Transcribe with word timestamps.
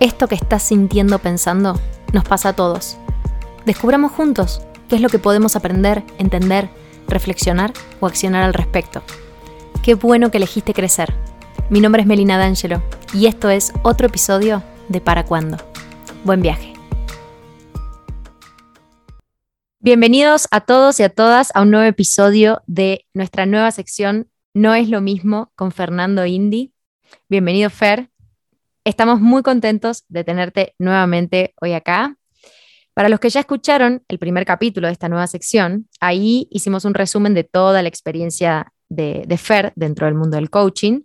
Esto 0.00 0.28
que 0.28 0.36
estás 0.36 0.62
sintiendo 0.62 1.18
pensando 1.18 1.74
nos 2.12 2.22
pasa 2.22 2.50
a 2.50 2.52
todos. 2.52 2.96
Descubramos 3.66 4.12
juntos 4.12 4.62
qué 4.88 4.94
es 4.94 5.02
lo 5.02 5.08
que 5.08 5.18
podemos 5.18 5.56
aprender, 5.56 6.04
entender, 6.18 6.68
reflexionar 7.08 7.72
o 7.98 8.06
accionar 8.06 8.44
al 8.44 8.54
respecto. 8.54 9.02
Qué 9.82 9.96
bueno 9.96 10.30
que 10.30 10.36
elegiste 10.36 10.72
crecer. 10.72 11.12
Mi 11.68 11.80
nombre 11.80 12.02
es 12.02 12.06
Melina 12.06 12.38
D'Angelo 12.38 12.80
y 13.12 13.26
esto 13.26 13.50
es 13.50 13.72
otro 13.82 14.06
episodio 14.06 14.62
de 14.88 15.00
Para 15.00 15.24
Cuándo. 15.24 15.56
Buen 16.22 16.42
viaje. 16.42 16.74
Bienvenidos 19.80 20.46
a 20.52 20.60
todos 20.60 21.00
y 21.00 21.02
a 21.02 21.08
todas 21.08 21.50
a 21.56 21.62
un 21.62 21.72
nuevo 21.72 21.86
episodio 21.86 22.62
de 22.68 23.04
nuestra 23.14 23.46
nueva 23.46 23.72
sección 23.72 24.28
No 24.54 24.76
es 24.76 24.88
lo 24.90 25.00
mismo 25.00 25.50
con 25.56 25.72
Fernando 25.72 26.24
Indy. 26.24 26.72
Bienvenido 27.28 27.68
Fer, 27.68 28.10
Estamos 28.88 29.20
muy 29.20 29.42
contentos 29.42 30.06
de 30.08 30.24
tenerte 30.24 30.74
nuevamente 30.78 31.52
hoy 31.60 31.74
acá. 31.74 32.16
Para 32.94 33.10
los 33.10 33.20
que 33.20 33.28
ya 33.28 33.40
escucharon 33.40 34.02
el 34.08 34.18
primer 34.18 34.46
capítulo 34.46 34.86
de 34.86 34.94
esta 34.94 35.10
nueva 35.10 35.26
sección, 35.26 35.90
ahí 36.00 36.48
hicimos 36.50 36.86
un 36.86 36.94
resumen 36.94 37.34
de 37.34 37.44
toda 37.44 37.82
la 37.82 37.88
experiencia 37.90 38.72
de, 38.88 39.26
Fer 39.36 39.74
dentro 39.76 40.06
del 40.06 40.14
mundo 40.14 40.38
del 40.38 40.48
coaching. 40.48 41.02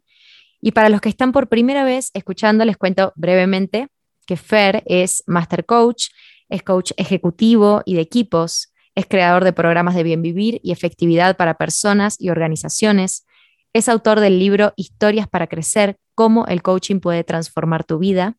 Y 0.62 0.72
para 0.72 0.88
los 0.88 1.02
que 1.02 1.10
están 1.10 1.34
por 1.34 1.50
primera 1.50 1.84
vez 1.84 2.10
escuchando, 2.14 2.64
les 2.64 2.78
cuento 2.78 3.12
brevemente 3.18 3.90
que 4.26 4.38
Fer 4.38 4.82
es 4.86 5.22
Master 5.28 5.66
Coach, 5.66 6.06
es 6.48 6.64
coach 6.64 6.94
ejecutivo 6.96 7.82
y 7.84 7.96
de 7.96 8.02
equipos, 8.02 8.72
es 8.96 9.08
creador 9.08 9.44
de 9.44 9.52
programas 9.52 9.96
de 9.96 10.04
bien 10.04 10.22
vivir 10.22 10.62
y 10.64 10.72
efectividad 10.72 11.36
para 11.36 11.56
personas 11.56 12.16
y 12.18 12.30
organizaciones, 12.30 13.26
es 13.74 13.90
autor 13.90 14.20
del 14.20 14.40
libro 14.40 14.74
Historias 14.76 15.28
para 15.28 15.48
Crecer, 15.48 15.98
cómo 16.16 16.46
el 16.46 16.62
coaching 16.62 17.00
puede 17.00 17.24
transformar 17.24 17.84
tu 17.84 17.98
vida. 17.98 18.38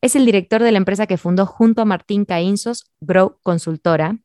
Es 0.00 0.14
el 0.14 0.24
director 0.24 0.62
de 0.62 0.70
la 0.70 0.78
empresa 0.78 1.06
que 1.06 1.16
fundó 1.16 1.46
junto 1.46 1.82
a 1.82 1.84
Martín 1.84 2.24
Caínzos, 2.24 2.90
Grow 3.00 3.38
Consultora. 3.42 4.16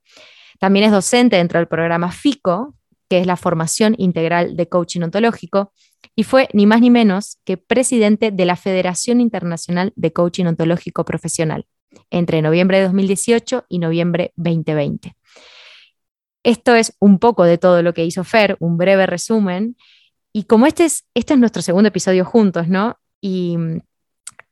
También 0.60 0.86
es 0.86 0.92
docente 0.92 1.38
dentro 1.38 1.60
del 1.60 1.68
programa 1.68 2.12
FICO, 2.12 2.76
que 3.10 3.20
es 3.20 3.26
la 3.26 3.36
formación 3.36 3.96
integral 3.98 4.56
de 4.56 4.70
coaching 4.70 5.02
ontológico, 5.02 5.74
y 6.16 6.24
fue 6.24 6.48
ni 6.54 6.68
más 6.68 6.82
ni 6.82 6.92
menos 6.92 7.40
que 7.44 7.58
presidente 7.58 8.30
de 8.30 8.46
la 8.46 8.56
Federación 8.56 9.20
Internacional 9.20 9.92
de 9.96 10.14
Coaching 10.14 10.46
Ontológico 10.46 11.06
Profesional 11.06 11.66
entre 12.10 12.42
noviembre 12.42 12.78
de 12.78 12.84
2018 12.86 13.66
y 13.70 13.80
noviembre 13.80 14.34
2020. 14.36 15.16
Esto 16.44 16.76
es 16.76 16.96
un 17.00 17.20
poco 17.20 17.46
de 17.46 17.58
todo 17.58 17.82
lo 17.82 17.94
que 17.94 18.04
hizo 18.04 18.24
Fer, 18.24 18.58
un 18.60 18.78
breve 18.78 19.06
resumen, 19.06 19.78
y 20.34 20.44
como 20.44 20.66
este 20.66 20.86
es, 20.86 21.06
este 21.14 21.34
es 21.34 21.40
nuestro 21.40 21.62
segundo 21.62 21.88
episodio 21.88 22.26
juntos, 22.26 22.68
¿no? 22.68 22.98
Y 23.22 23.56
mm, 23.58 23.82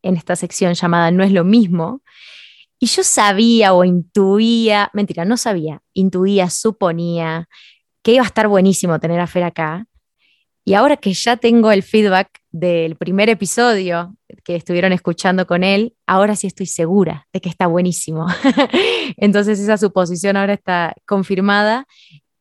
en 0.03 0.15
esta 0.15 0.35
sección 0.35 0.73
llamada 0.73 1.11
No 1.11 1.23
es 1.23 1.31
lo 1.31 1.43
mismo, 1.43 2.01
y 2.83 2.87
yo 2.87 3.03
sabía 3.03 3.73
o 3.73 3.83
intuía, 3.83 4.89
mentira, 4.93 5.23
no 5.23 5.37
sabía, 5.37 5.83
intuía, 5.93 6.49
suponía 6.49 7.47
que 8.01 8.13
iba 8.13 8.23
a 8.23 8.25
estar 8.25 8.47
buenísimo 8.47 8.99
tener 8.99 9.19
a 9.19 9.27
Fer 9.27 9.43
acá. 9.43 9.85
Y 10.65 10.73
ahora 10.73 10.97
que 10.97 11.13
ya 11.13 11.37
tengo 11.37 11.71
el 11.71 11.83
feedback 11.83 12.29
del 12.51 12.95
primer 12.95 13.29
episodio 13.29 14.15
que 14.43 14.55
estuvieron 14.55 14.93
escuchando 14.93 15.45
con 15.45 15.63
él, 15.63 15.93
ahora 16.07 16.35
sí 16.35 16.47
estoy 16.47 16.65
segura 16.65 17.27
de 17.31 17.39
que 17.39 17.49
está 17.49 17.67
buenísimo. 17.67 18.25
Entonces 19.17 19.59
esa 19.59 19.77
suposición 19.77 20.35
ahora 20.35 20.53
está 20.53 20.95
confirmada 21.05 21.85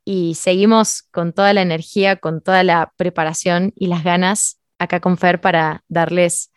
y 0.04 0.34
seguimos 0.34 1.02
con 1.10 1.32
toda 1.32 1.52
la 1.52 1.62
energía, 1.62 2.16
con 2.16 2.40
toda 2.40 2.62
la 2.62 2.92
preparación 2.96 3.72
y 3.76 3.86
las 3.86 4.04
ganas 4.04 4.60
acá 4.78 5.00
con 5.00 5.18
Fer 5.18 5.40
para 5.40 5.84
darles 5.88 6.52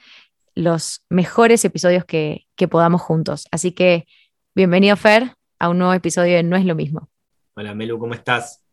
los 0.56 1.04
mejores 1.10 1.66
episodios 1.66 2.06
que, 2.06 2.48
podamos 2.70 3.02
juntos. 3.02 3.46
Así 3.52 3.74
que 3.74 4.08
bienvenido 4.56 4.96
Fer 4.96 5.36
a 5.60 5.68
un 5.68 5.80
nuevo 5.80 5.94
episodio 5.94 6.38
de 6.38 6.44
No 6.44 6.56
es 6.56 6.64
lo 6.64 6.76
mismo. 6.76 7.10
Hola 7.56 7.76
Melu, 7.76 8.00
¿cómo 8.00 8.14
estás? 8.14 8.64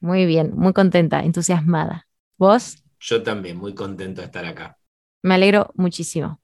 Muy 0.00 0.26
bien, 0.26 0.52
muy 0.56 0.72
contenta, 0.72 1.22
entusiasmada. 1.22 2.08
¿Vos? 2.36 2.82
Yo 2.98 3.22
también, 3.22 3.56
muy 3.56 3.74
contento 3.74 4.20
de 4.20 4.26
estar 4.26 4.44
acá. 4.44 4.76
Me 5.22 5.34
alegro 5.34 5.70
muchísimo. 5.76 6.40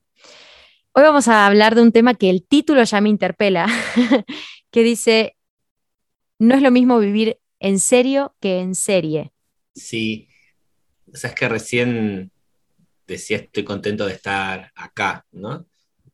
Hoy 0.92 1.02
vamos 1.02 1.26
a 1.26 1.46
hablar 1.46 1.74
de 1.74 1.82
un 1.82 1.90
tema 1.90 2.14
que 2.14 2.30
el 2.30 2.46
título 2.46 2.84
ya 2.84 3.00
me 3.00 3.08
interpela, 3.08 3.66
que 4.70 4.82
dice, 4.84 5.36
no 6.38 6.54
es 6.54 6.62
lo 6.62 6.70
mismo 6.70 7.00
vivir 7.00 7.40
en 7.60 7.78
serio 7.78 8.34
que 8.40 8.60
en 8.60 8.74
serie. 8.74 9.32
Sí, 9.74 10.28
o 11.12 11.16
sea, 11.16 11.30
es 11.30 11.36
que 11.36 11.48
recién 11.48 12.30
decía 13.06 13.38
estoy 13.38 13.64
contento 13.64 14.06
de 14.06 14.14
estar 14.14 14.70
acá, 14.74 15.26
¿no? 15.32 15.66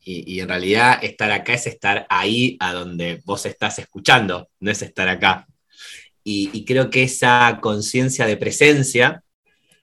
Y, 0.07 0.39
en 0.39 0.49
realidad 0.49 1.03
estar 1.03 1.31
acá 1.33 1.55
es 1.55 1.67
estar 1.67 2.07
ahí 2.11 2.59
a 2.61 2.75
donde 2.75 3.23
vos 3.25 3.47
estás 3.47 3.79
escuchando, 3.79 4.51
no 4.61 4.71
es 4.71 4.83
estar 4.83 5.09
acá. 5.09 5.47
Y, 6.23 6.65
creo 6.67 6.91
que 6.91 7.05
esa 7.05 7.59
conciencia 7.63 8.27
de 8.27 8.37
presencia 8.37 9.23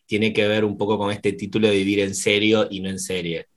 tiene 0.06 0.32
que 0.32 0.48
ver 0.48 0.64
un 0.64 0.78
poco 0.78 0.98
con 1.00 1.12
este 1.12 1.34
título 1.34 1.68
de 1.68 1.76
vivir 1.76 2.02
en 2.02 2.14
serio 2.14 2.68
y 2.70 2.82
no 2.82 2.90
en 2.90 3.00
serie. 3.00 3.48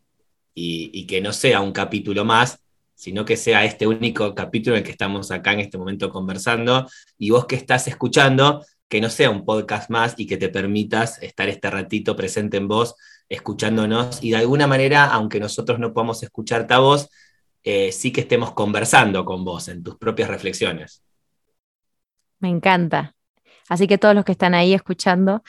Y, 0.54 0.90
y 0.94 1.06
que 1.06 1.20
no 1.20 1.32
sea 1.34 1.60
un 1.60 1.72
capítulo 1.72 2.24
más, 2.24 2.58
sino 2.94 3.24
que 3.24 3.36
sea 3.36 3.64
este 3.64 3.86
único 3.86 4.34
capítulo 4.34 4.76
en 4.76 4.80
el 4.80 4.84
que 4.84 4.92
estamos 4.92 5.30
acá 5.30 5.52
en 5.52 5.60
este 5.60 5.78
momento 5.78 6.10
conversando 6.10 6.88
y 7.18 7.30
vos 7.30 7.46
que 7.46 7.56
estás 7.56 7.88
escuchando, 7.88 8.64
que 8.88 9.00
no 9.00 9.10
sea 9.10 9.30
un 9.30 9.44
podcast 9.44 9.90
más 9.90 10.14
y 10.16 10.26
que 10.26 10.36
te 10.36 10.48
permitas 10.48 11.22
estar 11.22 11.48
este 11.48 11.70
ratito 11.70 12.14
presente 12.16 12.58
en 12.58 12.68
vos, 12.68 12.94
escuchándonos 13.28 14.22
y 14.22 14.30
de 14.30 14.36
alguna 14.36 14.66
manera, 14.66 15.06
aunque 15.06 15.40
nosotros 15.40 15.78
no 15.78 15.92
podamos 15.92 16.22
escucharte 16.22 16.74
a 16.74 16.78
vos, 16.78 17.08
eh, 17.62 17.92
sí 17.92 18.12
que 18.12 18.20
estemos 18.20 18.52
conversando 18.52 19.24
con 19.24 19.44
vos 19.44 19.68
en 19.68 19.82
tus 19.82 19.96
propias 19.96 20.28
reflexiones. 20.28 21.02
Me 22.38 22.50
encanta. 22.50 23.14
Así 23.68 23.86
que 23.86 23.96
todos 23.96 24.14
los 24.14 24.24
que 24.24 24.32
están 24.32 24.54
ahí 24.54 24.74
escuchando, 24.74 25.42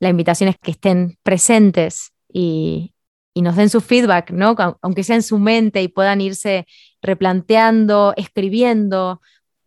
la 0.00 0.08
invitación 0.08 0.48
es 0.48 0.56
que 0.58 0.70
estén 0.70 1.18
presentes 1.22 2.12
y, 2.32 2.93
y 3.34 3.42
nos 3.42 3.56
den 3.56 3.68
su 3.68 3.80
feedback, 3.80 4.30
¿no? 4.30 4.54
Aunque 4.80 5.02
sea 5.02 5.16
en 5.16 5.22
su 5.22 5.38
mente 5.38 5.82
y 5.82 5.88
puedan 5.88 6.20
irse 6.20 6.66
replanteando, 7.02 8.14
escribiendo, 8.16 9.20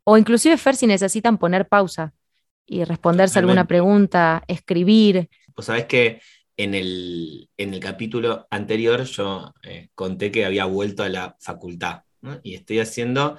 o 0.06 0.18
inclusive 0.18 0.58
Fer 0.58 0.76
si 0.76 0.88
necesitan 0.88 1.38
poner 1.38 1.68
pausa 1.68 2.14
y 2.66 2.86
responderse 2.86 3.40
alguna 3.40 3.68
pregunta, 3.68 4.44
escribir. 4.48 5.30
Pues 5.54 5.68
sabes 5.68 5.86
que 5.86 6.22
en 6.56 6.74
el, 6.74 7.50
en 7.58 7.74
el 7.74 7.80
capítulo 7.82 8.48
anterior 8.50 9.04
yo 9.04 9.54
eh, 9.64 9.90
conté 9.94 10.32
que 10.32 10.46
había 10.46 10.66
vuelto 10.66 11.04
a 11.04 11.10
la 11.10 11.36
facultad 11.40 12.04
y 12.44 12.56
estoy 12.56 12.80
haciendo, 12.80 13.38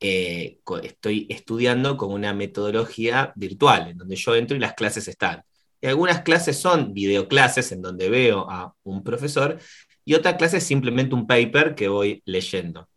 eh, 0.00 0.58
estoy 0.82 1.26
estudiando 1.30 1.96
con 1.96 2.12
una 2.12 2.34
metodología 2.34 3.32
virtual, 3.36 3.88
en 3.88 3.98
donde 3.98 4.16
yo 4.16 4.34
entro 4.34 4.56
y 4.56 4.60
las 4.60 4.74
clases 4.74 5.06
están 5.08 5.42
algunas 5.88 6.22
clases 6.22 6.58
son 6.58 6.92
videoclases 6.92 7.72
en 7.72 7.82
donde 7.82 8.08
veo 8.08 8.50
a 8.50 8.74
un 8.82 9.02
profesor 9.02 9.58
y 10.04 10.14
otra 10.14 10.36
clase 10.36 10.58
es 10.58 10.64
simplemente 10.64 11.14
un 11.14 11.26
paper 11.26 11.74
que 11.74 11.88
voy 11.88 12.22
leyendo. 12.24 12.88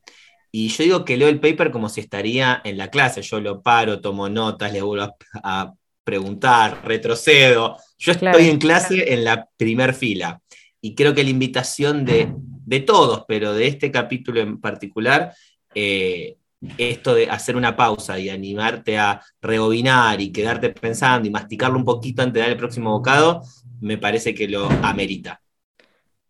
Y 0.51 0.69
yo 0.69 0.83
digo 0.83 1.05
que 1.05 1.17
leo 1.17 1.28
el 1.28 1.39
paper 1.39 1.72
como 1.72 1.89
si 1.89 2.01
estaría 2.01 2.61
en 2.63 2.78
la 2.78 2.89
clase, 2.89 3.22
yo 3.22 3.39
lo 3.39 3.61
paro, 3.61 4.01
tomo 4.01 4.29
notas, 4.29 4.73
le 4.73 4.81
vuelvo 4.81 5.16
a, 5.44 5.73
preguntar, 6.03 6.81
retrocedo. 6.83 7.78
Yo 7.99 8.13
estoy 8.13 8.49
en 8.49 8.57
clase 8.57 9.13
en 9.13 9.23
la 9.23 9.47
primer 9.57 9.94
fila. 9.94 10.41
Y 10.81 10.95
creo 10.95 11.13
que 11.13 11.23
la 11.23 11.29
invitación 11.29 12.03
de, 12.03 12.33
de 12.35 12.79
todos, 12.79 13.25
pero 13.28 13.53
de 13.53 13.67
este 13.67 13.91
capítulo 13.91 14.41
en 14.41 14.59
particular, 14.59 15.35
eh, 15.75 16.38
esto 16.78 17.14
de 17.14 17.30
hacer 17.30 17.56
una 17.56 17.75
pausa 17.75 18.20
y 18.20 18.30
animarte 18.30 18.97
a 18.97 19.22
rebobinar 19.42 20.20
y 20.20 20.31
quedarte 20.31 20.70
pensando 20.70 21.28
y 21.28 21.31
masticarlo 21.31 21.78
un 21.78 21.86
poquito 21.86 22.22
antes 22.22 22.36
de 22.36 22.40
dar 22.42 22.50
el 22.50 22.58
próximo 22.58 22.92
bocado, 22.92 23.44
me 23.79 23.97
parece 23.97 24.34
que 24.34 24.47
lo 24.47 24.70
amerita. 24.84 25.41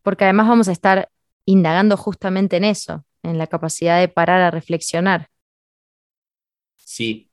Porque 0.04 0.26
además 0.26 0.48
vamos 0.48 0.68
a 0.68 0.72
estar 0.72 1.10
indagando 1.46 1.98
justamente 1.98 2.58
en 2.58 2.64
eso, 2.64 3.06
en 3.24 3.38
la 3.38 3.48
capacidad 3.48 4.00
de 4.00 4.08
parar 4.08 4.42
a 4.42 4.52
reflexionar. 4.52 5.30
Sí, 6.78 7.30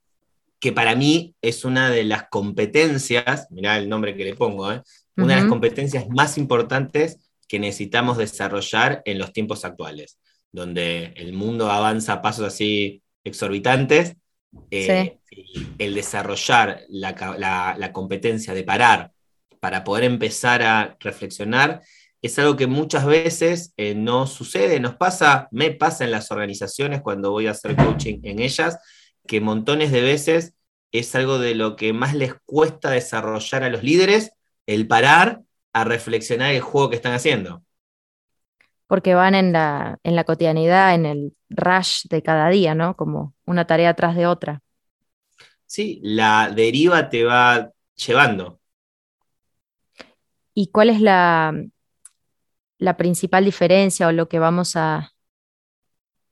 que 0.59 0.71
para 0.71 0.95
mí 0.95 1.35
es 1.41 1.65
una 1.65 1.89
de 1.89 2.03
las 2.03 2.27
competencias, 2.29 3.47
mirá 3.51 3.77
el 3.77 3.89
nombre 3.89 4.15
que 4.15 4.25
le 4.25 4.35
pongo, 4.35 4.71
¿eh? 4.71 4.81
una 5.15 5.35
de 5.35 5.41
las 5.41 5.49
competencias 5.49 6.07
más 6.09 6.37
importantes 6.37 7.31
que 7.47 7.59
necesitamos 7.59 8.17
desarrollar 8.17 9.01
en 9.05 9.17
los 9.17 9.33
tiempos 9.33 9.65
actuales 9.65 10.19
donde 10.57 11.13
el 11.15 11.33
mundo 11.33 11.71
avanza 11.71 12.13
a 12.13 12.21
pasos 12.21 12.45
así 12.45 13.03
exorbitantes, 13.23 14.15
eh, 14.71 15.19
el 15.77 15.93
desarrollar 15.93 16.81
la, 16.89 17.91
competencia 17.93 18.53
de 18.53 18.63
parar 18.63 19.11
para 19.59 19.83
poder 19.83 20.05
empezar 20.05 20.63
a 20.63 20.97
reflexionar 20.99 21.81
es 22.21 22.39
algo 22.39 22.55
que 22.55 22.65
muchas 22.65 23.05
veces 23.05 23.73
eh, 23.77 23.93
no 23.93 24.25
sucede, 24.25 24.79
nos 24.79 24.95
pasa, 24.95 25.47
me 25.51 25.71
pasa 25.71 26.03
en 26.03 26.11
las 26.11 26.31
organizaciones 26.31 27.01
cuando 27.01 27.31
voy 27.31 27.45
a 27.45 27.51
hacer 27.51 27.75
coaching 27.75 28.19
en 28.23 28.39
ellas, 28.39 28.79
que 29.27 29.39
montones 29.39 29.91
de 29.91 30.01
veces 30.01 30.55
es 30.91 31.13
algo 31.13 31.37
de 31.37 31.53
lo 31.53 31.75
que 31.75 31.93
más 31.93 32.15
les 32.15 32.33
cuesta 32.45 32.89
desarrollar 32.89 33.63
a 33.63 33.69
los 33.69 33.83
líderes, 33.83 34.31
el 34.65 34.87
parar 34.87 35.41
a 35.73 35.83
reflexionar 35.83 36.51
el 36.51 36.61
juego 36.61 36.89
que 36.89 36.95
están 36.95 37.13
haciendo. 37.13 37.61
Porque 38.87 39.13
van 39.13 39.35
en 39.35 39.53
la, 39.53 39.99
en 40.03 40.15
la 40.15 40.23
cotidianidad, 40.23 40.95
en 40.95 41.05
el 41.05 41.33
rush 41.49 42.07
de 42.09 42.23
cada 42.23 42.49
día, 42.49 42.73
¿no? 42.73 42.95
Como 42.95 43.33
una 43.45 43.67
tarea 43.67 43.93
tras 43.93 44.15
de 44.15 44.27
otra. 44.27 44.61
Sí, 45.65 45.99
la 46.01 46.51
deriva 46.55 47.09
te 47.09 47.23
va 47.23 47.69
llevando. 47.95 48.59
¿Y 50.53 50.71
cuál 50.71 50.89
es 50.89 51.01
la, 51.01 51.53
la 52.79 52.97
principal 52.97 53.45
diferencia 53.45 54.07
o 54.07 54.11
lo 54.11 54.29
que 54.29 54.39
vamos 54.39 54.75
a, 54.75 55.11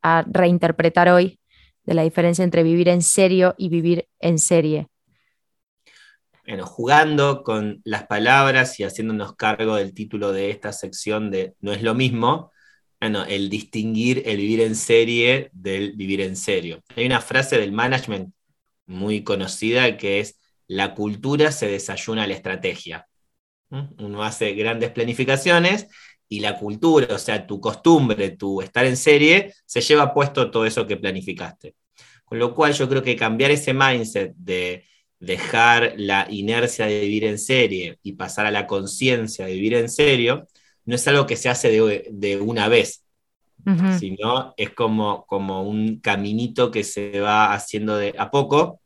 a 0.01 0.23
reinterpretar 0.27 1.09
hoy 1.09 1.39
de 1.83 1.93
la 1.93 2.03
diferencia 2.03 2.43
entre 2.43 2.63
vivir 2.63 2.89
en 2.89 3.01
serio 3.01 3.53
y 3.57 3.69
vivir 3.69 4.07
en 4.19 4.39
serie? 4.39 4.87
Bueno, 6.47 6.67
jugando 6.67 7.43
con 7.43 7.81
las 7.85 8.05
palabras 8.05 8.79
y 8.79 8.83
haciéndonos 8.83 9.35
cargo 9.35 9.77
del 9.77 9.95
título 9.95 10.31
de 10.31 10.51
esta 10.51 10.71
sección 10.71 11.31
de 11.31 11.55
No 11.59 11.73
es 11.73 11.81
lo 11.81 11.95
mismo, 11.95 12.51
bueno, 12.99 13.25
el 13.25 13.49
distinguir 13.49 14.21
el 14.25 14.37
vivir 14.37 14.61
en 14.61 14.75
serie 14.75 15.49
del 15.53 15.93
vivir 15.93 16.21
en 16.21 16.35
serio. 16.35 16.83
Hay 16.95 17.05
una 17.07 17.19
frase 17.19 17.57
del 17.57 17.71
management 17.71 18.31
muy 18.85 19.23
conocida 19.23 19.97
que 19.97 20.19
es, 20.19 20.39
la 20.67 20.93
cultura 20.93 21.51
se 21.51 21.67
desayuna 21.67 22.23
a 22.23 22.27
la 22.27 22.35
estrategia. 22.35 23.07
Uno 23.97 24.23
hace 24.23 24.53
grandes 24.53 24.91
planificaciones 24.91 25.87
y 26.29 26.39
la 26.41 26.57
cultura, 26.57 27.13
o 27.13 27.19
sea, 27.19 27.45
tu 27.45 27.59
costumbre, 27.59 28.31
tu 28.31 28.61
estar 28.61 28.85
en 28.85 28.97
serie, 28.97 29.53
se 29.65 29.81
lleva 29.81 30.13
puesto 30.13 30.49
todo 30.51 30.65
eso 30.65 30.85
que 30.85 30.97
planificaste. 30.97 31.75
Con 32.23 32.37
lo 32.39 32.53
cual 32.53 32.73
yo 32.73 32.87
creo 32.87 33.03
que 33.03 33.15
cambiar 33.15 33.51
ese 33.51 33.73
mindset 33.73 34.33
de 34.35 34.85
dejar 35.19 35.93
la 35.97 36.27
inercia 36.29 36.85
de 36.85 36.99
vivir 37.01 37.25
en 37.25 37.39
serie 37.39 37.99
y 38.03 38.13
pasar 38.13 38.45
a 38.45 38.51
la 38.51 38.67
conciencia 38.67 39.45
de 39.45 39.53
vivir 39.53 39.75
en 39.75 39.89
serio, 39.89 40.47
no 40.85 40.95
es 40.95 41.07
algo 41.07 41.25
que 41.25 41.35
se 41.35 41.49
hace 41.49 41.69
de, 41.69 42.41
una 42.41 42.67
vez, 42.67 43.03
sino 43.97 44.53
es 44.57 44.69
como, 44.71 45.25
como 45.25 45.63
un 45.63 45.99
caminito 45.99 46.69
que 46.69 46.83
se 46.83 47.19
va 47.19 47.53
haciendo 47.53 47.97
de 47.97 48.13
a 48.17 48.29
poco. 48.29 48.79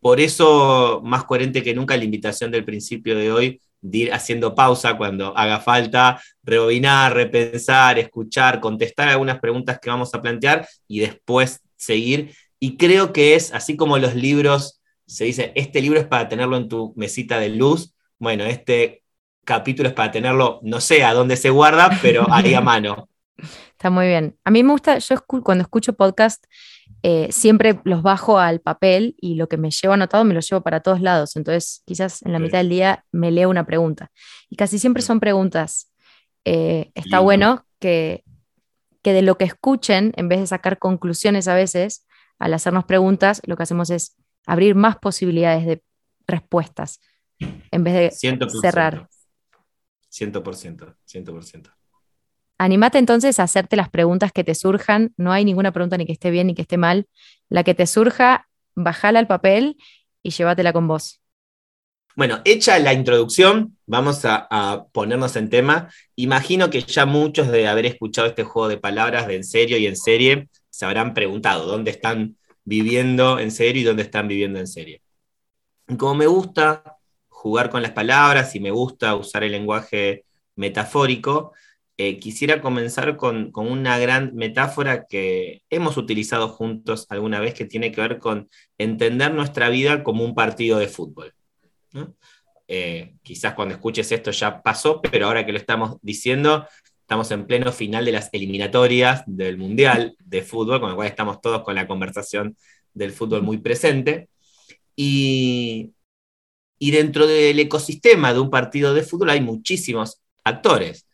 Por 0.00 0.20
eso, 0.20 1.02
más 1.04 1.24
coherente 1.24 1.62
que 1.62 1.74
nunca, 1.74 1.96
la 1.96 2.04
invitación 2.04 2.50
del 2.50 2.64
principio 2.64 3.16
de 3.16 3.30
hoy 3.30 3.60
de 3.80 3.98
ir 3.98 4.12
haciendo 4.12 4.54
pausa 4.54 4.96
cuando 4.96 5.36
haga 5.36 5.60
falta, 5.60 6.20
rebobinar, 6.42 7.14
repensar, 7.14 7.98
escuchar, 7.98 8.60
contestar 8.60 9.08
algunas 9.08 9.38
preguntas 9.38 9.78
que 9.80 9.90
vamos 9.90 10.14
a 10.14 10.22
plantear 10.22 10.66
y 10.88 11.00
después 11.00 11.60
seguir. 11.76 12.34
Y 12.58 12.76
creo 12.76 13.12
que 13.12 13.34
es 13.34 13.52
así 13.52 13.76
como 13.76 13.98
los 13.98 14.14
libros, 14.14 14.80
se 15.06 15.24
dice, 15.24 15.52
este 15.54 15.80
libro 15.80 15.98
es 16.00 16.06
para 16.06 16.28
tenerlo 16.28 16.56
en 16.56 16.68
tu 16.68 16.92
mesita 16.96 17.38
de 17.38 17.50
luz. 17.50 17.94
Bueno, 18.18 18.44
este 18.44 19.04
capítulo 19.44 19.88
es 19.88 19.94
para 19.94 20.10
tenerlo, 20.10 20.60
no 20.62 20.80
sé 20.80 21.04
a 21.04 21.14
dónde 21.14 21.36
se 21.36 21.50
guarda, 21.50 21.90
pero 22.02 22.26
ahí 22.30 22.54
a 22.54 22.60
mano. 22.62 23.08
Está 23.70 23.90
muy 23.90 24.06
bien. 24.06 24.36
A 24.44 24.50
mí 24.50 24.62
me 24.62 24.72
gusta, 24.72 24.98
yo 24.98 25.16
cuando 25.26 25.62
escucho 25.62 25.92
podcast, 25.92 26.44
eh, 27.02 27.28
siempre 27.30 27.80
los 27.84 28.02
bajo 28.02 28.38
al 28.38 28.60
papel 28.60 29.14
y 29.20 29.36
lo 29.36 29.48
que 29.48 29.58
me 29.58 29.70
llevo 29.70 29.94
anotado 29.94 30.24
me 30.24 30.34
lo 30.34 30.40
llevo 30.40 30.62
para 30.62 30.80
todos 30.80 31.00
lados. 31.00 31.36
Entonces, 31.36 31.82
quizás 31.86 32.22
en 32.22 32.32
la 32.32 32.38
mitad 32.38 32.58
del 32.58 32.70
día 32.70 33.04
me 33.12 33.30
leo 33.30 33.48
una 33.48 33.64
pregunta. 33.64 34.10
Y 34.48 34.56
casi 34.56 34.78
siempre 34.78 35.02
son 35.02 35.20
preguntas. 35.20 35.92
Eh, 36.44 36.90
está 36.94 37.20
bueno 37.20 37.64
que, 37.78 38.24
que 39.02 39.12
de 39.12 39.22
lo 39.22 39.36
que 39.36 39.44
escuchen, 39.44 40.12
en 40.16 40.28
vez 40.28 40.40
de 40.40 40.46
sacar 40.46 40.78
conclusiones 40.78 41.46
a 41.46 41.54
veces, 41.54 42.06
al 42.38 42.54
hacernos 42.54 42.84
preguntas, 42.84 43.40
lo 43.44 43.56
que 43.56 43.62
hacemos 43.62 43.90
es 43.90 44.16
abrir 44.46 44.74
más 44.74 44.96
posibilidades 44.96 45.66
de 45.66 45.82
respuestas 46.26 47.00
en 47.38 47.84
vez 47.84 47.94
de 47.94 48.10
cerrar. 48.60 49.08
100%, 50.10 50.96
100%. 51.06 51.70
Anímate 52.58 52.98
entonces 52.98 53.38
a 53.38 53.42
hacerte 53.42 53.76
las 53.76 53.90
preguntas 53.90 54.32
que 54.32 54.44
te 54.44 54.54
surjan. 54.54 55.12
No 55.18 55.32
hay 55.32 55.44
ninguna 55.44 55.72
pregunta 55.72 55.98
ni 55.98 56.06
que 56.06 56.12
esté 56.12 56.30
bien 56.30 56.46
ni 56.46 56.54
que 56.54 56.62
esté 56.62 56.78
mal. 56.78 57.06
La 57.50 57.64
que 57.64 57.74
te 57.74 57.86
surja, 57.86 58.48
bajala 58.74 59.18
al 59.18 59.26
papel 59.26 59.76
y 60.22 60.30
llévatela 60.30 60.72
con 60.72 60.88
vos. 60.88 61.20
Bueno, 62.16 62.40
hecha 62.46 62.78
la 62.78 62.94
introducción, 62.94 63.76
vamos 63.84 64.22
a, 64.24 64.86
ponernos 64.92 65.36
en 65.36 65.50
tema. 65.50 65.90
Imagino 66.14 66.70
que 66.70 66.80
ya 66.80 67.04
muchos 67.04 67.48
de 67.48 67.68
haber 67.68 67.84
escuchado 67.84 68.26
este 68.26 68.42
juego 68.42 68.68
de 68.68 68.78
palabras 68.78 69.26
de 69.26 69.36
en 69.36 69.44
serio 69.44 69.76
y 69.76 69.86
en 69.86 69.96
serie 69.96 70.48
se 70.70 70.86
habrán 70.86 71.12
preguntado 71.12 71.66
dónde 71.66 71.90
están 71.90 72.38
viviendo 72.66 73.38
en 73.38 73.50
serio 73.50 73.80
y 73.82 73.84
dónde 73.84 74.02
están 74.02 74.28
viviendo 74.28 74.58
en 74.58 74.66
serie. 74.66 75.00
como 75.98 76.14
me 76.16 76.26
gusta 76.26 76.98
jugar 77.28 77.70
con 77.70 77.80
las 77.82 77.92
palabras 77.92 78.54
y 78.56 78.60
me 78.60 78.70
gusta 78.72 79.14
usar 79.14 79.44
el 79.44 79.52
lenguaje 79.52 80.24
metafórico, 80.56 81.52
eh, 81.96 82.18
quisiera 82.18 82.60
comenzar 82.60 83.16
con, 83.16 83.52
una 83.54 83.98
gran 83.98 84.34
metáfora 84.34 85.06
que 85.06 85.62
hemos 85.70 85.96
utilizado 85.96 86.48
juntos 86.48 87.06
alguna 87.08 87.40
vez 87.40 87.54
que 87.54 87.64
tiene 87.64 87.92
que 87.92 88.00
ver 88.00 88.18
con 88.18 88.50
entender 88.78 89.32
nuestra 89.32 89.68
vida 89.70 90.02
como 90.02 90.24
un 90.24 90.34
partido 90.34 90.78
de 90.78 90.88
fútbol. 90.88 91.32
Eh, 92.68 93.14
quizás 93.22 93.54
cuando 93.54 93.74
escuches 93.74 94.10
esto 94.10 94.32
ya 94.32 94.60
pasó, 94.60 95.00
pero 95.00 95.26
ahora 95.26 95.46
que 95.46 95.52
lo 95.52 95.58
estamos 95.58 95.98
diciendo, 96.02 96.66
estamos 97.06 97.30
en 97.30 97.46
pleno 97.46 97.70
final 97.70 98.04
de 98.04 98.10
las 98.10 98.30
eliminatorias 98.32 99.22
del 99.26 99.58
Mundial 99.58 100.16
de 100.18 100.42
Fútbol, 100.42 100.80
con 100.80 100.90
lo 100.90 100.96
cual 100.96 101.06
estamos 101.06 101.40
todos 101.40 101.62
con 101.62 101.76
la 101.76 101.86
conversación 101.86 102.56
del 102.94 103.12
fútbol 103.12 103.42
muy 103.42 103.58
presente. 103.58 104.28
Y, 104.96 105.92
dentro 106.80 107.28
del 107.28 107.60
ecosistema 107.60 108.32
de 108.34 108.40
un 108.40 108.50
partido 108.50 108.92
de 108.92 109.04
fútbol 109.04 109.30
hay 109.30 109.40
muchísimos 109.40 110.20
actores 110.42 111.06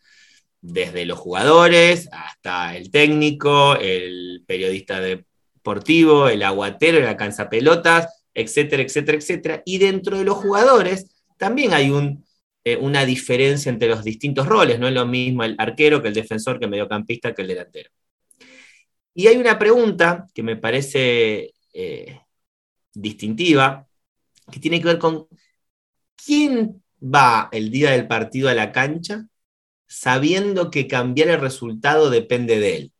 desde 0.61 1.05
los 1.05 1.19
jugadores 1.19 2.09
hasta 2.11 2.75
el 2.75 2.89
técnico, 2.89 3.75
el 3.75 4.43
periodista 4.47 4.99
deportivo, 4.99 6.27
el 6.27 6.41
aguatero, 6.41 6.97
el 6.97 7.49
pelotas, 7.51 8.25
etcétera, 8.33 8.81
etcétera, 8.81 9.17
etcétera. 9.19 9.63
Y 9.63 9.77
dentro 9.77 10.17
de 10.17 10.23
los 10.23 10.37
jugadores 10.37 11.05
también 11.37 11.71
hay 11.71 11.91
eh, 12.63 12.77
una 12.77 13.05
diferencia 13.05 13.69
entre 13.69 13.89
los 13.89 14.03
distintos 14.03 14.47
roles. 14.47 14.79
No 14.79 14.87
es 14.87 14.93
lo 14.93 15.05
mismo 15.05 15.43
el 15.43 15.55
arquero 15.57 16.01
que 16.01 16.09
el 16.09 16.13
defensor, 16.13 16.59
que 16.59 16.65
el 16.65 16.71
mediocampista, 16.71 17.33
que 17.33 17.41
el 17.41 17.47
delantero. 17.49 17.89
Y 19.13 19.27
hay 19.27 19.37
una 19.37 19.59
pregunta 19.59 20.27
que 20.33 20.43
me 20.43 20.55
parece 20.55 21.53
eh, 21.73 22.19
distintiva, 22.93 23.87
que 24.51 24.59
tiene 24.59 24.79
que 24.79 24.87
ver 24.87 24.99
con 24.99 25.27
quién 26.15 26.83
va 27.03 27.49
el 27.51 27.69
día 27.69 27.91
del 27.91 28.07
partido 28.07 28.49
a 28.49 28.53
la 28.53 28.71
cancha 28.71 29.25
sabiendo 29.87 30.71
que 30.71 30.87
cambiar 30.87 31.29
el 31.29 31.39
resultado 31.39 32.09
depende 32.09 32.59
de 32.59 32.75
él. 32.77 32.93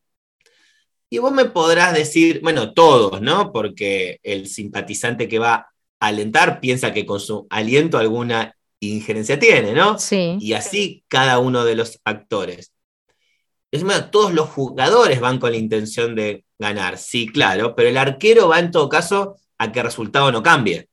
Y 1.10 1.18
vos 1.20 1.32
me 1.32 1.46
podrás 1.46 1.94
decir, 1.94 2.42
bueno, 2.42 2.74
todos, 2.74 3.22
¿no? 3.22 3.52
Porque 3.52 4.20
el 4.24 4.48
simpatizante 4.48 5.28
que 5.28 5.40
va 5.40 5.54
a 5.56 6.08
alentar 6.08 6.60
piensa 6.60 6.94
que 6.94 7.06
con 7.06 7.20
su 7.20 7.48
aliento 7.50 7.98
alguna 7.98 8.56
injerencia 8.92 9.40
tiene, 9.40 9.74
¿no? 9.74 9.98
Sí. 9.98 10.38
Y 10.40 10.54
así 10.54 11.04
cada 11.08 11.40
uno 11.40 11.64
de 11.64 11.76
los 11.76 12.00
actores. 12.04 12.74
Es 13.72 13.84
más, 13.84 14.12
todos 14.12 14.34
los 14.34 14.50
jugadores 14.50 15.20
van 15.20 15.40
con 15.40 15.52
la 15.52 15.58
intención 15.58 16.16
de 16.16 16.46
ganar, 16.60 16.98
sí, 16.98 17.28
claro, 17.28 17.76
pero 17.76 17.90
el 17.90 17.98
arquero 17.98 18.50
va 18.50 18.60
en 18.60 18.72
todo 18.72 18.88
caso 18.88 19.38
a 19.58 19.72
que 19.72 19.80
el 19.80 19.86
resultado 19.86 20.32
no 20.32 20.44
cambie. 20.44 20.90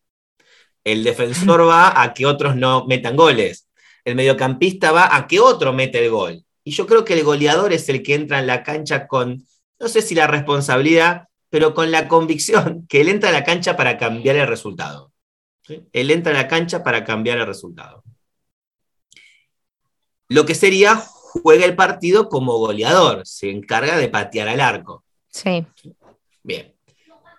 El 0.82 1.04
defensor 1.04 1.68
va 1.68 2.02
a 2.02 2.14
que 2.14 2.24
otros 2.24 2.56
no 2.56 2.86
metan 2.86 3.16
goles 3.16 3.66
el 4.04 4.14
mediocampista 4.14 4.92
va 4.92 5.14
a 5.14 5.26
que 5.26 5.40
otro 5.40 5.72
mete 5.72 6.04
el 6.04 6.10
gol. 6.10 6.44
Y 6.64 6.72
yo 6.72 6.86
creo 6.86 7.04
que 7.04 7.14
el 7.14 7.24
goleador 7.24 7.72
es 7.72 7.88
el 7.88 8.02
que 8.02 8.14
entra 8.14 8.38
en 8.38 8.46
la 8.46 8.62
cancha 8.62 9.06
con, 9.06 9.46
no 9.78 9.88
sé 9.88 10.02
si 10.02 10.14
la 10.14 10.26
responsabilidad, 10.26 11.28
pero 11.48 11.74
con 11.74 11.90
la 11.90 12.08
convicción 12.08 12.86
que 12.88 13.00
él 13.00 13.08
entra 13.08 13.30
a 13.30 13.32
la 13.32 13.44
cancha 13.44 13.76
para 13.76 13.98
cambiar 13.98 14.36
el 14.36 14.46
resultado. 14.46 15.09
Él 15.92 16.10
entra 16.10 16.32
a 16.32 16.42
la 16.42 16.48
cancha 16.48 16.82
para 16.82 17.04
cambiar 17.04 17.38
el 17.38 17.46
resultado. 17.46 18.02
Lo 20.28 20.46
que 20.46 20.54
sería, 20.54 20.96
juega 20.96 21.64
el 21.64 21.76
partido 21.76 22.28
como 22.28 22.58
goleador, 22.58 23.26
se 23.26 23.50
encarga 23.50 23.96
de 23.96 24.08
patear 24.08 24.48
al 24.48 24.60
arco. 24.60 25.04
Sí. 25.28 25.66
Bien. 26.42 26.74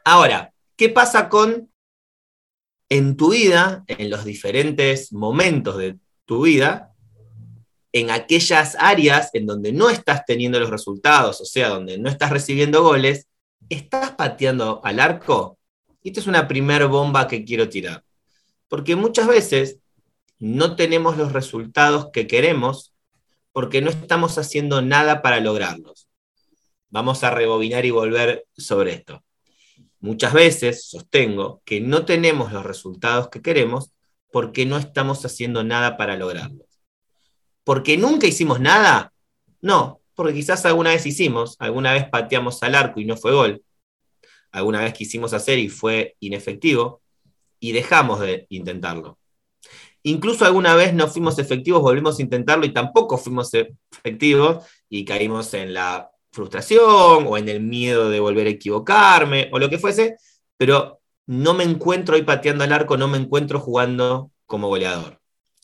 Ahora, 0.04 0.54
¿qué 0.76 0.90
pasa 0.90 1.30
con 1.30 1.70
en 2.90 3.16
tu 3.16 3.32
vida, 3.32 3.86
en 3.88 4.10
los 4.10 4.26
diferentes 4.26 5.14
momentos 5.14 5.78
de 5.78 5.98
tu 6.26 6.44
vida 6.44 6.92
en 7.94 8.10
aquellas 8.10 8.76
áreas 8.80 9.30
en 9.34 9.46
donde 9.46 9.74
no 9.74 9.90
estás 9.90 10.26
teniendo 10.26 10.60
los 10.60 10.70
resultados, 10.70 11.42
o 11.42 11.46
sea, 11.46 11.70
donde 11.70 11.98
no 11.98 12.10
estás 12.10 12.30
recibiendo 12.30 12.84
goles, 12.84 13.28
estás 13.70 14.12
pateando 14.12 14.82
al 14.84 15.00
arco. 15.00 15.58
Y 16.02 16.10
esta 16.10 16.22
es 16.22 16.28
una 16.28 16.48
primera 16.48 16.86
bomba 16.86 17.28
que 17.28 17.44
quiero 17.44 17.70
tirar. 17.70 18.04
Porque 18.72 18.96
muchas 18.96 19.28
veces 19.28 19.80
no 20.40 20.78
tenemos 20.78 21.18
los 21.18 21.34
resultados 21.34 22.08
que 22.14 22.26
queremos 22.26 22.94
porque 23.52 23.82
no 23.82 23.90
estamos 23.90 24.38
haciendo 24.38 24.82
nada 24.82 25.22
para 25.22 25.42
lograrlos. 25.42 26.08
Vamos 26.90 27.26
a 27.26 27.32
rebobinar 27.32 27.86
y 27.86 27.92
volver 27.92 28.48
sobre 28.56 28.94
esto. 28.94 29.26
Muchas 30.00 30.32
veces 30.32 30.90
sostengo 30.90 31.62
que 31.66 31.82
no 31.82 32.06
tenemos 32.06 32.54
los 32.54 32.66
resultados 32.66 33.28
que 33.28 33.42
queremos 33.42 33.92
porque 34.32 34.66
no 34.66 34.78
estamos 34.78 35.26
haciendo 35.26 35.66
nada 35.66 35.98
para 35.98 36.16
lograrlo. 36.16 36.66
¿Porque 37.66 37.98
nunca 37.98 38.26
hicimos 38.26 38.62
nada? 38.62 39.12
No, 39.60 40.00
porque 40.16 40.34
quizás 40.34 40.66
alguna 40.66 40.92
vez 40.92 41.06
hicimos, 41.06 41.58
alguna 41.60 41.92
vez 41.92 42.08
pateamos 42.08 42.64
al 42.64 42.76
arco 42.76 43.02
y 43.02 43.06
no 43.06 43.18
fue 43.18 43.34
gol, 43.34 43.66
alguna 44.50 44.80
vez 44.80 44.94
quisimos 44.94 45.34
hacer 45.34 45.60
y 45.60 45.68
fue 45.68 46.16
inefectivo, 46.22 47.01
y 47.62 47.72
dejamos 47.72 48.20
de 48.20 48.48
intentarlo. 48.50 49.18
Incluso 50.04 50.44
alguna 50.44 50.76
vez 50.76 50.94
no 50.94 51.08
fuimos 51.08 51.40
efectivos, 51.40 51.82
volvimos 51.82 52.20
a 52.20 52.22
intentarlo 52.24 52.66
y 52.66 52.74
tampoco 52.74 53.18
fuimos 53.18 53.52
efectivos 53.54 54.66
y 54.90 55.06
caímos 55.06 55.54
en 55.54 55.74
la 55.74 56.12
frustración 56.32 57.28
o 57.28 57.38
en 57.38 57.48
el 57.48 57.62
miedo 57.62 58.10
de 58.10 58.20
volver 58.20 58.48
a 58.48 58.50
equivocarme 58.50 59.50
o 59.54 59.60
lo 59.60 59.70
que 59.70 59.78
fuese, 59.78 60.18
pero 60.58 61.02
no 61.28 61.54
me 61.54 61.64
encuentro 61.64 62.16
hoy 62.16 62.24
pateando 62.24 62.64
al 62.64 62.74
arco, 62.74 62.98
no 62.98 63.08
me 63.08 63.18
encuentro 63.18 63.60
jugando 63.60 64.32
como 64.48 64.68
goleador. 64.68 65.22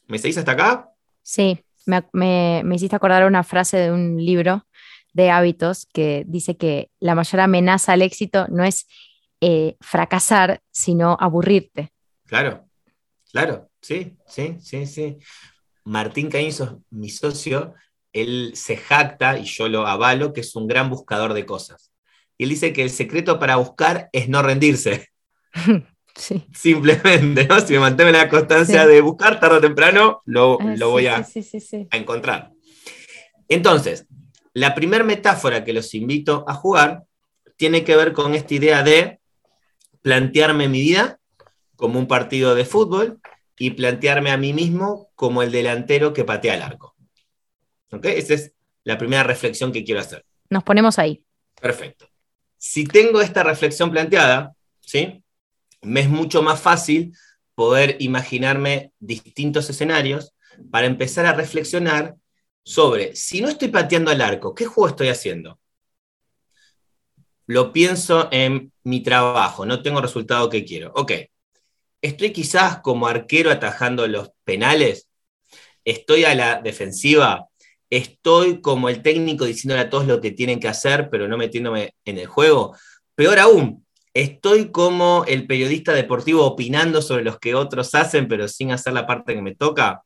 ¿Me 0.08 0.20
seguís 0.20 0.38
hasta 0.38 0.52
acá? 0.52 0.92
Sí, 1.24 1.60
me, 1.86 2.64
hiciste 2.74 2.96
acordar 2.96 3.26
una 3.26 3.44
frase 3.44 3.78
de 3.78 3.92
un 3.92 4.24
libro 4.24 4.66
de 5.14 5.32
hábitos 5.32 5.88
que 5.92 6.24
dice 6.28 6.58
que 6.58 6.92
la 7.00 7.16
mayor 7.16 7.42
amenaza 7.42 7.94
al 7.94 8.04
éxito 8.04 8.46
no 8.50 8.64
es 8.64 8.88
eh, 9.42 9.76
fracasar, 9.80 10.62
sino 10.72 11.18
aburrirte. 11.20 11.92
Claro, 12.26 12.68
claro, 13.32 13.70
sí, 13.82 14.18
sí, 14.28 14.58
sí, 14.62 14.86
sí. 14.86 15.18
Martín 15.84 16.30
Caínzo, 16.30 16.82
mi 16.90 17.10
socio, 17.10 17.74
él 18.12 18.52
se 18.56 18.78
jacta, 18.78 19.40
y 19.40 19.46
yo 19.46 19.70
lo 19.70 19.88
avalo, 19.88 20.34
que 20.34 20.42
es 20.42 20.56
un 20.56 20.68
gran 20.68 20.90
buscador 20.90 21.34
de 21.34 21.46
cosas. 21.46 21.92
Y 22.38 22.44
él 22.44 22.50
dice 22.50 22.74
que 22.74 22.84
el 22.84 22.90
secreto 22.90 23.40
para 23.40 23.56
buscar 23.56 24.10
es 24.12 24.28
no 24.30 24.42
rendirse. 24.42 25.10
Simplemente, 26.54 27.46
¿no? 27.48 27.60
Si 27.60 27.74
me 27.74 27.80
mantengo 27.80 28.10
en 28.10 28.18
la 28.18 28.30
constancia 28.30 28.88
de 28.88 29.02
buscar, 29.02 29.40
tarde 29.40 29.58
o 29.58 29.62
temprano, 29.62 30.22
lo, 30.26 30.58
ah, 30.60 30.76
voy 30.86 31.08
a, 31.08 31.18
a 31.18 31.98
encontrar. 31.98 32.52
Entonces, 33.48 34.08
la 34.54 34.74
primera 34.74 35.04
metáfora 35.04 35.64
que 35.64 35.74
los 35.74 35.94
invito 35.94 36.44
a 36.48 36.54
jugar 36.56 37.04
tiene 37.56 37.84
que 37.84 37.96
ver 37.96 38.14
con 38.14 38.34
esta 38.34 38.54
idea 38.54 38.84
de 38.84 39.20
plantearme 40.08 40.70
mi 40.70 40.80
vida 40.80 41.20
como 41.76 42.00
un 42.00 42.08
partido 42.08 42.56
de 42.56 42.64
fútbol 42.64 43.20
y 43.58 43.72
plantearme 43.72 44.32
a 44.32 44.38
mí 44.38 44.54
mismo 44.54 45.12
como 45.16 45.44
el 45.44 45.52
delantero 45.52 46.14
que 46.14 46.24
patea 46.24 46.56
el 46.56 46.62
arco. 46.62 46.96
¿Ok? 47.92 48.06
Esa 48.06 48.36
es 48.36 48.54
la 48.86 48.98
primera 48.98 49.24
reflexión 49.24 49.74
que 49.74 49.84
quiero 49.84 50.00
hacer. 50.00 50.24
Nos 50.50 50.64
ponemos 50.64 50.98
ahí. 50.98 51.26
Perfecto. 51.60 52.08
Si 52.58 52.86
tengo 52.86 53.20
esta 53.20 53.44
reflexión 53.44 53.92
planteada, 53.92 54.56
¿sí? 54.80 55.22
me 55.82 56.00
es 56.00 56.10
mucho 56.10 56.42
más 56.42 56.62
fácil 56.62 57.14
poder 57.54 57.98
imaginarme 58.00 58.94
distintos 59.00 59.70
escenarios 59.70 60.34
para 60.72 60.88
empezar 60.88 61.26
a 61.26 61.34
reflexionar 61.34 62.16
sobre, 62.64 63.14
si 63.14 63.42
no 63.42 63.50
estoy 63.50 63.68
pateando 63.68 64.10
al 64.10 64.22
arco, 64.22 64.56
¿qué 64.56 64.64
juego 64.68 64.88
estoy 64.88 65.10
haciendo? 65.10 65.60
Lo 67.48 67.72
pienso 67.72 68.28
en 68.32 68.74
mi 68.84 69.02
trabajo, 69.02 69.66
no 69.66 69.82
tengo 69.82 70.02
resultado 70.02 70.50
que 70.50 70.66
quiero. 70.66 70.92
Ok, 70.96 71.14
estoy 72.02 72.32
quizás 72.32 72.82
como 72.82 73.08
arquero 73.08 73.50
atajando 73.52 74.06
los 74.08 74.32
penales, 74.44 75.08
estoy 75.86 76.26
a 76.26 76.36
la 76.36 76.62
defensiva, 76.62 77.48
estoy 77.90 78.62
como 78.62 78.90
el 78.90 79.02
técnico 79.02 79.46
diciéndole 79.46 79.82
a 79.82 79.90
todos 79.90 80.08
lo 80.08 80.20
que 80.20 80.32
tienen 80.32 80.60
que 80.60 80.68
hacer, 80.68 81.10
pero 81.10 81.30
no 81.30 81.38
metiéndome 81.38 81.96
en 82.04 82.18
el 82.18 82.28
juego. 82.28 82.76
Peor 83.16 83.40
aún, 83.40 83.86
estoy 84.14 84.72
como 84.72 85.24
el 85.26 85.48
periodista 85.48 85.94
deportivo 85.94 86.46
opinando 86.46 87.02
sobre 87.02 87.24
los 87.24 87.40
que 87.40 87.56
otros 87.56 87.96
hacen, 87.96 88.28
pero 88.28 88.50
sin 88.50 88.72
hacer 88.74 88.92
la 88.92 89.08
parte 89.08 89.34
que 89.34 89.42
me 89.42 89.56
toca. 89.56 90.04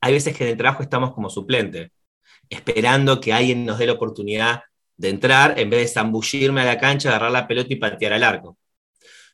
Hay 0.00 0.12
veces 0.14 0.36
que 0.36 0.44
en 0.44 0.50
el 0.50 0.56
trabajo 0.56 0.82
estamos 0.82 1.12
como 1.14 1.30
suplente, 1.30 1.92
esperando 2.48 3.20
que 3.20 3.32
alguien 3.32 3.64
nos 3.64 3.78
dé 3.78 3.86
la 3.86 3.92
oportunidad 3.92 4.62
de 5.00 5.08
entrar 5.08 5.58
en 5.58 5.70
vez 5.70 5.80
de 5.80 5.88
zambullirme 5.88 6.60
a 6.60 6.66
la 6.66 6.78
cancha, 6.78 7.08
agarrar 7.08 7.30
la 7.30 7.48
pelota 7.48 7.72
y 7.72 7.76
patear 7.76 8.12
al 8.12 8.22
arco. 8.22 8.58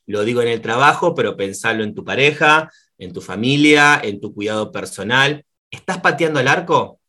Lo 0.07 0.23
digo 0.23 0.41
en 0.41 0.47
el 0.47 0.61
trabajo, 0.61 1.13
pero 1.13 1.37
pensarlo 1.37 1.83
en 1.83 1.93
tu 1.93 2.05
pareja, 2.05 2.71
en 2.99 3.13
tu 3.13 3.21
familia, 3.21 4.01
en 4.01 4.21
tu 4.21 4.33
cuidado 4.33 4.71
personal. 4.71 5.45
¿Estás 5.69 5.99
pateando 5.99 6.39
al 6.39 6.47
arco? 6.47 7.01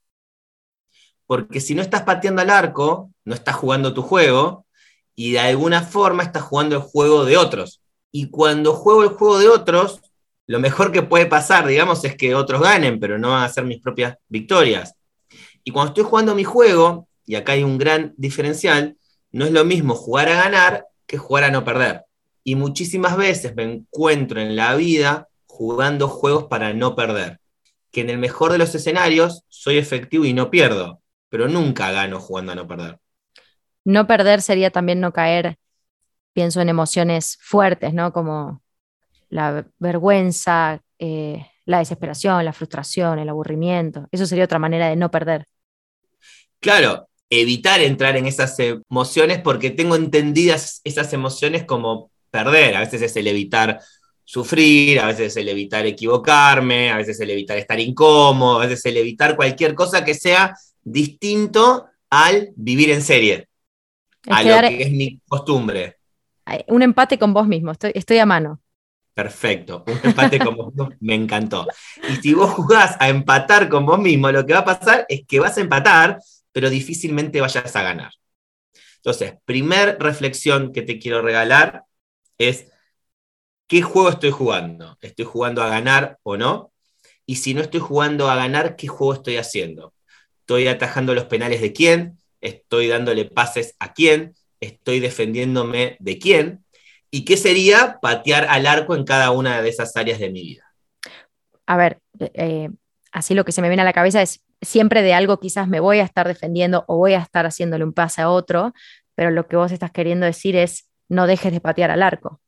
Porque 1.28 1.60
si 1.60 1.76
no 1.76 1.84
estás 1.84 2.02
pateando 2.02 2.42
al 2.42 2.50
arco, 2.50 3.12
no 3.26 3.36
estás 3.36 3.56
jugando 3.56 3.94
tu 3.94 4.02
juego, 4.02 4.66
y 5.16 5.34
de 5.34 5.40
alguna 5.40 5.84
forma 5.84 6.24
está 6.24 6.42
jugando 6.42 6.78
el 6.78 6.82
juego 6.82 7.26
de 7.26 7.38
otros. 7.38 7.82
Y 8.12 8.32
cuando 8.32 8.74
juego 8.74 9.04
el 9.04 9.10
juego 9.10 9.38
de 9.38 9.50
otros, 9.50 10.02
lo 10.48 10.60
mejor 10.60 10.92
que 10.92 11.04
puede 11.04 11.28
pasar, 11.28 11.68
digamos, 11.68 12.04
es 12.06 12.16
que 12.16 12.34
otros 12.34 12.62
ganen, 12.62 13.00
pero 13.00 13.20
no 13.20 13.30
van 13.30 13.44
a 13.44 13.50
ser 13.50 13.66
mis 13.66 13.82
propias 13.82 14.18
victorias. 14.28 14.96
Y 15.64 15.70
cuando 15.70 15.90
estoy 15.90 16.06
jugando 16.06 16.34
mi 16.34 16.44
juego, 16.44 17.08
y 17.27 17.36
acá 17.36 17.51
hay 17.51 17.63
un 17.63 17.77
gran 17.77 18.15
diferencial, 18.17 18.98
no 19.31 19.46
es 19.46 19.51
lo 19.51 19.63
mismo 19.65 19.93
jugar 19.93 20.29
a 20.29 20.43
ganar 20.43 20.88
que 21.05 21.19
jugar 21.19 21.43
a 21.43 21.51
no 21.51 21.63
perder. 21.63 22.05
Y 22.43 22.55
muchísimas 22.55 23.15
veces 23.15 23.55
me 23.55 23.63
encuentro 23.63 24.41
en 24.41 24.55
la 24.55 24.74
vida 24.75 25.27
jugando 25.46 26.07
juegos 26.07 26.46
para 26.46 26.74
no 26.74 26.96
perder. 26.96 27.39
Que 27.91 28.01
en 28.01 28.10
el 28.10 28.17
mejor 28.17 28.51
de 28.51 28.57
los 28.57 28.74
escenarios 28.74 29.43
soy 29.50 29.77
efectivo 29.77 30.25
y 30.25 30.34
no 30.34 30.50
pierdo, 30.50 31.01
pero 31.29 31.48
nunca 31.48 31.91
gano 31.91 32.19
jugando 32.19 32.53
a 32.53 32.55
no 32.55 32.67
perder 32.67 33.00
no 33.88 34.05
perder 34.05 34.41
sería 34.41 34.69
también 34.69 35.00
no 35.00 35.13
caer, 35.13 35.57
pienso 36.34 36.60
en 36.60 36.67
emociones 36.67 37.38
fuertes, 37.41 37.93
¿no? 37.93 38.12
Como 38.12 38.62
la 39.29 39.65
vergüenza, 39.79 40.81
eh, 41.00 41.48
la 41.63 41.79
desesperación, 41.79 42.43
la 42.43 42.51
frustración, 42.51 43.17
el 43.17 43.29
aburrimiento. 43.29 44.10
Eso 44.12 44.25
sería 44.25 44.43
otra 44.43 44.60
manera 44.60 44.89
de 44.89 44.98
no 44.98 45.10
perder. 45.10 45.46
Claro, 46.60 47.07
evitar 47.29 47.81
entrar 47.81 48.15
en 48.17 48.25
esas 48.25 48.57
emociones 48.60 49.39
porque 49.41 49.69
tengo 49.72 49.96
entendidas 49.96 50.81
esas 50.84 51.12
emociones 51.13 51.63
como 51.65 52.12
perder. 52.31 52.75
A 52.75 52.81
veces 52.81 53.01
es 53.01 53.15
el 53.15 53.27
evitar 53.27 53.79
sufrir, 54.24 55.00
a 55.00 55.07
veces 55.07 55.27
es 55.27 55.38
el 55.38 55.50
evitar 55.50 55.86
equivocarme, 55.86 56.91
a 56.91 56.98
veces 56.98 57.15
es 57.15 57.22
el 57.22 57.31
evitar 57.31 57.57
estar 57.57 57.79
incómodo, 57.79 58.60
a 58.60 58.65
veces 58.65 58.79
es 58.79 58.86
el 58.86 58.98
evitar 58.98 59.36
cualquier 59.36 59.74
cosa 59.74 60.03
que 60.03 60.13
sea 60.13 60.55
distinto 60.84 61.88
al 62.10 62.51
vivir 62.55 62.91
en 62.91 63.01
serie 63.01 63.48
a 64.29 64.43
lo 64.43 64.67
que 64.67 64.84
es 64.84 64.91
mi 64.91 65.19
costumbre. 65.27 65.98
Un 66.67 66.81
empate 66.81 67.17
con 67.17 67.34
vos 67.34 67.48
mismo, 67.48 67.72
estoy, 67.72 67.91
estoy 67.93 68.19
a 68.19 68.25
mano. 68.25 68.62
Perfecto, 69.13 69.84
un 69.88 70.00
empate 70.03 70.39
con 70.39 70.55
vos 70.55 70.74
mismo, 70.74 70.89
me 71.00 71.15
encantó. 71.15 71.65
Y 72.10 72.17
si 72.17 72.34
vos 72.34 72.51
jugás 72.51 72.96
a 73.00 73.10
empatar 73.10 73.67
con 73.67 73.86
vos 73.86 74.00
mismo, 74.00 74.31
lo 74.31 74.46
que 74.46 74.53
va 74.53 74.60
a 74.60 74.65
pasar 74.65 75.05
es 75.10 75.25
que 75.27 75.39
vas 75.39 75.57
a 75.57 75.62
empatar, 75.62 76.19
pero 76.51 76.70
difícilmente 76.70 77.42
vayas 77.42 77.75
a 77.75 77.84
ganar. 77.84 78.12
Entonces, 78.98 79.34
primer 79.46 79.98
reflexión 80.00 80.74
que 80.74 80.82
te 80.82 81.00
quiero 81.00 81.22
regalar 81.22 81.84
es, 82.38 82.72
¿qué 83.68 83.82
juego 83.82 84.10
estoy 84.10 84.32
jugando? 84.32 84.98
¿Estoy 85.01 85.25
jugando 85.25 85.62
a 85.62 85.70
ganar 85.70 86.20
o 86.24 86.38
no? 86.38 86.74
Y 87.25 87.38
si 87.38 87.54
no 87.54 87.62
estoy 87.62 87.80
jugando 87.80 88.30
a 88.30 88.36
ganar, 88.36 88.75
¿qué 88.75 88.88
juego 88.88 89.13
estoy 89.13 89.38
haciendo? 89.38 89.94
¿Estoy 90.39 90.68
atajando 90.68 91.13
los 91.13 91.25
penales 91.25 91.62
de 91.62 91.74
quién? 91.74 92.20
estoy 92.42 92.88
dándole 92.88 93.25
pases 93.25 93.75
a 93.80 93.94
quién, 93.94 94.36
estoy 94.60 95.00
defendiéndome 95.00 95.98
de 96.00 96.20
quién, 96.20 96.66
y 97.10 97.25
qué 97.25 97.38
sería 97.38 98.00
patear 98.01 98.46
al 98.50 98.66
arco 98.68 98.96
en 98.96 99.06
cada 99.06 99.32
una 99.32 99.62
de 99.62 99.70
esas 99.70 99.96
áreas 99.96 100.20
de 100.20 100.30
mi 100.30 100.42
vida. 100.42 100.63
A 101.66 101.77
ver, 101.77 102.00
eh, 102.20 102.70
así 103.12 103.34
lo 103.34 103.46
que 103.46 103.51
se 103.51 103.62
me 103.62 103.70
viene 103.70 103.82
a 103.82 103.86
la 103.86 103.94
cabeza 103.94 104.22
es 104.22 104.42
siempre 104.62 105.02
de 105.02 105.14
algo 105.14 105.40
quizás 105.40 105.68
me 105.68 105.80
voy 105.80 106.00
a 106.00 106.04
estar 106.04 106.28
defendiendo 106.28 106.86
o 106.88 106.98
voy 106.98 107.14
a 107.14 107.20
estar 107.20 107.46
haciéndole 107.46 107.84
un 107.84 107.94
pase 107.94 108.22
a 108.22 108.30
otro, 108.30 108.74
pero 109.16 109.32
lo 109.32 109.48
que 109.48 109.56
vos 109.56 109.72
estás 109.72 109.92
queriendo 109.92 110.26
decir 110.26 110.56
es 110.56 110.90
no 111.10 111.28
dejes 111.28 111.52
de 111.52 111.62
patear 111.62 111.92
al 111.92 112.04
arco. 112.04 112.42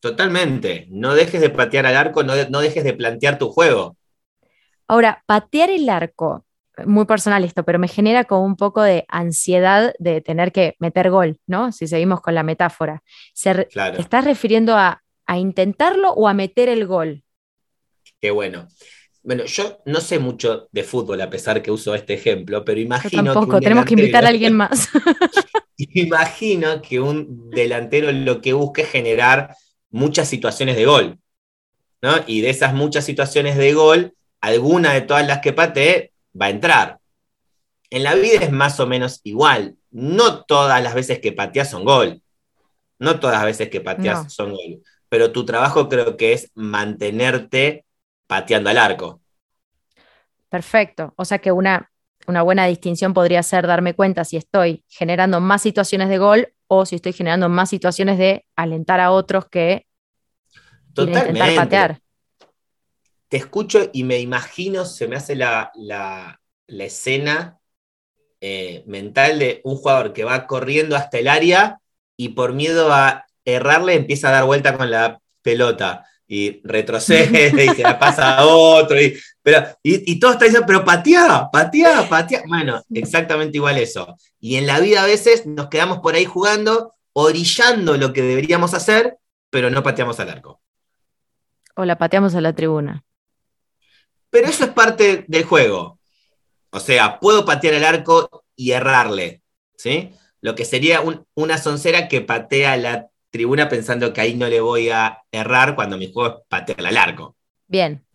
Totalmente, 0.00 0.86
no 0.90 1.14
dejes 1.14 1.40
de 1.40 1.50
patear 1.50 1.86
al 1.86 1.96
arco, 1.96 2.22
no, 2.22 2.34
no 2.50 2.60
dejes 2.60 2.84
de 2.84 2.92
plantear 2.92 3.38
tu 3.38 3.50
juego. 3.50 3.96
Ahora, 4.86 5.22
patear 5.26 5.70
el 5.70 5.88
arco 5.88 6.44
muy 6.86 7.04
personal 7.04 7.44
esto, 7.44 7.64
pero 7.64 7.78
me 7.78 7.88
genera 7.88 8.24
como 8.24 8.44
un 8.44 8.56
poco 8.56 8.82
de 8.82 9.04
ansiedad 9.08 9.94
de 9.98 10.20
tener 10.20 10.52
que 10.52 10.74
meter 10.78 11.10
gol, 11.10 11.38
¿no? 11.46 11.72
Si 11.72 11.86
seguimos 11.86 12.20
con 12.20 12.34
la 12.34 12.42
metáfora. 12.42 13.02
¿Te 13.40 13.68
estás 14.00 14.24
refiriendo 14.24 14.76
a, 14.76 15.00
intentarlo 15.36 16.12
o 16.12 16.28
a 16.28 16.34
meter 16.34 16.68
el 16.68 16.86
gol? 16.86 17.24
Qué 18.20 18.30
bueno. 18.30 18.68
Bueno, 19.24 19.46
yo 19.46 19.78
no 19.86 20.02
sé 20.02 20.18
mucho 20.18 20.68
de 20.70 20.84
fútbol 20.84 21.18
a 21.22 21.30
pesar 21.30 21.62
que 21.62 21.70
uso 21.70 21.94
este 21.94 22.12
ejemplo, 22.12 22.62
pero 22.62 22.78
imagino. 22.78 23.32
tampoco, 23.32 23.58
tenemos 23.58 23.86
que 23.86 23.94
invitar 23.94 24.22
a 24.26 24.28
alguien 24.28 24.52
más. 24.52 24.90
imagino 25.78 26.82
que 26.82 27.00
un 27.00 27.48
delantero 27.48 28.12
lo 28.12 28.42
que 28.42 28.52
busca 28.52 28.82
es 28.82 28.90
generar 28.90 29.56
muchas 29.90 30.28
situaciones 30.28 30.76
de 30.76 30.84
gol, 30.84 31.18
¿no? 32.02 32.12
Y 32.26 32.42
de 32.42 32.50
esas 32.50 32.74
muchas 32.74 33.06
situaciones 33.06 33.56
de 33.56 33.72
gol, 33.72 34.14
alguna 34.42 34.92
de 34.92 35.00
todas 35.00 35.26
las 35.26 35.40
que 35.40 35.54
patee 35.54 36.12
va 36.38 36.46
a 36.46 36.50
entrar. 36.50 36.98
En 37.88 38.02
la 38.02 38.14
vida 38.16 38.40
es 38.42 38.52
más 38.52 38.78
o 38.78 38.86
menos 38.86 39.20
igual. 39.24 39.76
No 39.90 40.44
todas 40.44 40.82
las 40.82 40.94
veces 40.94 41.20
que 41.20 41.32
pateas 41.32 41.70
son 41.70 41.84
gol. 41.84 42.20
No 42.98 43.20
todas 43.20 43.36
las 43.36 43.44
veces 43.46 43.70
que 43.70 43.80
pateas 43.80 44.34
son 44.34 44.50
gol. 44.50 44.82
Pero 45.08 45.32
tu 45.32 45.46
trabajo 45.46 45.88
creo 45.88 46.18
que 46.18 46.34
es 46.34 46.50
mantenerte 46.54 47.86
pateando 48.26 48.70
al 48.70 48.78
arco. 48.78 49.20
Perfecto. 50.48 51.14
O 51.16 51.24
sea 51.24 51.38
que 51.38 51.52
una, 51.52 51.90
una 52.26 52.42
buena 52.42 52.66
distinción 52.66 53.12
podría 53.12 53.42
ser 53.42 53.66
darme 53.66 53.94
cuenta 53.94 54.24
si 54.24 54.36
estoy 54.36 54.84
generando 54.88 55.40
más 55.40 55.62
situaciones 55.62 56.08
de 56.08 56.18
gol 56.18 56.54
o 56.66 56.86
si 56.86 56.96
estoy 56.96 57.12
generando 57.12 57.48
más 57.48 57.70
situaciones 57.70 58.18
de 58.18 58.46
alentar 58.56 59.00
a 59.00 59.10
otros 59.10 59.48
que 59.48 59.86
intentar 60.96 61.54
patear. 61.54 62.00
Te 63.28 63.36
escucho 63.36 63.90
y 63.92 64.04
me 64.04 64.18
imagino, 64.20 64.84
se 64.84 65.08
me 65.08 65.16
hace 65.16 65.34
la, 65.34 65.72
escena 66.68 67.58
eh, 68.40 68.84
mental 68.86 69.38
de 69.38 69.60
un 69.64 69.76
jugador 69.76 70.12
que 70.12 70.24
va 70.24 70.46
corriendo 70.46 70.96
hasta 70.96 71.18
el 71.18 71.28
área 71.28 71.80
y 72.16 72.30
por 72.30 72.52
miedo 72.52 72.92
a 72.92 73.26
errarle 73.44 73.94
empieza 73.94 74.28
a 74.28 74.32
dar 74.32 74.44
vuelta 74.44 74.76
con 74.76 74.90
la 74.90 75.20
pelota 75.42 76.06
y 76.26 76.60
retrocede 76.64 77.52
y 77.64 77.68
se 77.76 77.82
la 77.82 77.98
pasa 77.98 78.38
a 78.38 78.46
otro. 78.46 79.00
Y, 79.00 79.18
pero, 79.42 79.66
y, 79.82 80.18
todo 80.18 80.32
está 80.32 80.46
diciendo, 80.46 80.66
pero 80.66 80.84
patea, 80.84 81.48
patea, 81.52 82.08
patea. 82.08 82.42
Bueno, 82.46 82.82
exactamente 82.92 83.58
igual 83.58 83.78
eso. 83.78 84.16
Y 84.40 84.56
en 84.56 84.66
la 84.66 84.80
vida 84.80 85.02
a 85.02 85.06
veces 85.06 85.46
nos 85.46 85.68
quedamos 85.68 85.98
por 85.98 86.14
ahí 86.14 86.24
jugando, 86.24 86.94
orillando 87.12 87.96
lo 87.96 88.12
que 88.12 88.22
deberíamos 88.22 88.74
hacer, 88.74 89.18
pero 89.50 89.70
no 89.70 89.82
pateamos 89.82 90.18
al 90.20 90.30
arco. 90.30 90.60
O 91.76 91.84
la 91.84 91.98
pateamos 91.98 92.34
a 92.34 92.40
la 92.40 92.54
tribuna. 92.54 93.04
Pero 94.30 94.48
eso 94.48 94.64
es 94.64 94.70
parte 94.70 95.24
del 95.28 95.44
juego. 95.44 95.98
O 96.70 96.80
sea, 96.80 97.20
puedo 97.20 97.44
patear 97.44 97.74
el 97.74 97.84
arco 97.84 98.44
y 98.56 98.72
errarle. 98.72 99.42
¿sí? 99.76 100.10
Lo 100.40 100.54
que 100.54 100.64
sería 100.64 101.02
una 101.34 101.58
soncera 101.58 102.08
que 102.08 102.20
patea 102.20 102.76
la 102.76 103.08
tribuna 103.34 103.68
pensando 103.68 104.12
que 104.12 104.20
ahí 104.20 104.36
no 104.36 104.46
le 104.46 104.60
voy 104.60 104.90
a 104.90 105.18
errar 105.32 105.74
cuando 105.74 105.98
mi 105.98 106.12
juego 106.12 106.36
es 106.36 106.44
patear 106.48 106.86
al 106.86 106.96
arco. 106.96 107.36
Bien. 107.66 108.06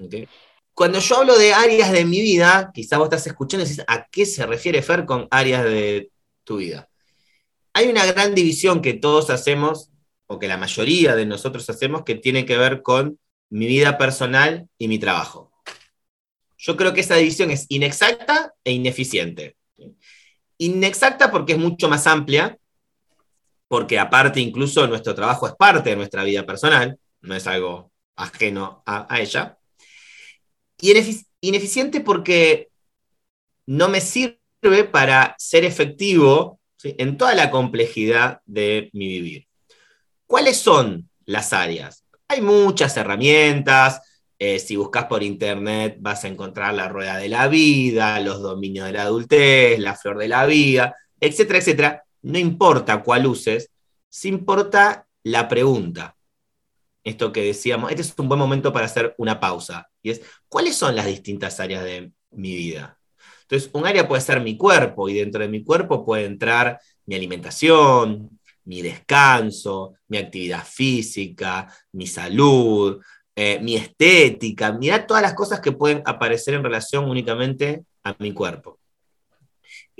Cuando 0.73 0.99
yo 0.99 1.17
hablo 1.17 1.37
de 1.37 1.53
áreas 1.53 1.91
de 1.91 2.05
mi 2.05 2.21
vida, 2.21 2.71
quizá 2.73 2.97
vos 2.97 3.07
estás 3.07 3.27
escuchando 3.27 3.65
y 3.65 3.69
decís, 3.69 3.83
¿a 3.85 4.07
qué 4.09 4.25
se 4.25 4.45
refiere 4.45 4.81
Fer 4.81 5.05
con 5.05 5.27
áreas 5.29 5.65
de 5.65 6.09
tu 6.45 6.55
vida? 6.55 6.87
Hay 7.73 7.89
una 7.89 8.05
gran 8.05 8.33
división 8.33 8.81
que 8.81 8.93
todos 8.93 9.29
hacemos, 9.29 9.91
o 10.27 10.39
que 10.39 10.47
la 10.47 10.55
mayoría 10.55 11.17
de 11.17 11.25
nosotros 11.25 11.69
hacemos, 11.69 12.03
que 12.05 12.15
tiene 12.15 12.45
que 12.45 12.57
ver 12.57 12.81
con 12.81 13.19
mi 13.49 13.67
vida 13.67 13.97
personal 13.97 14.69
y 14.77 14.87
mi 14.87 14.99
trabajo. 14.99 15.51
Yo 16.57 16.77
creo 16.77 16.93
que 16.93 17.01
esa 17.01 17.15
división 17.15 17.51
es 17.51 17.65
inexacta 17.67 18.53
e 18.63 18.71
ineficiente. 18.71 19.57
Inexacta 20.57 21.29
porque 21.29 21.53
es 21.53 21.59
mucho 21.59 21.89
más 21.89 22.07
amplia, 22.07 22.57
porque 23.69 23.99
aparte 23.99 24.41
incluso 24.41 24.87
nuestro 24.87 25.15
trabajo 25.15 25.47
es 25.47 25.53
parte 25.53 25.91
de 25.91 25.95
nuestra 25.95 26.23
vida 26.23 26.45
personal, 26.45 26.99
no 27.21 27.35
es 27.35 27.45
algo 27.45 27.91
ajeno 28.15 28.83
a, 28.85 29.07
ella. 29.21 29.57
Y 30.81 30.91
ineficiente 31.39 32.01
porque 32.01 32.69
no 33.67 33.87
me 33.87 34.01
sirve 34.01 34.83
para 34.91 35.35
ser 35.37 35.65
efectivo 35.65 36.59
en 36.83 37.15
toda 37.15 37.35
la 37.35 37.51
complejidad 37.51 38.41
de 38.45 38.89
mi 38.91 39.07
vivir. 39.07 39.47
¿Cuáles 40.25 40.57
son 40.57 41.07
las 41.25 41.53
áreas? 41.53 42.05
Hay 42.27 42.41
muchas 42.41 42.97
herramientas. 42.97 44.01
Eh, 44.39 44.57
si 44.57 44.77
buscas 44.77 45.05
por 45.05 45.21
internet 45.21 45.97
vas 45.99 46.23
a 46.23 46.27
encontrar 46.27 46.73
la 46.73 46.87
rueda 46.87 47.17
de 47.17 47.29
la 47.29 47.47
vida, 47.47 48.19
los 48.19 48.41
dominios 48.41 48.87
de 48.87 48.93
la 48.93 49.03
adultez, 49.03 49.77
la 49.79 49.95
flor 49.95 50.17
de 50.17 50.29
la 50.29 50.45
vida, 50.47 50.95
etcétera, 51.19 51.59
etcétera 51.59 52.03
no 52.21 52.37
importa 52.37 53.03
cuál 53.03 53.27
uses, 53.27 53.71
si 54.09 54.29
importa 54.29 55.07
la 55.23 55.47
pregunta. 55.47 56.15
Esto 57.03 57.31
que 57.31 57.43
decíamos, 57.43 57.91
este 57.91 58.01
es 58.01 58.13
un 58.17 58.27
buen 58.27 58.39
momento 58.39 58.73
para 58.73 58.85
hacer 58.85 59.15
una 59.17 59.39
pausa. 59.39 59.89
Y 60.01 60.11
es, 60.11 60.21
¿cuáles 60.47 60.75
son 60.75 60.95
las 60.95 61.05
distintas 61.05 61.59
áreas 61.59 61.83
de 61.83 62.11
mi 62.31 62.55
vida? 62.55 62.97
Entonces, 63.43 63.69
un 63.73 63.85
área 63.85 64.07
puede 64.07 64.21
ser 64.21 64.41
mi 64.41 64.57
cuerpo 64.57 65.09
y 65.09 65.15
dentro 65.15 65.41
de 65.41 65.47
mi 65.47 65.63
cuerpo 65.63 66.05
puede 66.05 66.25
entrar 66.25 66.79
mi 67.05 67.15
alimentación, 67.15 68.39
mi 68.65 68.81
descanso, 68.81 69.95
mi 70.07 70.17
actividad 70.17 70.63
física, 70.63 71.73
mi 71.93 72.05
salud, 72.05 73.01
eh, 73.35 73.59
mi 73.61 73.75
estética. 73.75 74.71
Mira 74.73 75.07
todas 75.07 75.23
las 75.23 75.33
cosas 75.33 75.59
que 75.61 75.71
pueden 75.71 76.03
aparecer 76.05 76.53
en 76.53 76.63
relación 76.63 77.09
únicamente 77.09 77.85
a 78.03 78.15
mi 78.19 78.33
cuerpo. 78.33 78.78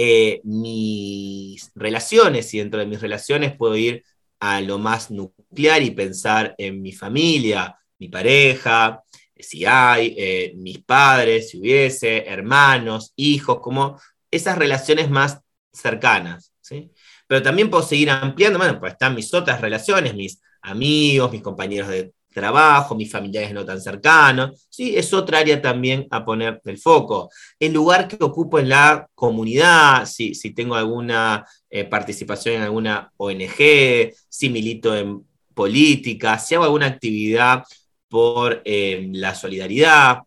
Eh, 0.01 0.39
mis 0.45 1.71
relaciones 1.75 2.53
y 2.53 2.59
dentro 2.59 2.79
de 2.79 2.85
mis 2.85 3.01
relaciones 3.01 3.57
puedo 3.57 3.75
ir 3.75 4.05
a 4.39 4.61
lo 4.61 4.79
más 4.79 5.11
nuclear 5.11 5.81
y 5.81 5.91
pensar 5.91 6.55
en 6.57 6.81
mi 6.81 6.93
familia, 6.93 7.77
mi 7.97 8.07
pareja, 8.07 9.03
si 9.37 9.65
hay, 9.65 10.15
eh, 10.17 10.53
mis 10.55 10.79
padres, 10.85 11.49
si 11.49 11.59
hubiese, 11.59 12.25
hermanos, 12.27 13.11
hijos, 13.17 13.59
como 13.59 13.99
esas 14.31 14.57
relaciones 14.57 15.09
más 15.09 15.41
cercanas. 15.73 16.53
¿sí? 16.61 16.91
Pero 17.27 17.43
también 17.43 17.69
puedo 17.69 17.83
seguir 17.83 18.09
ampliando, 18.09 18.57
bueno, 18.57 18.79
pues 18.79 18.93
están 18.93 19.15
mis 19.15 19.33
otras 19.33 19.59
relaciones, 19.59 20.15
mis 20.15 20.41
amigos, 20.61 21.29
mis 21.29 21.41
compañeros 21.41 21.89
de 21.89 22.13
trabajo, 22.31 22.95
mis 22.95 23.11
familiares 23.11 23.53
no 23.53 23.65
tan 23.65 23.81
cercanos, 23.81 24.67
¿sí? 24.69 24.95
es 24.95 25.13
otra 25.13 25.39
área 25.39 25.61
también 25.61 26.07
a 26.11 26.23
poner 26.23 26.61
el 26.65 26.77
foco. 26.77 27.29
El 27.59 27.73
lugar 27.73 28.07
que 28.07 28.23
ocupo 28.23 28.59
en 28.59 28.69
la 28.69 29.07
comunidad, 29.15 30.05
si, 30.05 30.35
si 30.35 30.53
tengo 30.53 30.75
alguna 30.75 31.45
eh, 31.69 31.85
participación 31.85 32.55
en 32.55 32.61
alguna 32.63 33.11
ONG, 33.17 34.13
si 34.29 34.49
milito 34.49 34.95
en 34.95 35.25
política, 35.53 36.37
si 36.39 36.55
hago 36.55 36.65
alguna 36.65 36.87
actividad 36.87 37.63
por 38.07 38.61
eh, 38.65 39.09
la 39.13 39.35
solidaridad, 39.35 40.19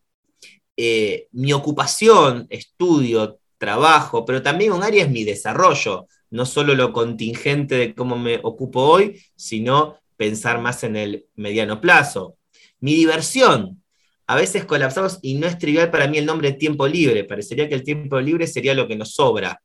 eh, 0.76 1.28
mi 1.32 1.52
ocupación, 1.52 2.46
estudio, 2.50 3.38
trabajo, 3.58 4.24
pero 4.24 4.42
también 4.42 4.72
un 4.72 4.82
área 4.82 5.04
es 5.04 5.10
mi 5.10 5.24
desarrollo, 5.24 6.06
no 6.30 6.46
solo 6.46 6.74
lo 6.74 6.92
contingente 6.92 7.76
de 7.76 7.94
cómo 7.94 8.18
me 8.18 8.40
ocupo 8.42 8.82
hoy, 8.82 9.22
sino 9.36 10.01
pensar 10.16 10.60
más 10.60 10.84
en 10.84 10.96
el 10.96 11.26
mediano 11.34 11.80
plazo. 11.80 12.36
Mi 12.80 12.94
diversión. 12.94 13.82
A 14.26 14.36
veces 14.36 14.64
colapsamos 14.64 15.18
y 15.20 15.34
no 15.34 15.46
es 15.46 15.58
trivial 15.58 15.90
para 15.90 16.06
mí 16.08 16.18
el 16.18 16.26
nombre 16.26 16.52
tiempo 16.52 16.86
libre. 16.86 17.24
Parecería 17.24 17.68
que 17.68 17.74
el 17.74 17.82
tiempo 17.82 18.20
libre 18.20 18.46
sería 18.46 18.74
lo 18.74 18.88
que 18.88 18.96
nos 18.96 19.14
sobra. 19.14 19.60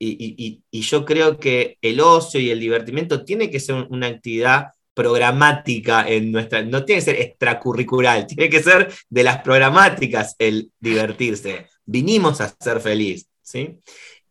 Y, 0.00 0.62
yo 0.70 1.04
creo 1.04 1.38
que 1.38 1.76
el 1.82 2.00
ocio 2.00 2.40
y 2.40 2.50
el 2.50 2.60
divertimiento 2.60 3.24
tiene 3.24 3.50
que 3.50 3.60
ser 3.60 3.86
una 3.90 4.06
actividad 4.06 4.68
programática 4.94 6.08
en 6.08 6.32
nuestra, 6.32 6.62
no 6.62 6.84
tiene 6.84 7.00
que 7.00 7.04
ser 7.04 7.20
extracurricular, 7.20 8.26
tiene 8.26 8.48
que 8.48 8.62
ser 8.62 8.92
de 9.08 9.22
las 9.22 9.42
programáticas 9.42 10.34
el 10.38 10.72
divertirse. 10.78 11.66
Vinimos 11.84 12.40
a 12.40 12.54
ser 12.60 12.80
feliz, 12.80 13.28
¿sí? 13.42 13.78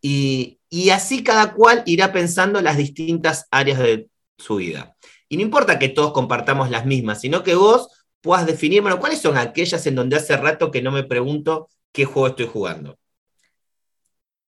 Y, 0.00 0.58
y 0.68 0.90
así 0.90 1.22
cada 1.22 1.54
cual 1.54 1.82
irá 1.86 2.12
pensando 2.12 2.60
las 2.60 2.76
distintas 2.76 3.46
áreas 3.50 3.78
de 3.78 4.08
su 4.38 4.56
vida. 4.56 4.96
Y 5.28 5.36
no 5.36 5.42
importa 5.42 5.78
que 5.78 5.88
todos 5.88 6.12
compartamos 6.12 6.70
las 6.70 6.86
mismas, 6.86 7.20
sino 7.20 7.42
que 7.42 7.54
vos 7.54 7.88
puedas 8.20 8.46
definir, 8.46 8.82
bueno, 8.82 8.98
cuáles 8.98 9.20
son 9.20 9.36
aquellas 9.36 9.86
en 9.86 9.94
donde 9.94 10.16
hace 10.16 10.36
rato 10.36 10.70
que 10.70 10.82
no 10.82 10.90
me 10.90 11.04
pregunto 11.04 11.68
qué 11.92 12.04
juego 12.04 12.28
estoy 12.28 12.46
jugando. 12.46 12.98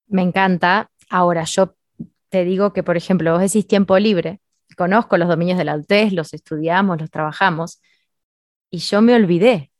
Me 0.07 0.23
encanta. 0.23 0.91
Ahora, 1.09 1.45
yo 1.45 1.77
te 2.29 2.45
digo 2.45 2.73
que, 2.73 2.83
por 2.83 2.97
ejemplo, 2.97 3.33
vos 3.33 3.41
decís 3.41 3.67
tiempo 3.67 3.99
libre. 3.99 4.41
Conozco 4.77 5.17
los 5.19 5.29
dominios 5.29 5.59
de 5.59 5.65
la 5.65 5.77
UTES, 5.77 6.13
los 6.13 6.33
estudiamos, 6.33 7.01
los 7.01 7.11
trabajamos. 7.11 7.81
Y 8.71 8.79
yo 8.79 9.03
me 9.03 9.15
olvidé 9.15 9.71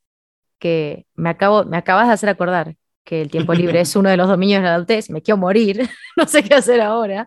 que 0.59 1.07
me, 1.15 1.31
acabo, 1.31 1.65
me 1.65 1.77
acabas 1.77 2.09
de 2.09 2.15
hacer 2.15 2.29
acordar 2.29 2.77
que 3.05 3.23
el 3.23 3.31
tiempo 3.31 3.55
libre 3.55 3.81
es 3.81 3.97
uno 3.97 4.11
de 4.11 4.17
los 4.17 4.29
dominios 4.29 4.63
de 4.63 4.69
la 4.69 4.79
UTES. 4.79 5.11
Me 5.11 5.23
quiero 5.23 5.39
morir, 5.39 5.89
no 6.17 6.27
sé 6.27 6.43
qué 6.43 6.55
hacer 6.55 6.81
ahora. 6.81 7.27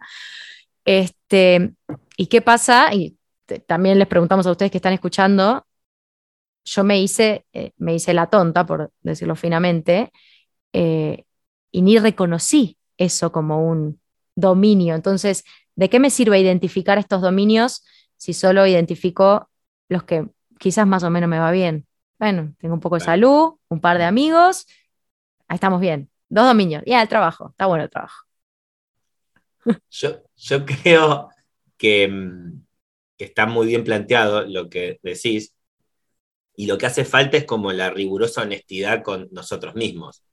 Este, 0.85 1.73
¿Y 2.17 2.27
qué 2.27 2.41
pasa? 2.41 2.93
Y 2.93 3.17
también 3.59 3.99
les 3.99 4.07
preguntamos 4.07 4.47
a 4.47 4.51
ustedes 4.51 4.71
que 4.71 4.77
están 4.77 4.93
escuchando, 4.93 5.65
yo 6.65 6.83
me 6.83 7.01
hice, 7.01 7.45
eh, 7.53 7.71
me 7.77 7.95
hice 7.95 8.13
la 8.13 8.27
tonta, 8.27 8.65
por 8.65 8.91
decirlo 9.01 9.35
finamente, 9.35 10.11
eh, 10.71 11.25
y 11.71 11.81
ni 11.81 11.97
reconocí 11.99 12.77
eso 12.97 13.31
como 13.31 13.67
un 13.67 13.99
dominio. 14.35 14.95
Entonces, 14.95 15.43
¿de 15.75 15.89
qué 15.89 15.99
me 15.99 16.09
sirve 16.09 16.39
identificar 16.39 16.97
estos 16.97 17.21
dominios 17.21 17.83
si 18.17 18.33
solo 18.33 18.65
identifico 18.65 19.49
los 19.89 20.03
que 20.03 20.27
quizás 20.59 20.87
más 20.87 21.03
o 21.03 21.09
menos 21.09 21.29
me 21.29 21.39
va 21.39 21.51
bien? 21.51 21.85
Bueno, 22.19 22.53
tengo 22.59 22.73
un 22.73 22.79
poco 22.79 22.95
de 22.95 23.01
salud, 23.01 23.55
un 23.67 23.81
par 23.81 23.97
de 23.97 24.05
amigos, 24.05 24.65
ahí 25.47 25.55
estamos 25.55 25.81
bien. 25.81 26.09
Dos 26.29 26.45
dominios, 26.45 26.83
ya 26.85 27.01
el 27.01 27.09
trabajo, 27.09 27.49
está 27.49 27.65
bueno 27.65 27.83
el 27.83 27.89
trabajo. 27.89 28.25
Yo, 29.89 30.23
yo 30.35 30.65
creo 30.65 31.29
que 31.77 32.09
mm, 33.19 33.23
está 33.23 33.45
muy 33.45 33.67
bien 33.67 33.83
planteado 33.83 34.45
lo 34.45 34.69
que 34.69 34.99
decís, 35.03 35.53
y 36.55 36.67
lo 36.67 36.77
que 36.77 36.85
hace 36.85 37.05
falta 37.05 37.37
es 37.37 37.45
como 37.45 37.71
la 37.71 37.89
rigurosa 37.89 38.43
honestidad 38.43 39.03
con 39.03 39.27
nosotros 39.31 39.75
mismos. 39.75 40.23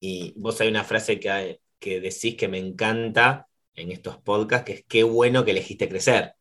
Y 0.00 0.34
vos 0.36 0.60
hay 0.60 0.68
una 0.68 0.84
frase 0.84 1.18
que, 1.18 1.60
que 1.78 2.00
decís 2.00 2.36
que 2.36 2.48
me 2.48 2.58
encanta 2.58 3.48
en 3.74 3.90
estos 3.90 4.18
podcasts, 4.18 4.64
que 4.66 4.72
es 4.72 4.84
qué 4.86 5.02
bueno 5.02 5.44
que 5.44 5.52
elegiste 5.52 5.88
crecer. 5.88 6.34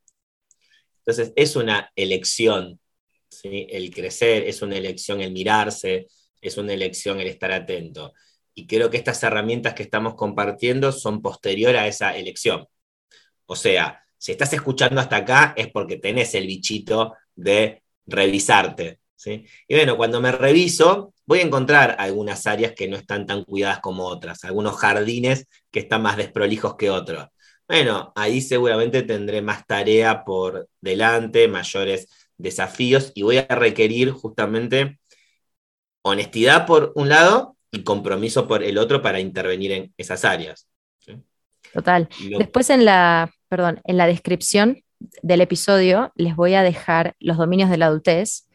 Entonces, 0.99 1.33
es 1.35 1.55
una 1.55 1.91
elección, 1.95 2.79
¿sí? 3.29 3.67
el 3.69 3.91
crecer, 3.91 4.43
es 4.43 4.61
una 4.61 4.77
elección 4.77 5.21
el 5.21 5.31
mirarse, 5.31 6.07
es 6.41 6.57
una 6.57 6.73
elección 6.73 7.19
el 7.19 7.27
estar 7.27 7.51
atento. 7.51 8.13
y 8.57 8.67
creo 8.67 8.89
que 8.89 8.97
estas 8.97 9.21
herramientas 9.23 9.73
que 9.73 9.83
estamos 9.83 10.15
compartiendo 10.15 10.91
son 10.93 11.21
posterior 11.21 11.75
a 11.75 11.87
esa 11.87 12.15
elección. 12.17 12.67
O 13.45 13.55
sea, 13.55 14.04
si 14.25 14.31
estás 14.31 14.51
escuchando 14.53 14.99
hasta 14.99 15.17
acá 15.17 15.53
es 15.55 15.67
porque 15.67 15.97
tenés 15.97 16.33
el 16.33 16.47
bichito 16.47 17.13
de 17.35 17.83
revisarte. 18.07 18.97
¿sí? 19.15 19.45
Y 19.67 19.75
bueno, 19.75 19.97
cuando 19.97 20.19
me 20.19 20.31
reviso, 20.31 21.13
voy 21.27 21.41
a 21.41 21.43
encontrar 21.43 21.95
algunas 21.99 22.47
áreas 22.47 22.71
que 22.71 22.87
no 22.87 22.97
están 22.97 23.27
tan 23.27 23.43
cuidadas 23.43 23.81
como 23.81 24.07
otras, 24.07 24.43
algunos 24.43 24.77
jardines 24.77 25.47
que 25.69 25.81
están 25.81 26.01
más 26.01 26.17
desprolijos 26.17 26.75
que 26.75 26.89
otros. 26.89 27.27
Bueno, 27.67 28.13
ahí 28.15 28.41
seguramente 28.41 29.03
tendré 29.03 29.43
más 29.43 29.67
tarea 29.67 30.23
por 30.23 30.69
delante, 30.81 31.47
mayores 31.47 32.07
desafíos 32.35 33.11
y 33.13 33.21
voy 33.21 33.37
a 33.37 33.45
requerir 33.45 34.09
justamente 34.09 34.97
honestidad 36.01 36.65
por 36.65 36.93
un 36.95 37.09
lado 37.09 37.57
y 37.69 37.83
compromiso 37.83 38.47
por 38.47 38.63
el 38.63 38.79
otro 38.79 39.03
para 39.03 39.19
intervenir 39.19 39.71
en 39.71 39.93
esas 39.97 40.25
áreas. 40.25 40.67
Total. 41.71 42.09
Después 42.39 42.69
en 42.71 42.85
la, 42.85 43.34
perdón, 43.47 43.81
en 43.85 43.97
la 43.97 44.07
descripción 44.07 44.83
del 45.21 45.41
episodio 45.41 46.11
les 46.15 46.35
voy 46.35 46.53
a 46.53 46.63
dejar 46.63 47.15
los 47.19 47.37
dominios 47.37 47.69
de 47.69 47.77
la 47.77 47.87
adultez, 47.87 48.47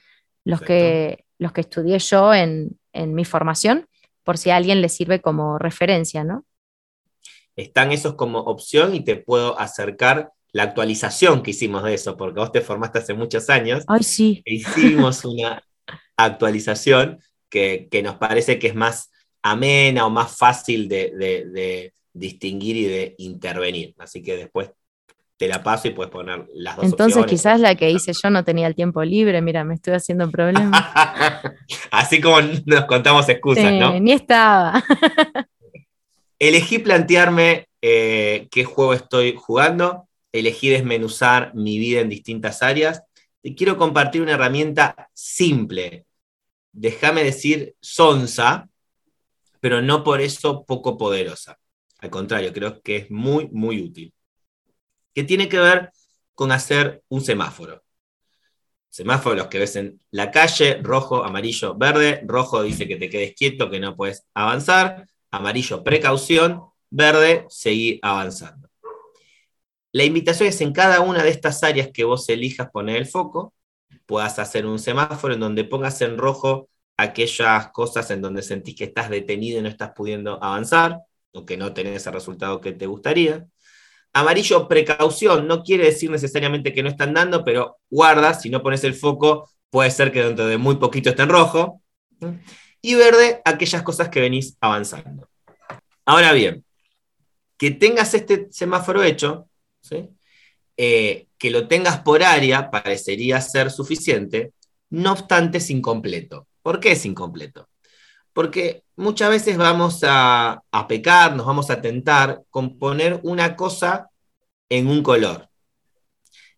los 0.44 0.60
que, 0.60 1.24
los 1.38 1.52
que 1.52 1.60
estudié 1.60 1.98
yo 1.98 2.34
en, 2.34 2.78
en 2.92 3.14
mi 3.14 3.24
formación, 3.24 3.86
por 4.24 4.38
si 4.38 4.50
a 4.50 4.56
alguien 4.56 4.80
le 4.80 4.88
sirve 4.88 5.20
como 5.20 5.58
referencia, 5.58 6.24
¿no? 6.24 6.44
Están 7.56 7.92
esos 7.92 8.14
como 8.14 8.40
opción 8.40 8.94
y 8.94 9.00
te 9.00 9.16
puedo 9.16 9.58
acercar 9.58 10.32
la 10.52 10.64
actualización 10.64 11.42
que 11.42 11.52
hicimos 11.52 11.82
de 11.84 11.94
eso, 11.94 12.16
porque 12.16 12.40
vos 12.40 12.52
te 12.52 12.60
formaste 12.60 12.98
hace 12.98 13.14
muchos 13.14 13.50
años. 13.50 13.84
Ay, 13.86 14.02
sí. 14.02 14.42
E 14.44 14.54
hicimos 14.54 15.24
una 15.24 15.62
actualización 16.16 17.20
que, 17.48 17.88
nos 18.02 18.16
parece 18.16 18.58
que 18.58 18.68
es 18.68 18.74
más 18.74 19.10
amena 19.42 20.06
o 20.06 20.10
más 20.10 20.36
fácil 20.36 20.88
de, 20.88 21.92
distinguir 22.12 22.76
y 22.76 22.84
de 22.84 23.14
intervenir. 23.18 23.94
Así 23.98 24.22
que 24.22 24.36
después 24.36 24.70
te 25.40 25.48
la 25.48 25.62
paso 25.62 25.88
y 25.88 25.92
puedes 25.92 26.12
poner 26.12 26.46
las 26.52 26.76
dos 26.76 26.84
Entonces 26.84 27.24
quizás 27.24 27.60
la 27.60 27.74
que 27.74 27.90
hice 27.90 28.12
yo 28.12 28.28
no 28.28 28.44
tenía 28.44 28.66
el 28.66 28.74
tiempo 28.74 29.02
libre, 29.02 29.40
mira, 29.40 29.64
me 29.64 29.72
estoy 29.72 29.94
haciendo 29.94 30.30
problemas. 30.30 30.84
Así 31.90 32.20
como 32.20 32.42
nos 32.66 32.84
contamos 32.84 33.26
excusas, 33.26 33.72
¿no? 33.72 33.98
Ni 33.98 34.12
estaba. 34.12 34.84
Elegí 36.38 36.78
plantearme 36.78 37.68
eh, 37.80 38.48
qué 38.50 38.64
juego 38.64 38.92
estoy 38.92 39.34
jugando, 39.34 40.06
elegí 40.30 40.68
desmenuzar 40.68 41.54
mi 41.54 41.78
vida 41.78 42.00
en 42.00 42.10
distintas 42.10 42.62
áreas 42.62 43.02
y 43.42 43.54
quiero 43.54 43.78
compartir 43.78 44.20
una 44.20 44.32
herramienta 44.32 45.08
simple, 45.14 46.04
déjame 46.70 47.24
decir, 47.24 47.74
sonsa, 47.80 48.68
pero 49.58 49.80
no 49.80 50.04
por 50.04 50.20
eso 50.20 50.66
poco 50.66 50.98
poderosa. 50.98 51.58
Al 52.00 52.10
contrario, 52.10 52.52
creo 52.52 52.82
que 52.82 52.96
es 52.96 53.10
muy, 53.10 53.48
muy 53.48 53.80
útil. 53.80 54.12
Que 55.14 55.24
tiene 55.24 55.48
que 55.48 55.58
ver 55.58 55.92
con 56.34 56.52
hacer 56.52 57.02
un 57.08 57.20
semáforo. 57.20 57.82
Semáforo 58.88 59.36
los 59.36 59.46
que 59.46 59.58
ves 59.58 59.76
en 59.76 60.00
la 60.10 60.30
calle, 60.30 60.80
rojo, 60.82 61.24
amarillo, 61.24 61.74
verde. 61.76 62.22
Rojo 62.26 62.62
dice 62.62 62.88
que 62.88 62.96
te 62.96 63.08
quedes 63.08 63.34
quieto, 63.34 63.70
que 63.70 63.78
no 63.78 63.96
puedes 63.96 64.26
avanzar. 64.34 65.06
Amarillo, 65.30 65.84
precaución. 65.84 66.62
Verde, 66.90 67.46
seguir 67.48 68.00
avanzando. 68.02 68.68
La 69.92 70.04
invitación 70.04 70.48
es 70.48 70.60
en 70.60 70.72
cada 70.72 71.00
una 71.00 71.22
de 71.22 71.30
estas 71.30 71.62
áreas 71.62 71.90
que 71.92 72.04
vos 72.04 72.28
elijas 72.28 72.70
poner 72.70 72.96
el 72.96 73.06
foco, 73.06 73.54
puedas 74.06 74.38
hacer 74.38 74.66
un 74.66 74.78
semáforo 74.78 75.34
en 75.34 75.40
donde 75.40 75.64
pongas 75.64 76.00
en 76.02 76.16
rojo 76.16 76.68
aquellas 76.96 77.68
cosas 77.72 78.10
en 78.10 78.20
donde 78.20 78.42
sentís 78.42 78.76
que 78.76 78.84
estás 78.84 79.10
detenido 79.10 79.58
y 79.58 79.62
no 79.62 79.68
estás 79.68 79.92
pudiendo 79.96 80.42
avanzar, 80.42 81.00
o 81.32 81.46
que 81.46 81.56
no 81.56 81.72
tenés 81.72 82.06
el 82.06 82.12
resultado 82.12 82.60
que 82.60 82.72
te 82.72 82.86
gustaría. 82.86 83.46
Amarillo, 84.12 84.66
precaución, 84.66 85.46
no 85.46 85.62
quiere 85.62 85.84
decir 85.84 86.10
necesariamente 86.10 86.72
que 86.72 86.82
no 86.82 86.88
están 86.88 87.14
dando, 87.14 87.44
pero 87.44 87.78
guarda, 87.88 88.34
si 88.34 88.50
no 88.50 88.62
pones 88.62 88.82
el 88.84 88.94
foco, 88.94 89.48
puede 89.70 89.90
ser 89.90 90.10
que 90.10 90.22
dentro 90.22 90.46
de 90.46 90.58
muy 90.58 90.76
poquito 90.76 91.10
esté 91.10 91.22
en 91.22 91.28
rojo. 91.28 91.80
Y 92.82 92.94
verde, 92.94 93.40
aquellas 93.44 93.82
cosas 93.82 94.08
que 94.08 94.20
venís 94.20 94.56
avanzando. 94.60 95.28
Ahora 96.04 96.32
bien, 96.32 96.64
que 97.56 97.70
tengas 97.70 98.14
este 98.14 98.48
semáforo 98.50 99.02
hecho, 99.02 99.48
¿sí? 99.80 100.08
Eh, 100.76 101.28
que 101.38 101.50
lo 101.50 101.68
tengas 101.68 102.00
por 102.00 102.22
área 102.22 102.70
parecería 102.70 103.40
ser 103.40 103.70
suficiente, 103.70 104.52
no 104.90 105.12
obstante 105.12 105.58
es 105.58 105.70
incompleto. 105.70 106.48
¿Por 106.62 106.80
qué 106.80 106.92
es 106.92 107.04
incompleto? 107.06 107.69
Porque 108.40 108.84
muchas 108.96 109.28
veces 109.28 109.58
vamos 109.58 110.02
a, 110.02 110.62
a 110.72 110.88
pecar, 110.88 111.36
nos 111.36 111.44
vamos 111.44 111.68
a 111.68 111.82
tentar 111.82 112.40
con 112.48 112.78
poner 112.78 113.20
una 113.22 113.54
cosa 113.54 114.08
en 114.70 114.86
un 114.86 115.02
color. 115.02 115.50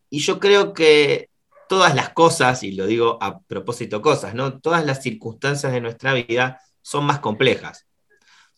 Y 0.08 0.20
yo 0.20 0.38
creo 0.38 0.74
que 0.74 1.28
todas 1.68 1.96
las 1.96 2.10
cosas, 2.10 2.62
y 2.62 2.70
lo 2.70 2.86
digo 2.86 3.18
a 3.20 3.40
propósito 3.40 4.00
cosas, 4.00 4.32
¿no? 4.32 4.60
Todas 4.60 4.86
las 4.86 5.02
circunstancias 5.02 5.72
de 5.72 5.80
nuestra 5.80 6.14
vida 6.14 6.60
son 6.82 7.04
más 7.04 7.18
complejas. 7.18 7.88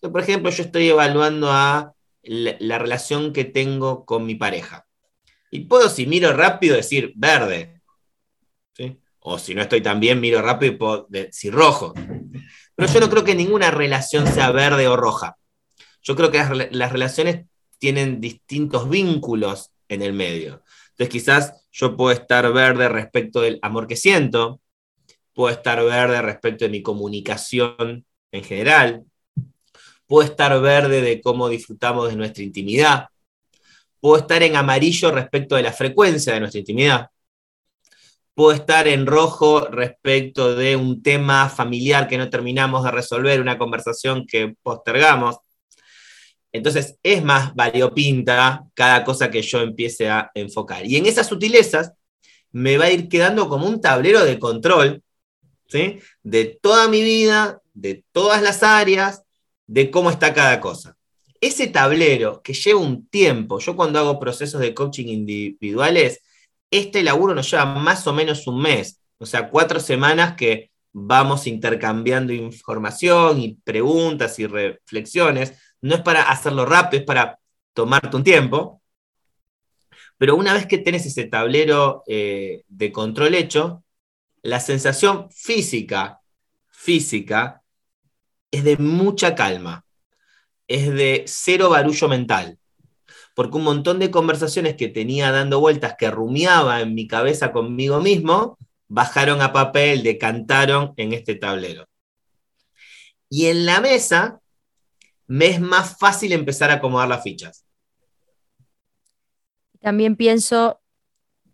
por 0.03 0.21
ejemplo, 0.21 0.51
yo 0.51 0.63
estoy 0.63 0.91
evaluando 0.91 1.51
a 1.51 1.95
la, 2.25 2.79
relación 2.79 3.33
que 3.33 3.47
tengo 3.47 4.05
con 4.05 4.27
mi 4.27 4.35
pareja. 4.35 4.87
Y 5.51 5.61
puedo, 5.61 5.89
si 5.89 6.05
miro 6.07 6.35
rápido, 6.35 6.77
decir 6.77 7.15
verde. 7.17 7.81
O 9.21 9.39
si 9.39 9.55
no 9.55 9.63
estoy 9.63 9.81
tan 9.81 9.99
bien, 9.99 10.21
miro 10.21 10.43
rápido 10.43 10.75
y 10.75 10.77
puedo 10.77 11.07
decir 11.09 11.55
rojo. 11.55 11.95
Pero 12.77 12.93
yo 12.93 13.01
no 13.01 13.11
creo 13.11 13.25
que 13.25 13.35
ninguna 13.35 13.71
relación 13.71 14.27
sea 14.27 14.51
verde 14.51 14.89
o 14.89 14.97
roja. 14.97 15.37
Yo 16.03 16.17
creo 16.17 16.31
que 16.31 16.39
las, 16.71 16.93
relaciones 16.93 17.47
tienen 17.79 18.21
distintos 18.21 18.89
vínculos 18.89 19.71
en 19.89 20.03
el 20.03 20.13
medio. 20.13 20.63
Entonces 20.91 21.09
quizás 21.09 21.67
yo 21.73 21.97
puedo 21.97 22.13
estar 22.13 22.53
verde 22.53 22.89
respecto 22.89 23.41
del 23.41 23.59
amor 23.63 23.87
que 23.87 23.97
siento, 23.97 24.61
puedo 25.33 25.53
estar 25.53 25.83
verde 25.85 26.21
respecto 26.23 26.65
de 26.65 26.71
mi 26.71 26.83
comunicación 26.83 28.05
en 28.33 28.45
general, 28.45 29.05
puedo 30.07 30.29
estar 30.29 30.61
verde 30.61 31.01
de 31.01 31.21
cómo 31.21 31.49
disfrutamos 31.49 32.09
de 32.09 32.17
nuestra 32.17 32.43
intimidad, 32.43 33.09
Puedo 34.05 34.19
estar 34.21 34.43
en 34.43 34.55
amarillo 34.55 35.11
respecto 35.13 35.57
de 35.57 35.63
la 35.63 35.73
frecuencia 35.73 36.35
de 36.35 36.41
nuestra 36.41 36.59
intimidad. 36.59 37.09
Puedo 38.35 38.53
estar 38.53 38.89
en 38.89 39.07
rojo 39.07 39.61
respecto 39.69 40.55
de 40.57 40.77
un 40.77 41.03
tema 41.03 41.49
familiar 41.49 42.09
que 42.09 42.19
no 42.19 42.31
terminamos 42.31 42.85
de 42.85 42.91
resolver, 42.91 43.41
una 43.41 43.59
conversación 43.59 44.27
que 44.27 44.55
postergamos. 44.63 45.37
Entonces 46.53 46.99
es 47.03 47.23
más 47.23 47.55
variopinta 47.55 48.65
cada 48.75 49.05
cosa 49.05 49.31
que 49.31 49.43
yo 49.43 49.61
empiece 49.61 50.09
a 50.09 50.31
enfocar. 50.35 50.87
Y 50.87 50.97
en 50.97 51.07
esas 51.07 51.29
sutilezas 51.29 51.93
me 52.53 52.77
va 52.79 52.87
a 52.87 52.91
ir 52.91 53.09
quedando 53.09 53.49
como 53.49 53.67
un 53.67 53.81
tablero 53.81 54.25
de 54.25 54.39
control 54.39 55.03
¿sí? 55.69 55.99
de 56.23 56.59
toda 56.61 56.89
mi 56.89 57.03
vida, 57.03 57.61
de 57.73 58.05
todas 58.13 58.43
las 58.43 58.63
áreas, 58.63 59.23
de 59.67 59.91
cómo 59.91 60.11
está 60.11 60.35
cada 60.35 60.61
cosa 60.61 60.97
ese 61.47 61.67
tablero 61.67 62.41
que 62.43 62.55
lleva 62.55 62.81
un 62.81 63.07
tiempo, 63.07 63.59
yo 63.59 63.77
cuando 63.77 63.99
hago 63.99 64.19
procesos 64.19 64.61
de 64.63 64.73
coaching 64.73 65.09
individuales, 65.09 66.21
este 66.79 67.03
laburo 67.03 67.35
nos 67.35 67.51
lleva 67.51 67.65
más 67.65 68.07
o 68.07 68.13
menos 68.13 68.47
un 68.47 68.61
mes, 68.61 69.01
o 69.19 69.27
sea, 69.27 69.49
cuatro 69.49 69.81
semanas 69.81 70.35
que 70.37 70.71
vamos 70.93 71.47
intercambiando 71.47 72.33
información 72.33 73.41
y 73.41 73.57
preguntas 73.57 74.39
y 74.39 74.47
reflexiones. 74.47 75.55
No 75.81 75.97
es 75.97 76.03
para 76.03 76.23
hacerlo 76.23 76.67
rápido, 76.67 77.01
es 77.01 77.07
para 77.07 77.39
tomarte 77.73 78.17
un 78.17 78.25
tiempo. 78.25 78.83
Pero 80.17 80.37
una 80.37 80.53
vez 80.53 80.67
que 80.67 80.79
tenés 80.79 81.07
ese 81.07 81.25
tablero 81.25 82.03
eh, 82.07 82.63
de 82.69 82.93
control 82.93 83.35
hecho, 83.35 83.85
la 84.43 84.61
sensación 84.61 85.29
física, 85.31 86.21
física, 86.69 87.63
es 88.51 88.63
de 88.63 88.77
mucha 88.77 89.35
calma 89.35 89.85
es 90.69 90.93
de 90.93 91.25
cero 91.27 91.71
barullo 91.71 92.09
mental. 92.09 92.59
Porque 93.35 93.57
un 93.57 93.65
montón 93.65 93.99
de 93.99 94.11
conversaciones 94.11 94.77
que 94.77 94.89
tenía 94.89 95.33
dando 95.33 95.61
vueltas, 95.61 95.97
que 95.99 96.11
rumiaba 96.11 96.81
en 96.81 96.95
mi 96.95 97.07
cabeza 97.07 97.53
conmigo 97.53 98.01
mismo, 98.01 98.57
bajaron 98.89 99.43
a 99.43 99.53
papel, 99.53 100.03
decantaron 100.03 100.95
en 100.97 101.13
este 101.13 101.35
tablero. 101.35 101.87
Y 103.29 103.47
en 103.47 103.67
la 103.67 103.81
mesa 103.81 104.41
me 105.27 105.47
es 105.47 105.61
más 105.61 105.99
fácil 105.99 106.33
empezar 106.33 106.71
a 106.71 106.75
acomodar 106.75 107.09
las 107.09 107.23
fichas. 107.23 107.65
También 109.81 110.17
pienso 110.17 110.81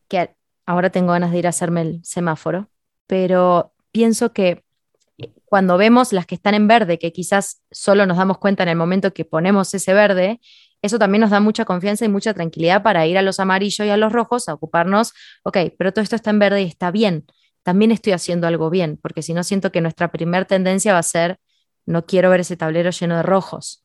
que 0.08 0.36
ahora 0.66 0.90
tengo 0.90 1.12
ganas 1.12 1.32
de 1.32 1.38
ir 1.38 1.46
a 1.46 1.50
hacerme 1.50 1.80
el 1.82 2.04
semáforo, 2.04 2.70
pero 3.06 3.72
pienso 3.90 4.32
que 4.32 4.64
cuando 5.44 5.76
vemos 5.76 6.12
las 6.12 6.26
que 6.26 6.36
están 6.36 6.54
en 6.54 6.68
verde, 6.68 6.98
que 6.98 7.12
quizás 7.12 7.62
solo 7.70 8.06
nos 8.06 8.16
damos 8.16 8.38
cuenta 8.38 8.62
en 8.62 8.68
el 8.68 8.76
momento 8.76 9.12
que 9.12 9.24
ponemos 9.24 9.74
ese 9.74 9.92
verde, 9.92 10.40
eso 10.82 10.98
también 10.98 11.20
nos 11.20 11.30
da 11.30 11.40
mucha 11.40 11.64
confianza 11.64 12.04
y 12.04 12.08
mucha 12.08 12.34
tranquilidad 12.34 12.82
para 12.82 13.06
ir 13.06 13.18
a 13.18 13.22
los 13.22 13.40
amarillos 13.40 13.86
y 13.86 13.90
a 13.90 13.96
los 13.96 14.12
rojos 14.12 14.48
a 14.48 14.54
ocuparnos, 14.54 15.12
ok, 15.42 15.58
pero 15.78 15.92
todo 15.92 16.02
esto 16.02 16.16
está 16.16 16.30
en 16.30 16.38
verde 16.38 16.62
y 16.62 16.66
está 16.66 16.90
bien, 16.90 17.26
también 17.62 17.90
estoy 17.90 18.12
haciendo 18.12 18.46
algo 18.46 18.70
bien, 18.70 18.98
porque 19.00 19.22
si 19.22 19.34
no 19.34 19.44
siento 19.44 19.70
que 19.72 19.80
nuestra 19.80 20.10
primer 20.10 20.46
tendencia 20.46 20.92
va 20.92 21.00
a 21.00 21.04
ser, 21.04 21.38
no 21.86 22.06
quiero 22.06 22.30
ver 22.30 22.40
ese 22.40 22.56
tablero 22.56 22.90
lleno 22.90 23.16
de 23.16 23.22
rojos. 23.22 23.84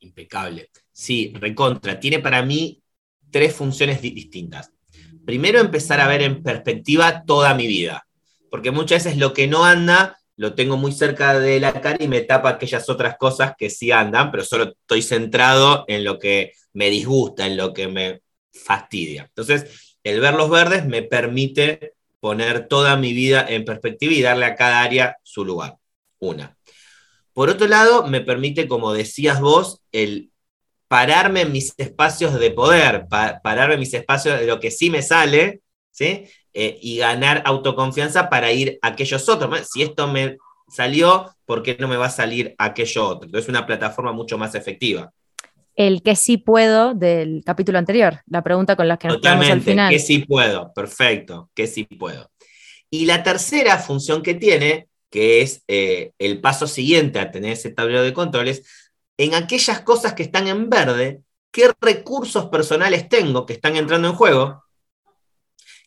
Impecable. 0.00 0.70
Sí, 0.92 1.32
recontra. 1.34 2.00
Tiene 2.00 2.18
para 2.18 2.42
mí 2.42 2.82
tres 3.30 3.54
funciones 3.54 4.00
distintas. 4.00 4.72
Primero, 5.24 5.60
empezar 5.60 6.00
a 6.00 6.08
ver 6.08 6.22
en 6.22 6.42
perspectiva 6.42 7.24
toda 7.24 7.54
mi 7.54 7.66
vida, 7.66 8.06
porque 8.50 8.70
muchas 8.70 9.04
veces 9.04 9.18
lo 9.18 9.32
que 9.32 9.46
no 9.46 9.64
anda 9.64 10.18
lo 10.36 10.54
tengo 10.54 10.76
muy 10.76 10.92
cerca 10.92 11.38
de 11.38 11.60
la 11.60 11.80
cara 11.80 11.96
y 11.98 12.08
me 12.08 12.20
tapa 12.20 12.50
aquellas 12.50 12.88
otras 12.88 13.16
cosas 13.16 13.54
que 13.56 13.70
sí 13.70 13.90
andan, 13.90 14.30
pero 14.30 14.44
solo 14.44 14.74
estoy 14.80 15.02
centrado 15.02 15.84
en 15.88 16.04
lo 16.04 16.18
que 16.18 16.52
me 16.74 16.90
disgusta, 16.90 17.46
en 17.46 17.56
lo 17.56 17.72
que 17.72 17.88
me 17.88 18.20
fastidia. 18.52 19.24
Entonces, 19.24 19.96
el 20.04 20.20
ver 20.20 20.34
los 20.34 20.50
verdes 20.50 20.86
me 20.86 21.02
permite 21.02 21.94
poner 22.20 22.68
toda 22.68 22.96
mi 22.96 23.12
vida 23.12 23.46
en 23.48 23.64
perspectiva 23.64 24.12
y 24.12 24.22
darle 24.22 24.44
a 24.44 24.56
cada 24.56 24.82
área 24.82 25.16
su 25.22 25.44
lugar. 25.44 25.76
Una. 26.18 26.56
Por 27.32 27.50
otro 27.50 27.66
lado, 27.66 28.06
me 28.06 28.20
permite, 28.20 28.68
como 28.68 28.92
decías 28.92 29.40
vos, 29.40 29.82
el 29.92 30.30
pararme 30.88 31.42
en 31.42 31.52
mis 31.52 31.74
espacios 31.76 32.38
de 32.38 32.50
poder, 32.50 33.06
pararme 33.08 33.74
en 33.74 33.80
mis 33.80 33.94
espacios 33.94 34.38
de 34.38 34.46
lo 34.46 34.60
que 34.60 34.70
sí 34.70 34.90
me 34.90 35.02
sale, 35.02 35.60
¿sí? 35.90 36.26
Eh, 36.58 36.78
y 36.80 36.96
ganar 36.96 37.42
autoconfianza 37.44 38.30
para 38.30 38.50
ir 38.50 38.78
a 38.80 38.88
aquellos 38.88 39.28
otros. 39.28 39.68
Si 39.70 39.82
esto 39.82 40.08
me 40.08 40.38
salió, 40.66 41.36
¿por 41.44 41.62
qué 41.62 41.76
no 41.78 41.86
me 41.86 41.98
va 41.98 42.06
a 42.06 42.10
salir 42.10 42.54
aquello 42.56 43.06
otro? 43.06 43.26
Entonces, 43.26 43.44
es 43.44 43.48
una 43.50 43.66
plataforma 43.66 44.12
mucho 44.12 44.38
más 44.38 44.54
efectiva. 44.54 45.12
El 45.74 46.02
que 46.02 46.16
sí 46.16 46.38
puedo 46.38 46.94
del 46.94 47.42
capítulo 47.44 47.76
anterior, 47.76 48.22
la 48.24 48.42
pregunta 48.42 48.74
con 48.74 48.88
la 48.88 48.96
que 48.96 49.08
nos 49.08 49.18
quedamos 49.18 49.50
al 49.50 49.60
final. 49.60 49.92
Que 49.92 49.98
sí 49.98 50.20
puedo, 50.20 50.72
perfecto, 50.72 51.50
que 51.54 51.66
sí 51.66 51.84
puedo. 51.84 52.30
Y 52.88 53.04
la 53.04 53.22
tercera 53.22 53.76
función 53.76 54.22
que 54.22 54.32
tiene, 54.32 54.88
que 55.10 55.42
es 55.42 55.62
eh, 55.68 56.12
el 56.18 56.40
paso 56.40 56.66
siguiente 56.66 57.18
a 57.18 57.30
tener 57.30 57.52
ese 57.52 57.68
tablero 57.68 58.02
de 58.02 58.14
controles, 58.14 58.62
en 59.18 59.34
aquellas 59.34 59.82
cosas 59.82 60.14
que 60.14 60.22
están 60.22 60.48
en 60.48 60.70
verde, 60.70 61.20
qué 61.50 61.70
recursos 61.82 62.46
personales 62.46 63.10
tengo 63.10 63.44
que 63.44 63.52
están 63.52 63.76
entrando 63.76 64.08
en 64.08 64.14
juego, 64.14 64.62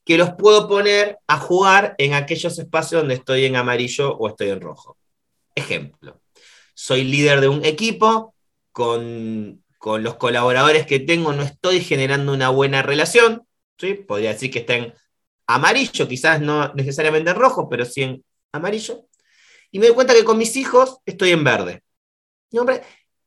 que 0.10 0.18
los 0.18 0.32
puedo 0.32 0.68
poner 0.68 1.20
a 1.28 1.38
jugar 1.38 1.94
en 2.00 2.16
aquellos 2.16 2.58
espacios 2.58 3.04
donde 3.04 3.14
estoy 3.14 3.46
en 3.46 3.56
amarillo 3.56 4.18
o 4.18 4.28
estoy 4.28 4.50
en 4.50 4.60
rojo. 4.60 4.98
Ejemplo, 5.54 6.20
soy 6.74 7.04
líder 7.04 7.42
de 7.42 7.48
un 7.48 7.64
equipo, 7.64 8.34
con, 8.72 9.64
los 9.84 10.16
colaboradores 10.16 10.88
que 10.88 11.00
tengo 11.00 11.32
no 11.32 11.44
estoy 11.44 11.82
generando 11.82 12.34
una 12.34 12.50
buena 12.50 12.82
relación, 12.82 13.46
¿sí? 13.78 13.94
podría 13.94 14.34
decir 14.34 14.50
que 14.50 14.60
está 14.60 14.78
en 14.78 14.96
amarillo, 15.46 16.08
quizás 16.08 16.42
no 16.42 16.74
necesariamente 16.74 17.30
en 17.30 17.36
rojo, 17.36 17.70
pero 17.70 17.86
sí 17.86 18.02
en 18.02 18.26
amarillo. 18.52 19.06
Y 19.70 19.78
me 19.78 19.86
doy 19.86 19.94
cuenta 19.94 20.16
que 20.16 20.24
con 20.24 20.40
mis 20.40 20.56
hijos 20.56 20.98
estoy 21.06 21.34
en 21.34 21.44
verde. 21.44 21.84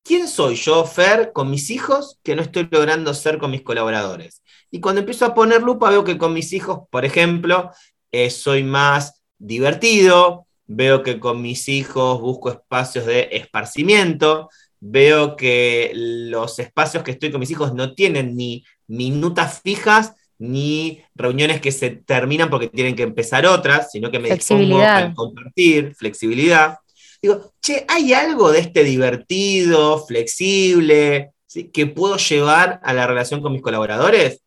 ¿Quién 0.02 0.28
soy 0.28 0.56
yo, 0.56 0.84
Fer, 0.84 1.32
con 1.32 1.50
mis 1.50 1.70
hijos 1.70 2.18
que 2.22 2.36
no 2.36 2.42
estoy 2.42 2.68
logrando 2.70 3.14
ser 3.14 3.38
con 3.38 3.50
mis 3.50 3.62
colaboradores? 3.62 4.42
Y 4.70 4.80
cuando 4.80 5.00
empiezo 5.00 5.26
a 5.26 5.34
poner 5.34 5.62
lupa 5.62 5.90
veo 5.90 6.04
que 6.04 6.18
con 6.18 6.32
mis 6.32 6.52
hijos, 6.52 6.80
por 6.90 7.04
ejemplo, 7.04 7.70
eh, 8.10 8.30
soy 8.30 8.62
más 8.62 9.22
divertido, 9.38 10.46
veo 10.66 11.02
que 11.02 11.18
con 11.18 11.42
mis 11.42 11.68
hijos 11.68 12.20
busco 12.20 12.50
espacios 12.50 13.06
de 13.06 13.28
esparcimiento, 13.32 14.48
veo 14.80 15.36
que 15.36 15.92
los 15.94 16.58
espacios 16.58 17.02
que 17.02 17.12
estoy 17.12 17.30
con 17.30 17.40
mis 17.40 17.50
hijos 17.50 17.74
no 17.74 17.94
tienen 17.94 18.36
ni 18.36 18.64
minutas 18.86 19.60
fijas, 19.62 20.14
ni 20.38 21.02
reuniones 21.14 21.60
que 21.60 21.70
se 21.70 21.90
terminan 21.90 22.50
porque 22.50 22.68
tienen 22.68 22.96
que 22.96 23.04
empezar 23.04 23.46
otras, 23.46 23.92
sino 23.92 24.10
que 24.10 24.18
me 24.18 24.30
dispongo 24.30 24.80
a 24.82 25.12
compartir, 25.14 25.94
flexibilidad 25.94 26.78
digo, 27.22 27.54
che, 27.60 27.86
¿hay 27.88 28.12
algo 28.12 28.50
de 28.50 28.58
este 28.58 28.82
divertido, 28.82 30.04
flexible, 30.04 31.32
que 31.72 31.86
puedo 31.86 32.16
llevar 32.16 32.80
a 32.82 32.92
la 32.92 33.06
relación 33.06 33.40
con 33.40 33.52
mis 33.52 33.62
colaboradores? 33.62 34.42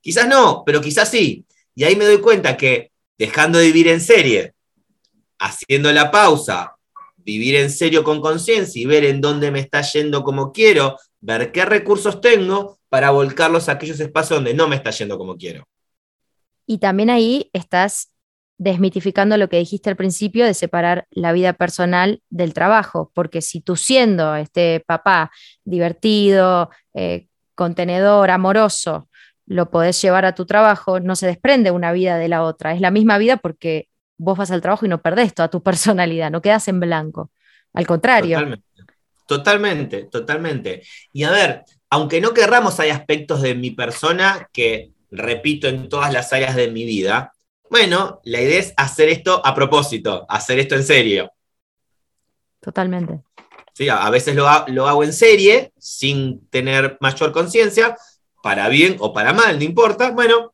Quizás 0.00 0.26
no, 0.26 0.64
pero 0.66 0.80
quizás 0.80 1.08
sí. 1.08 1.46
Y 1.74 1.84
ahí 1.84 1.94
me 1.96 2.04
doy 2.04 2.20
cuenta 2.20 2.56
que 2.56 2.90
dejando 3.16 3.58
de 3.58 3.66
vivir 3.66 3.88
en 3.88 4.00
serie, 4.00 4.54
haciendo 5.38 5.92
la 5.92 6.10
pausa, 6.10 6.76
vivir 7.16 7.54
en 7.56 7.70
serio 7.70 8.02
con 8.02 8.20
conciencia 8.20 8.82
y 8.82 8.84
ver 8.86 9.04
en 9.04 9.20
dónde 9.20 9.50
me 9.50 9.60
está 9.60 9.80
yendo 9.82 10.24
como 10.24 10.52
quiero, 10.52 10.98
ver 11.20 11.52
qué 11.52 11.64
recursos 11.64 12.20
tengo 12.20 12.78
para 12.88 13.10
volcarlos 13.10 13.68
a 13.68 13.72
aquellos 13.72 14.00
espacios 14.00 14.38
donde 14.38 14.54
no 14.54 14.68
me 14.68 14.76
está 14.76 14.90
yendo 14.90 15.16
como 15.18 15.36
quiero. 15.36 15.66
Y 16.66 16.78
también 16.78 17.10
ahí 17.10 17.50
estás 17.52 18.11
desmitificando 18.58 19.36
lo 19.36 19.48
que 19.48 19.58
dijiste 19.58 19.90
al 19.90 19.96
principio 19.96 20.44
de 20.44 20.54
separar 20.54 21.06
la 21.10 21.32
vida 21.32 21.52
personal 21.52 22.22
del 22.30 22.54
trabajo, 22.54 23.10
porque 23.14 23.42
si 23.42 23.60
tú 23.60 23.76
siendo 23.76 24.36
este 24.36 24.84
papá 24.86 25.30
divertido, 25.64 26.70
eh, 26.94 27.26
contenedor, 27.54 28.30
amoroso, 28.30 29.08
lo 29.46 29.70
podés 29.70 30.00
llevar 30.00 30.24
a 30.24 30.34
tu 30.34 30.46
trabajo, 30.46 31.00
no 31.00 31.16
se 31.16 31.26
desprende 31.26 31.70
una 31.70 31.92
vida 31.92 32.16
de 32.16 32.28
la 32.28 32.42
otra, 32.42 32.72
es 32.72 32.80
la 32.80 32.90
misma 32.90 33.18
vida 33.18 33.36
porque 33.36 33.88
vos 34.16 34.38
vas 34.38 34.50
al 34.50 34.62
trabajo 34.62 34.86
y 34.86 34.88
no 34.88 35.02
perdés 35.02 35.34
toda 35.34 35.48
tu 35.48 35.62
personalidad, 35.64 36.30
no 36.30 36.42
quedas 36.42 36.68
en 36.68 36.80
blanco, 36.80 37.30
al 37.72 37.86
contrario. 37.86 38.38
Totalmente, 38.38 38.84
totalmente, 39.26 40.04
totalmente. 40.04 40.82
Y 41.12 41.24
a 41.24 41.30
ver, 41.30 41.64
aunque 41.90 42.20
no 42.20 42.32
querramos, 42.32 42.78
hay 42.80 42.90
aspectos 42.90 43.42
de 43.42 43.54
mi 43.54 43.70
persona 43.72 44.48
que 44.52 44.92
repito 45.10 45.68
en 45.68 45.88
todas 45.88 46.12
las 46.12 46.32
áreas 46.32 46.56
de 46.56 46.70
mi 46.70 46.84
vida, 46.84 47.32
bueno, 47.72 48.20
la 48.24 48.38
idea 48.42 48.60
es 48.60 48.74
hacer 48.76 49.08
esto 49.08 49.40
a 49.42 49.54
propósito, 49.54 50.26
hacer 50.28 50.58
esto 50.58 50.74
en 50.74 50.84
serio. 50.84 51.32
Totalmente. 52.60 53.22
Sí, 53.72 53.88
a 53.88 54.10
veces 54.10 54.36
lo, 54.36 54.46
hago 54.46 55.02
en 55.02 55.14
serie, 55.14 55.72
sin 55.78 56.46
tener 56.48 56.98
mayor 57.00 57.32
conciencia, 57.32 57.96
para 58.42 58.68
bien 58.68 58.96
o 59.00 59.14
para 59.14 59.32
mal, 59.32 59.58
no 59.58 59.64
importa. 59.64 60.10
Bueno, 60.10 60.52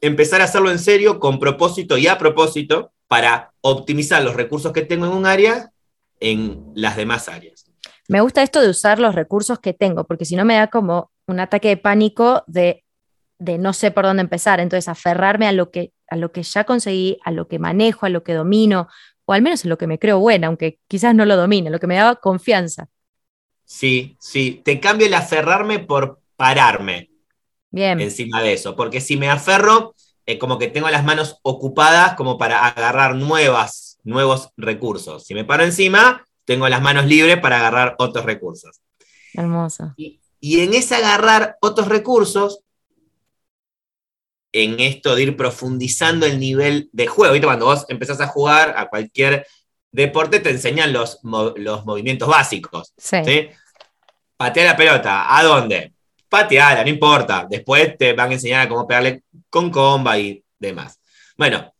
empezar 0.00 0.40
a 0.40 0.44
hacerlo 0.46 0.72
en 0.72 0.80
serio, 0.80 1.20
con 1.20 1.38
propósito 1.38 1.96
y 1.96 2.08
a 2.08 2.18
propósito, 2.18 2.90
para 3.06 3.52
optimizar 3.60 4.24
los 4.24 4.34
recursos 4.34 4.72
que 4.72 4.82
tengo 4.82 5.06
en 5.06 5.12
un 5.12 5.26
área 5.26 5.70
en 6.18 6.72
las 6.74 6.96
demás 6.96 7.28
áreas. 7.28 7.70
Me 8.08 8.20
gusta 8.20 8.42
esto 8.42 8.60
de 8.60 8.68
usar 8.68 8.98
los 8.98 9.14
recursos 9.14 9.60
que 9.60 9.74
tengo, 9.74 10.02
porque 10.08 10.24
si 10.24 10.34
no 10.34 10.44
me 10.44 10.56
da 10.56 10.66
como 10.66 11.12
un 11.28 11.38
ataque 11.38 11.68
de 11.68 11.76
pánico 11.76 12.42
de, 12.48 12.82
de 13.38 13.58
no 13.58 13.72
sé 13.72 13.92
por 13.92 14.04
dónde 14.04 14.22
empezar. 14.22 14.58
Entonces, 14.58 14.88
aferrarme 14.88 15.46
a 15.46 15.52
lo 15.52 15.70
que 15.70 15.92
a 16.12 16.16
lo 16.16 16.30
que 16.30 16.42
ya 16.42 16.64
conseguí, 16.64 17.18
a 17.24 17.30
lo 17.30 17.48
que 17.48 17.58
manejo, 17.58 18.04
a 18.04 18.10
lo 18.10 18.22
que 18.22 18.34
domino, 18.34 18.88
o 19.24 19.32
al 19.32 19.40
menos 19.40 19.64
en 19.64 19.70
lo 19.70 19.78
que 19.78 19.86
me 19.86 19.98
creo 19.98 20.18
buena, 20.18 20.48
aunque 20.48 20.78
quizás 20.88 21.14
no 21.14 21.24
lo 21.24 21.36
domine, 21.36 21.70
lo 21.70 21.80
que 21.80 21.86
me 21.86 21.96
daba 21.96 22.16
confianza. 22.16 22.88
Sí, 23.64 24.16
sí, 24.20 24.60
te 24.62 24.78
cambio 24.78 25.06
el 25.06 25.14
aferrarme 25.14 25.78
por 25.78 26.20
pararme. 26.36 27.10
Bien. 27.70 27.98
Encima 27.98 28.42
de 28.42 28.52
eso, 28.52 28.76
porque 28.76 29.00
si 29.00 29.16
me 29.16 29.30
aferro, 29.30 29.94
es 30.26 30.38
como 30.38 30.58
que 30.58 30.68
tengo 30.68 30.90
las 30.90 31.02
manos 31.02 31.38
ocupadas 31.42 32.14
como 32.14 32.36
para 32.36 32.66
agarrar 32.66 33.14
nuevas, 33.14 33.98
nuevos 34.04 34.50
recursos. 34.58 35.24
Si 35.24 35.32
me 35.32 35.44
paro 35.46 35.64
encima, 35.64 36.26
tengo 36.44 36.68
las 36.68 36.82
manos 36.82 37.06
libres 37.06 37.38
para 37.40 37.56
agarrar 37.56 37.96
otros 37.98 38.26
recursos. 38.26 38.82
Hermoso. 39.32 39.94
Y, 39.96 40.20
y 40.40 40.60
en 40.60 40.74
ese 40.74 40.96
agarrar 40.96 41.56
otros 41.62 41.88
recursos, 41.88 42.60
en 44.52 44.80
esto 44.80 45.14
de 45.14 45.22
ir 45.22 45.36
profundizando 45.36 46.26
el 46.26 46.38
nivel 46.38 46.90
de 46.92 47.06
juego. 47.06 47.32
¿Viste? 47.32 47.46
Cuando 47.46 47.66
vos 47.66 47.86
empezás 47.88 48.20
a 48.20 48.28
jugar 48.28 48.74
a 48.76 48.88
cualquier 48.88 49.46
deporte, 49.90 50.40
te 50.40 50.50
enseñan 50.50 50.92
los, 50.92 51.18
los 51.56 51.84
movimientos 51.84 52.28
básicos. 52.28 52.92
Sí. 52.96 53.48
Patea 54.36 54.64
la 54.64 54.76
pelota. 54.76 55.36
¿A 55.36 55.42
dónde? 55.42 55.94
Pateala, 56.28 56.82
no 56.82 56.90
importa. 56.90 57.46
Después 57.48 57.96
te 57.96 58.12
van 58.12 58.30
a 58.30 58.34
enseñar 58.34 58.66
a 58.66 58.68
cómo 58.68 58.86
pegarle 58.86 59.22
con 59.48 59.70
comba 59.70 60.18
y 60.18 60.42
demás. 60.58 60.98
Bueno, 61.36 61.72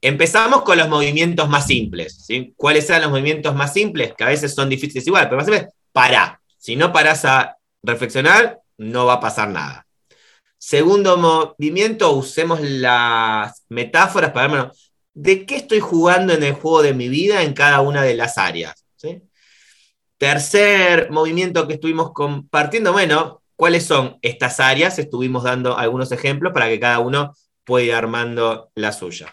empezamos 0.00 0.62
con 0.62 0.78
los 0.78 0.88
movimientos 0.88 1.48
más 1.48 1.66
simples. 1.66 2.24
¿sí? 2.24 2.52
¿Cuáles 2.56 2.86
son 2.86 3.00
los 3.02 3.10
movimientos 3.10 3.54
más 3.54 3.72
simples? 3.72 4.14
Que 4.14 4.24
a 4.24 4.28
veces 4.28 4.54
son 4.54 4.68
difíciles 4.68 5.06
igual, 5.06 5.24
pero 5.24 5.36
más 5.36 5.46
simples, 5.46 5.72
pará. 5.92 6.40
Si 6.56 6.76
no 6.76 6.92
parás 6.92 7.24
a 7.24 7.56
reflexionar, 7.82 8.60
no 8.76 9.06
va 9.06 9.14
a 9.14 9.20
pasar 9.20 9.48
nada. 9.48 9.86
Segundo 10.58 11.16
movimiento, 11.16 12.12
usemos 12.12 12.60
las 12.60 13.64
metáforas 13.68 14.32
para 14.32 14.48
ver, 14.48 14.72
¿de 15.14 15.46
qué 15.46 15.56
estoy 15.56 15.78
jugando 15.78 16.32
en 16.32 16.42
el 16.42 16.54
juego 16.54 16.82
de 16.82 16.94
mi 16.94 17.08
vida 17.08 17.42
en 17.42 17.54
cada 17.54 17.80
una 17.80 18.02
de 18.02 18.14
las 18.14 18.38
áreas? 18.38 18.84
Tercer 20.16 21.12
movimiento 21.12 21.68
que 21.68 21.74
estuvimos 21.74 22.12
compartiendo, 22.12 22.92
bueno, 22.92 23.40
¿cuáles 23.54 23.86
son 23.86 24.18
estas 24.20 24.58
áreas? 24.58 24.98
Estuvimos 24.98 25.44
dando 25.44 25.78
algunos 25.78 26.10
ejemplos 26.10 26.52
para 26.52 26.68
que 26.68 26.80
cada 26.80 26.98
uno 26.98 27.34
pueda 27.62 27.86
ir 27.86 27.94
armando 27.94 28.72
la 28.74 28.90
suya. 28.90 29.32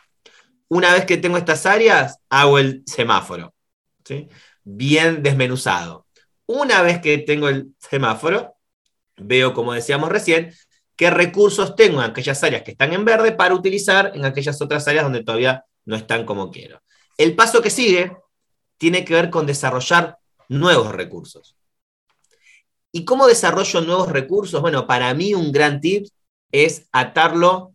Una 0.67 0.93
vez 0.93 1.05
que 1.05 1.17
tengo 1.17 1.37
estas 1.37 1.65
áreas, 1.65 2.19
hago 2.29 2.59
el 2.59 2.83
semáforo, 2.85 3.55
bien 4.63 5.23
desmenuzado. 5.23 6.05
Una 6.45 6.83
vez 6.83 6.99
que 7.01 7.17
tengo 7.17 7.49
el 7.49 7.73
semáforo, 7.79 8.55
veo, 9.17 9.53
como 9.53 9.73
decíamos 9.73 10.09
recién, 10.09 10.53
qué 10.95 11.09
recursos 11.09 11.75
tengo 11.75 12.01
en 12.01 12.09
aquellas 12.09 12.43
áreas 12.43 12.63
que 12.63 12.71
están 12.71 12.93
en 12.93 13.05
verde 13.05 13.31
para 13.31 13.53
utilizar 13.53 14.11
en 14.15 14.25
aquellas 14.25 14.61
otras 14.61 14.87
áreas 14.87 15.03
donde 15.03 15.23
todavía 15.23 15.65
no 15.85 15.95
están 15.95 16.25
como 16.25 16.51
quiero. 16.51 16.81
El 17.17 17.35
paso 17.35 17.61
que 17.61 17.69
sigue 17.69 18.15
tiene 18.77 19.05
que 19.05 19.13
ver 19.13 19.29
con 19.29 19.45
desarrollar 19.45 20.17
nuevos 20.49 20.91
recursos. 20.91 21.55
¿Y 22.91 23.03
cómo 23.03 23.27
desarrollo 23.27 23.81
nuevos 23.81 24.09
recursos? 24.09 24.61
Bueno, 24.61 24.87
para 24.87 25.13
mí 25.13 25.33
un 25.33 25.51
gran 25.51 25.81
tip 25.81 26.07
es 26.51 26.87
atarlo 26.91 27.73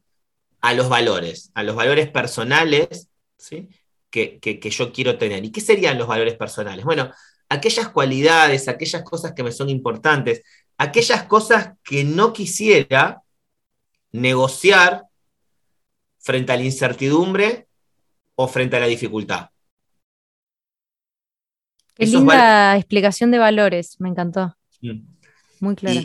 a 0.60 0.74
los 0.74 0.88
valores, 0.88 1.50
a 1.54 1.62
los 1.62 1.76
valores 1.76 2.10
personales 2.10 3.08
¿sí? 3.36 3.68
que, 4.10 4.38
que, 4.40 4.70
yo 4.70 4.92
quiero 4.92 5.18
tener. 5.18 5.44
¿Y 5.44 5.52
qué 5.52 5.60
serían 5.60 5.98
los 5.98 6.08
valores 6.08 6.36
personales? 6.36 6.84
Bueno, 6.84 7.12
aquellas 7.48 7.88
cualidades, 7.88 8.68
aquellas 8.68 9.02
cosas 9.02 9.32
que 9.32 9.42
me 9.42 9.52
son 9.52 9.68
importantes, 9.68 10.42
aquellas 10.80 11.24
cosas 11.24 11.74
que 11.84 12.04
no 12.04 12.32
quisiera 12.32 13.22
negociar 14.12 15.04
frente 16.18 16.52
a 16.52 16.56
la 16.56 16.64
incertidumbre 16.64 17.68
o 18.34 18.48
frente 18.48 18.76
a 18.76 18.80
la 18.80 18.86
dificultad. 18.86 19.50
Qué 21.94 22.06
linda 22.06 22.78
explicación 22.78 23.30
de 23.30 23.36
valores, 23.36 24.00
me 24.00 24.08
encantó. 24.08 24.56
Mm. 24.80 25.00
Muy 25.60 25.76
claro. 25.76 26.00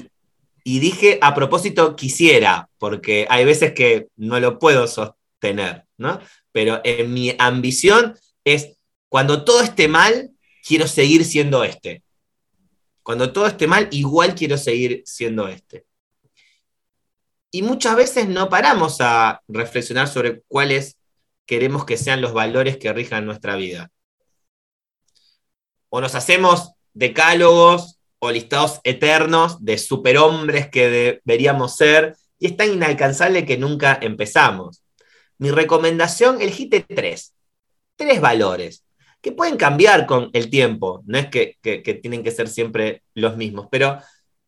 Y, 0.65 0.79
dije, 0.79 1.19
a 1.21 1.33
propósito, 1.33 1.95
quisiera, 1.95 2.69
porque 2.77 3.27
hay 3.29 3.45
veces 3.45 3.71
que 3.71 4.09
no 4.17 4.41
lo 4.41 4.59
puedo 4.59 4.87
sostener, 4.87 5.85
¿no? 5.97 6.19
Pero 6.51 6.81
en 6.83 7.13
mi 7.13 7.33
ambición 7.39 8.15
es, 8.43 8.77
cuando 9.07 9.45
todo 9.45 9.61
esté 9.61 9.87
mal, 9.87 10.31
quiero 10.67 10.85
seguir 10.87 11.23
siendo 11.23 11.63
este. 11.63 12.03
Cuando 13.05 13.31
todo 13.31 13.45
esté 13.45 13.67
mal, 13.67 13.87
igual 13.91 14.33
quiero 14.33 14.57
seguir 14.57 15.03
siendo 15.05 15.47
este. 15.47 15.85
Y 17.51 17.61
muchas 17.61 17.95
veces 17.95 18.27
no 18.27 18.49
paramos 18.49 18.97
a 18.99 19.43
reflexionar 19.47 20.07
sobre 20.07 20.41
cuáles 20.47 20.97
queremos 21.45 21.85
que 21.85 21.97
sean 21.97 22.19
los 22.19 22.33
valores 22.33 22.77
que 22.77 22.91
rijan 22.91 23.27
nuestra 23.27 23.57
vida. 23.57 23.91
O 25.89 26.01
nos 26.01 26.15
hacemos 26.15 26.71
decálogos 26.95 27.99
o 28.17 28.31
listados 28.31 28.79
eternos 28.83 29.63
de 29.63 29.77
superhombres 29.77 30.71
que 30.71 30.89
deberíamos 31.23 31.75
ser 31.75 32.17
y 32.39 32.47
es 32.47 32.57
tan 32.57 32.73
inalcanzable 32.73 33.45
que 33.45 33.59
nunca 33.59 33.99
empezamos. 34.01 34.81
Mi 35.37 35.51
recomendación, 35.51 36.41
elegite 36.41 36.81
tres, 36.81 37.35
tres 37.97 38.19
valores 38.19 38.83
que 39.25 39.31
pueden 39.31 39.57
cambiar 39.57 40.05
con 40.05 40.29
el 40.33 40.51
tiempo, 40.51 41.01
no 41.07 41.17
es 41.17 41.29
que, 41.29 41.57
tienen 41.99 42.21
que 42.21 42.29
ser 42.29 42.47
siempre 42.47 43.01
los 43.15 43.35
mismos, 43.35 43.67
pero 43.71 43.97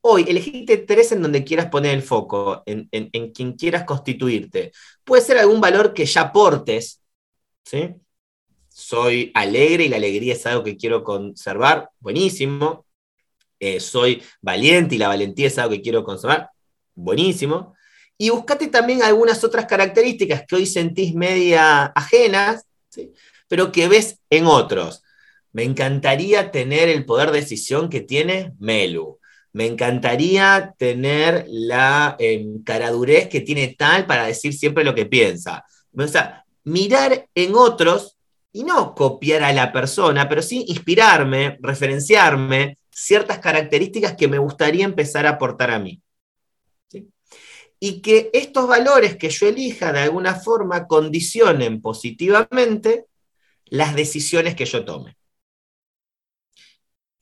hoy 0.01 0.23
elegiste 0.27 0.77
tres 0.77 1.11
en 1.11 1.23
donde 1.23 1.43
quieras 1.43 1.65
poner 1.71 1.95
el 1.95 2.03
foco, 2.03 2.61
en, 2.67 2.87
quien 3.31 3.53
quieras 3.53 3.85
constituirte. 3.85 4.71
Puede 5.03 5.23
ser 5.23 5.39
algún 5.39 5.59
valor 5.59 5.95
que 5.95 6.05
ya 6.05 6.21
aportes, 6.21 7.01
¿sí? 7.65 7.95
Soy 8.69 9.31
alegre 9.33 9.85
y 9.85 9.89
la 9.89 9.95
alegría 9.95 10.33
es 10.33 10.45
algo 10.45 10.63
que 10.63 10.77
quiero 10.77 11.03
conservar, 11.03 11.89
buenísimo. 11.99 12.85
Eh, 13.59 13.79
soy 13.79 14.21
valiente 14.43 14.93
y 14.93 14.99
la 14.99 15.07
valentía 15.07 15.47
es 15.47 15.57
algo 15.57 15.71
que 15.71 15.81
quiero 15.81 16.03
conservar, 16.03 16.51
buenísimo. 16.93 17.73
Y 18.15 18.29
buscate 18.29 18.67
también 18.67 19.01
algunas 19.01 19.43
otras 19.43 19.65
características 19.65 20.43
que 20.47 20.55
hoy 20.55 20.67
sentís 20.67 21.15
media 21.15 21.85
ajenas, 21.85 22.63
¿sí? 22.89 23.11
Pero 23.47 23.71
que 23.71 23.87
ves 23.87 24.19
en 24.29 24.45
otros. 24.45 25.03
Me 25.51 25.63
encantaría 25.63 26.51
tener 26.51 26.89
el 26.89 27.05
poder 27.05 27.31
de 27.31 27.41
decisión 27.41 27.89
que 27.89 28.01
tiene 28.01 28.53
Melu. 28.59 29.19
Me 29.53 29.65
encantaría 29.65 30.75
tener 30.77 31.45
la 31.47 32.15
em, 32.19 32.63
caradurez 32.63 33.27
que 33.27 33.41
tiene 33.41 33.75
tal 33.77 34.05
para 34.05 34.27
decir 34.27 34.53
siempre 34.53 34.83
lo 34.83 34.93
que 34.93 35.05
piensa. 35.05 35.65
O 35.97 36.07
sea, 36.07 36.45
mirar 36.63 37.27
en 37.33 37.55
otros 37.55 38.17
y 38.51 38.63
no 38.63 38.93
copiar 38.93 39.43
a 39.43 39.53
la 39.53 39.71
persona, 39.71 40.27
pero 40.27 40.41
sí 40.41 40.65
inspirarme, 40.67 41.57
referenciarme 41.61 42.77
ciertas 42.91 43.39
características 43.39 44.15
que 44.15 44.27
me 44.27 44.37
gustaría 44.37 44.83
empezar 44.83 45.25
a 45.25 45.31
aportar 45.31 45.71
a 45.71 45.79
mí. 45.79 46.01
Y 47.79 48.01
que 48.01 48.31
estos 48.33 48.67
valores 48.67 49.17
que 49.17 49.29
yo 49.29 49.47
elija 49.47 49.93
de 49.93 49.99
alguna 49.99 50.35
forma 50.35 50.87
condicionen 50.87 51.79
positivamente 51.81 53.05
las 53.69 53.95
decisiones 53.95 54.55
que 54.55 54.65
yo 54.65 54.85
tome. 54.85 55.15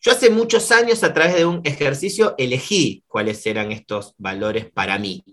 Yo 0.01 0.12
hace 0.12 0.29
muchos 0.29 0.71
años 0.71 1.03
a 1.03 1.13
través 1.13 1.36
de 1.36 1.45
un 1.45 1.62
ejercicio 1.63 2.36
elegí 2.38 3.03
cuáles 3.08 3.43
eran 3.47 3.71
estos 3.71 4.13
valores 4.19 4.69
para 4.71 4.99
mí. 4.99 5.23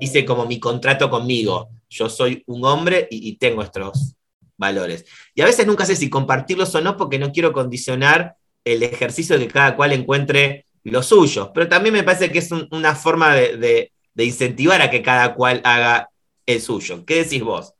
Hice 0.00 0.24
como 0.24 0.44
mi 0.44 0.58
contrato 0.58 1.08
conmigo. 1.08 1.68
Yo 1.88 2.08
soy 2.08 2.42
un 2.46 2.64
hombre 2.64 3.06
y, 3.10 3.36
tengo 3.36 3.62
estos 3.62 4.16
valores. 4.56 5.04
Y 5.36 5.42
a 5.42 5.44
veces 5.44 5.68
nunca 5.68 5.86
sé 5.86 5.94
si 5.94 6.10
compartirlos 6.10 6.74
o 6.74 6.80
no 6.80 6.96
porque 6.96 7.20
no 7.20 7.30
quiero 7.30 7.52
condicionar 7.52 8.34
el 8.64 8.82
ejercicio 8.82 9.38
de 9.38 9.46
que 9.46 9.52
cada 9.52 9.76
cual 9.76 9.92
encuentre 9.92 10.64
los 10.82 11.06
suyos. 11.06 11.50
Pero 11.54 11.68
también 11.68 11.92
me 11.92 12.02
parece 12.02 12.32
que 12.32 12.40
es 12.40 12.50
una 12.50 12.96
forma 12.96 13.36
de 13.36 13.92
incentivar 14.16 14.82
a 14.82 14.90
que 14.90 15.00
cada 15.02 15.34
cual 15.34 15.60
haga 15.62 16.10
el 16.44 16.60
suyo. 16.60 17.04
¿Qué 17.04 17.22
decís 17.22 17.42
vos? 17.42 17.74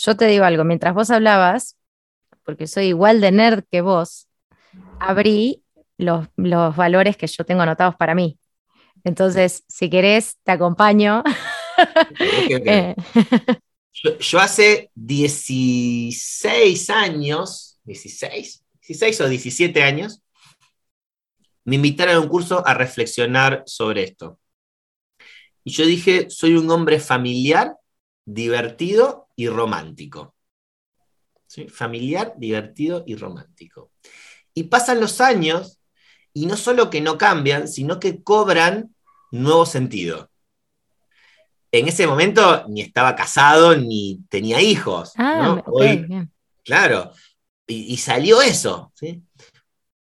Yo 0.00 0.16
te 0.16 0.26
digo 0.26 0.44
algo, 0.44 0.62
mientras 0.62 0.94
vos 0.94 1.10
hablabas, 1.10 1.76
porque 2.44 2.68
soy 2.68 2.86
igual 2.86 3.20
de 3.20 3.32
nerd 3.32 3.64
que 3.68 3.80
vos, 3.80 4.28
abrí 5.00 5.64
los, 5.96 6.28
valores 6.36 7.16
que 7.16 7.26
yo 7.26 7.44
tengo 7.44 7.62
anotados 7.62 7.96
para 7.96 8.14
mí. 8.14 8.38
Entonces, 9.02 9.64
si 9.66 9.90
querés, 9.90 10.36
te 10.44 10.52
acompaño. 10.52 11.22
Eh. 12.50 12.96
Yo, 14.18 14.40
hace 14.40 14.90
16 14.96 16.90
años, 16.90 17.78
16, 17.84 18.64
16 18.84 19.20
o 19.20 19.28
17 19.28 19.80
años, 19.84 20.20
me 21.64 21.76
invitaron 21.76 22.16
a 22.16 22.20
un 22.20 22.26
curso 22.26 22.66
a 22.66 22.74
reflexionar 22.74 23.62
sobre 23.64 24.02
esto. 24.02 24.40
Y 25.62 25.70
yo 25.70 25.86
dije, 25.86 26.28
soy 26.30 26.56
un 26.56 26.68
hombre 26.68 26.98
familiar, 26.98 27.76
divertido 28.24 29.27
y 29.38 29.48
romántico. 29.48 30.34
Familiar, 31.68 32.34
divertido 32.36 33.04
y 33.06 33.14
romántico. 33.14 33.92
Y 34.52 34.64
pasan 34.64 35.00
los 35.00 35.20
años 35.20 35.78
y 36.34 36.46
no 36.46 36.56
solo 36.56 36.90
que 36.90 37.00
no 37.00 37.16
cambian, 37.16 37.68
sino 37.68 38.00
que 38.00 38.20
cobran 38.24 38.96
nuevo 39.30 39.64
sentido. 39.64 40.28
En 41.70 41.86
ese 41.86 42.08
momento 42.08 42.64
ni 42.68 42.80
estaba 42.80 43.14
casado 43.14 43.76
ni 43.76 44.24
tenía 44.28 44.60
hijos. 44.60 45.12
Ah, 45.16 45.62
claro, 46.64 47.12
y, 47.64 47.96
salió 47.98 48.42
eso. 48.42 48.92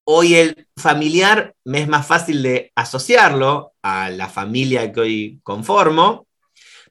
Hoy 0.04 0.34
el 0.34 0.68
familiar 0.76 1.54
me 1.64 1.80
es 1.80 1.88
más 1.88 2.06
fácil 2.06 2.42
de 2.42 2.70
asociarlo 2.74 3.72
a 3.80 4.10
la 4.10 4.28
familia 4.28 4.92
que 4.92 5.00
hoy 5.00 5.40
conformo, 5.42 6.26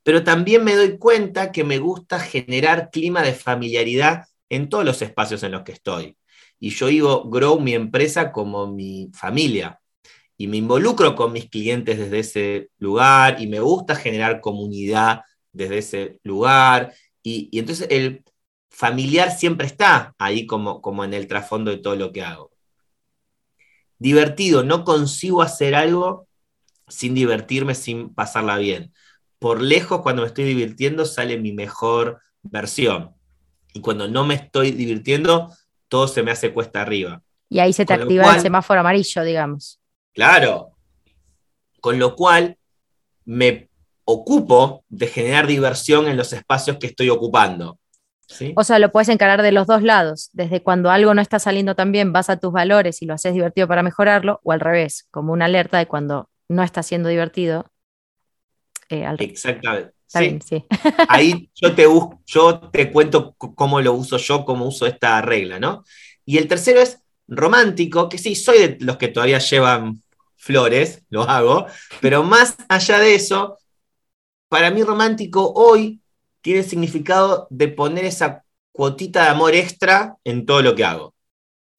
pero 0.04 0.24
también 0.24 0.64
me 0.64 0.76
doy 0.76 0.98
cuenta 0.98 1.52
que 1.52 1.64
me 1.64 1.78
gusta 1.78 2.20
generar 2.20 2.90
clima 2.92 3.22
de 3.22 3.34
familiaridad 3.34 4.26
en 4.50 4.70
todos 4.70 4.84
los 4.84 5.02
espacios 5.02 5.44
en 5.44 5.52
los 5.52 5.64
que 5.64 5.74
estoy. 5.74 6.18
Y 6.60 6.70
yo 6.72 6.88
digo, 6.88 7.30
grow 7.30 7.60
mi 7.60 7.74
empresa 7.74 8.32
como 8.32 8.68
mi 8.68 9.10
familia. 9.14 9.80
Y 10.38 10.48
me 10.48 10.58
involucro 10.58 11.16
con 11.16 11.32
mis 11.32 11.50
clientes 11.50 11.98
desde 11.98 12.20
ese 12.20 12.70
lugar 12.80 13.42
y 13.42 13.48
me 13.48 13.60
gusta 13.60 13.96
generar 13.96 14.42
comunidad 14.42 15.22
desde 15.52 15.78
ese 15.78 16.20
lugar. 16.24 16.94
Y, 17.22 17.50
entonces 17.58 17.88
el 17.92 18.24
familiar 18.70 19.32
siempre 19.32 19.68
está 19.68 20.16
ahí 20.18 20.48
como, 20.48 20.82
como 20.82 21.04
en 21.04 21.14
el 21.14 21.28
trasfondo 21.28 21.70
de 21.72 21.78
todo 21.78 21.96
lo 21.96 22.12
que 22.12 22.24
hago. 22.24 22.52
Divertido, 24.00 24.64
no 24.64 24.84
consigo 24.84 25.44
hacer 25.44 25.76
algo 25.76 26.28
sin 26.88 27.14
divertirme, 27.14 27.76
sin 27.76 28.14
pasarla 28.14 28.58
bien 28.58 28.92
por 29.42 29.60
lejos 29.60 30.02
cuando 30.02 30.22
me 30.22 30.28
estoy 30.28 30.44
divirtiendo 30.44 31.04
sale 31.04 31.36
mi 31.40 31.52
mejor 31.52 32.22
versión. 32.44 33.16
Y 33.74 33.82
cuando 33.82 34.08
no 34.08 34.24
me 34.24 34.36
estoy 34.36 34.70
divirtiendo, 34.70 35.52
todo 35.88 36.08
se 36.08 36.22
me 36.22 36.30
hace 36.30 36.54
cuesta 36.54 36.84
arriba. 36.84 37.24
Y 37.50 37.58
ahí 37.58 37.74
se 37.74 37.84
te 37.84 37.96
activa 37.96 38.36
el 38.36 38.42
semáforo 38.42 38.82
amarillo, 38.82 39.24
digamos. 39.24 39.80
Claro. 40.14 40.78
Con 41.80 41.98
lo 41.98 42.16
cual 42.16 42.56
me 43.26 43.68
ocupo 44.06 44.86
de 44.90 45.08
generar 45.08 45.48
diversión 45.48 46.08
en 46.08 46.18
los 46.18 46.34
espacios 46.34 46.78
que 46.78 46.86
estoy 46.86 47.10
ocupando. 47.10 47.80
O 48.56 48.64
sea, 48.64 48.78
lo 48.78 48.92
puedes 48.92 49.10
encarar 49.10 49.42
de 49.42 49.52
los 49.52 49.66
dos 49.66 49.82
lados. 49.82 50.30
Desde 50.34 50.62
cuando 50.62 50.92
algo 50.92 51.16
no 51.16 51.22
está 51.22 51.40
saliendo 51.40 51.74
tan 51.74 51.92
bien, 51.92 52.14
vas 52.14 52.30
a 52.30 52.38
tus 52.38 52.54
valores 52.54 53.02
y 53.02 53.08
lo 53.08 53.16
haces 53.16 53.34
divertido 53.34 53.68
para 53.68 53.82
mejorarlo, 53.82 54.40
o 54.44 54.52
al 54.52 54.60
revés, 54.60 55.08
como 55.10 55.34
una 55.34 55.46
alerta 55.46 55.80
de 55.80 55.88
cuando 55.88 56.30
no 56.48 56.62
está 56.62 56.84
siendo 56.84 57.10
divertido, 57.10 57.72
eh, 58.92 59.16
Exactamente. 59.20 59.94
Sí. 60.08 60.66
Ahí 61.08 61.50
yo 61.56 61.74
te, 61.74 61.86
yo 62.26 62.60
te 62.72 62.92
cuento 62.92 63.36
cómo 63.38 63.80
lo 63.82 63.94
uso 63.94 64.18
yo, 64.18 64.44
cómo 64.44 64.68
uso 64.68 64.86
esta 64.86 65.22
regla, 65.22 65.60
¿no? 65.60 65.84
Y 66.26 66.38
el 66.38 66.48
tercero 66.48 66.82
es 66.82 67.00
romántico, 67.28 68.10
que 68.10 68.18
sí, 68.18 68.36
soy 68.36 68.60
de 68.60 68.78
los 68.82 68.98
que 68.98 69.08
todavía 69.08 69.40
llevan 69.40 70.02
flores, 70.36 71.04
lo 71.10 71.24
hago, 71.24 71.68
pero 72.02 72.24
más 72.24 72.58
allá 72.68 73.00
de 73.00 73.16
eso, 73.16 73.58
para 74.50 74.70
mí 74.72 74.84
romántico 74.84 75.54
hoy 75.56 76.02
tiene 76.42 76.60
el 76.60 76.66
significado 76.66 77.48
de 77.50 77.70
poner 77.70 78.06
esa 78.06 78.44
cuotita 78.74 79.24
de 79.24 79.30
amor 79.30 79.56
extra 79.56 80.18
en 80.24 80.46
todo 80.46 80.62
lo 80.62 80.76
que 80.76 80.84
hago. 80.84 81.14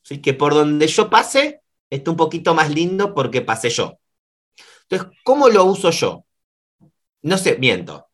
¿sí? 0.03 0.21
que 0.21 0.35
por 0.35 0.55
donde 0.55 0.87
yo 0.87 1.09
pase 1.09 1.63
esté 1.91 2.11
un 2.11 2.17
poquito 2.17 2.55
más 2.55 2.71
lindo 2.71 3.15
porque 3.15 3.43
pasé 3.43 3.71
yo. 3.71 3.99
Entonces, 4.89 5.19
¿cómo 5.25 5.49
lo 5.49 5.65
uso 5.65 5.91
yo? 5.91 6.25
No 7.23 7.39
sé, 7.39 7.57
miento. 7.59 8.09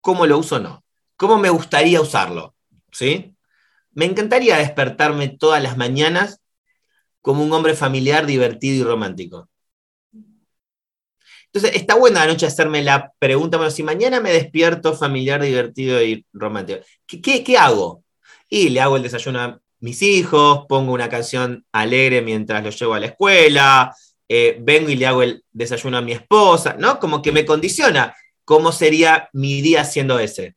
¿Cómo 0.00 0.26
lo 0.26 0.38
uso? 0.38 0.60
No. 0.60 0.84
¿Cómo 1.16 1.38
me 1.38 1.50
gustaría 1.50 2.00
usarlo? 2.00 2.54
¿Sí? 2.92 3.34
Me 3.92 4.04
encantaría 4.04 4.58
despertarme 4.58 5.28
todas 5.28 5.62
las 5.62 5.76
mañanas 5.76 6.40
como 7.22 7.42
un 7.42 7.52
hombre 7.52 7.74
familiar, 7.74 8.26
divertido 8.26 8.76
y 8.76 8.84
romántico. 8.84 9.48
Entonces, 11.46 11.80
está 11.80 11.94
buena 11.94 12.20
la 12.20 12.32
noche 12.32 12.46
hacerme 12.46 12.82
la 12.82 13.12
pregunta, 13.18 13.56
bueno, 13.56 13.70
si 13.70 13.82
mañana 13.82 14.20
me 14.20 14.30
despierto 14.30 14.94
familiar, 14.94 15.40
divertido 15.40 16.02
y 16.02 16.26
romántico, 16.34 16.80
¿qué, 17.06 17.56
hago? 17.58 18.04
Y 18.48 18.68
le 18.68 18.80
hago 18.80 18.96
el 18.96 19.02
desayuno 19.02 19.40
a 19.40 19.60
mis 19.80 20.02
hijos, 20.02 20.66
pongo 20.68 20.92
una 20.92 21.08
canción 21.08 21.64
alegre 21.72 22.20
mientras 22.20 22.62
los 22.62 22.78
llevo 22.78 22.94
a 22.94 23.00
la 23.00 23.06
escuela, 23.06 23.96
eh, 24.28 24.58
vengo 24.60 24.90
y 24.90 24.96
le 24.96 25.06
hago 25.06 25.22
el 25.22 25.44
desayuno 25.50 25.96
a 25.96 26.02
mi 26.02 26.12
esposa, 26.12 26.76
¿no? 26.78 27.00
Como 27.00 27.22
que 27.22 27.32
me 27.32 27.46
condiciona 27.46 28.14
cómo 28.46 28.72
sería 28.72 29.28
mi 29.34 29.60
día 29.60 29.84
siendo 29.84 30.18
ese. 30.18 30.54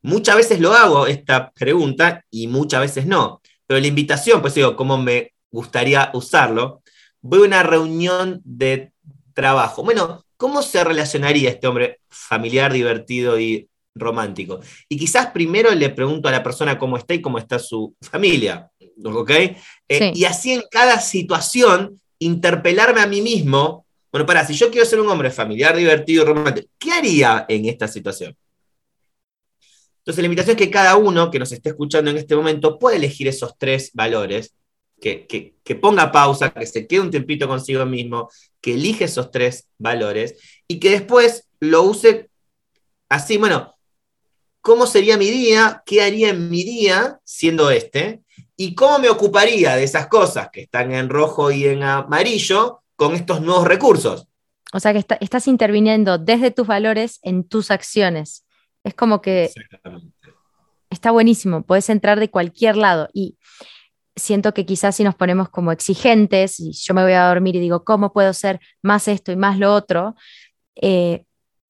Muchas 0.00 0.36
veces 0.36 0.60
lo 0.60 0.72
hago, 0.72 1.06
esta 1.06 1.50
pregunta, 1.50 2.24
y 2.30 2.46
muchas 2.46 2.80
veces 2.80 3.06
no. 3.06 3.42
Pero 3.66 3.80
la 3.80 3.86
invitación, 3.88 4.40
pues 4.40 4.54
digo, 4.54 4.76
cómo 4.76 4.96
me 4.96 5.32
gustaría 5.50 6.10
usarlo, 6.14 6.82
voy 7.20 7.40
a 7.40 7.46
una 7.46 7.62
reunión 7.64 8.40
de 8.44 8.92
trabajo. 9.34 9.82
Bueno, 9.82 10.24
¿cómo 10.36 10.62
se 10.62 10.82
relacionaría 10.84 11.50
este 11.50 11.66
hombre 11.66 12.00
familiar, 12.08 12.72
divertido 12.72 13.38
y 13.38 13.68
romántico? 13.96 14.60
Y 14.88 14.96
quizás 14.96 15.26
primero 15.32 15.72
le 15.72 15.90
pregunto 15.90 16.28
a 16.28 16.32
la 16.32 16.42
persona 16.42 16.78
cómo 16.78 16.96
está 16.96 17.14
y 17.14 17.20
cómo 17.20 17.38
está 17.38 17.58
su 17.58 17.96
familia, 18.00 18.70
¿ok? 19.04 19.30
Eh, 19.88 20.12
y 20.14 20.24
así 20.24 20.52
en 20.52 20.62
cada 20.70 21.00
situación, 21.00 22.00
interpelarme 22.20 23.00
a 23.00 23.06
mí 23.08 23.20
mismo, 23.20 23.81
bueno, 24.12 24.26
para, 24.26 24.46
si 24.46 24.52
yo 24.52 24.70
quiero 24.70 24.86
ser 24.86 25.00
un 25.00 25.08
hombre 25.08 25.30
familiar, 25.30 25.74
divertido, 25.74 26.26
romántico, 26.26 26.68
¿qué 26.78 26.92
haría 26.92 27.46
en 27.48 27.64
esta 27.64 27.88
situación? 27.88 28.36
Entonces, 29.98 30.20
la 30.20 30.26
invitación 30.26 30.56
es 30.56 30.62
que 30.62 30.70
cada 30.70 30.96
uno 30.96 31.30
que 31.30 31.38
nos 31.38 31.50
esté 31.50 31.70
escuchando 31.70 32.10
en 32.10 32.18
este 32.18 32.36
momento 32.36 32.78
pueda 32.78 32.96
elegir 32.96 33.26
esos 33.28 33.56
tres 33.56 33.90
valores 33.94 34.54
que, 35.00 35.78
ponga 35.80 36.12
pausa, 36.12 36.50
que 36.50 36.66
se 36.66 36.86
quede 36.86 37.00
un 37.00 37.10
tiempito 37.10 37.48
consigo 37.48 37.86
mismo, 37.86 38.28
que 38.60 38.74
elige 38.74 39.04
esos 39.04 39.30
tres 39.30 39.68
valores 39.78 40.36
y 40.68 40.78
que 40.78 40.90
después 40.90 41.48
lo 41.60 41.82
use 41.82 42.28
así, 43.08 43.38
bueno, 43.38 43.74
¿cómo 44.60 44.86
sería 44.86 45.16
mi 45.16 45.30
día? 45.30 45.82
¿Qué 45.86 46.02
haría 46.02 46.30
en 46.30 46.50
mi 46.50 46.64
día 46.64 47.18
siendo 47.24 47.70
este? 47.70 48.22
¿Y 48.56 48.74
cómo 48.74 48.98
me 48.98 49.08
ocuparía 49.08 49.76
de 49.76 49.84
esas 49.84 50.06
cosas 50.08 50.50
que 50.52 50.62
están 50.62 50.92
en 50.92 51.08
rojo 51.08 51.50
y 51.50 51.66
en 51.66 51.82
amarillo 51.82 52.81
con 53.02 53.14
estos 53.14 53.40
nuevos 53.40 53.66
recursos? 53.66 54.28
O 54.72 54.80
sea 54.80 54.92
que 54.92 55.04
estás 55.20 55.48
interviniendo 55.48 56.18
desde 56.18 56.50
tus 56.50 56.66
valores 56.66 57.18
en 57.22 57.44
tus 57.44 57.70
acciones. 57.70 58.46
Es 58.84 58.94
como 58.94 59.20
que 59.20 59.50
está 60.90 61.10
buenísimo, 61.10 61.62
puedes 61.62 61.88
entrar 61.90 62.18
de 62.18 62.30
cualquier 62.30 62.76
lado. 62.76 63.08
Y 63.12 63.36
siento 64.16 64.54
que 64.54 64.66
quizás 64.66 64.96
si 64.96 65.04
nos 65.04 65.14
ponemos 65.14 65.48
como 65.48 65.72
exigentes 65.72 66.60
y 66.60 66.72
yo 66.72 66.94
me 66.94 67.02
voy 67.02 67.12
a 67.12 67.28
dormir 67.28 67.56
y 67.56 67.60
digo, 67.60 67.84
¿cómo 67.84 68.12
puedo 68.12 68.32
ser 68.32 68.60
más 68.82 69.08
esto 69.08 69.32
y 69.32 69.36
más 69.36 69.58
lo 69.58 69.74
otro? 69.74 70.14
Eh, 70.76 71.24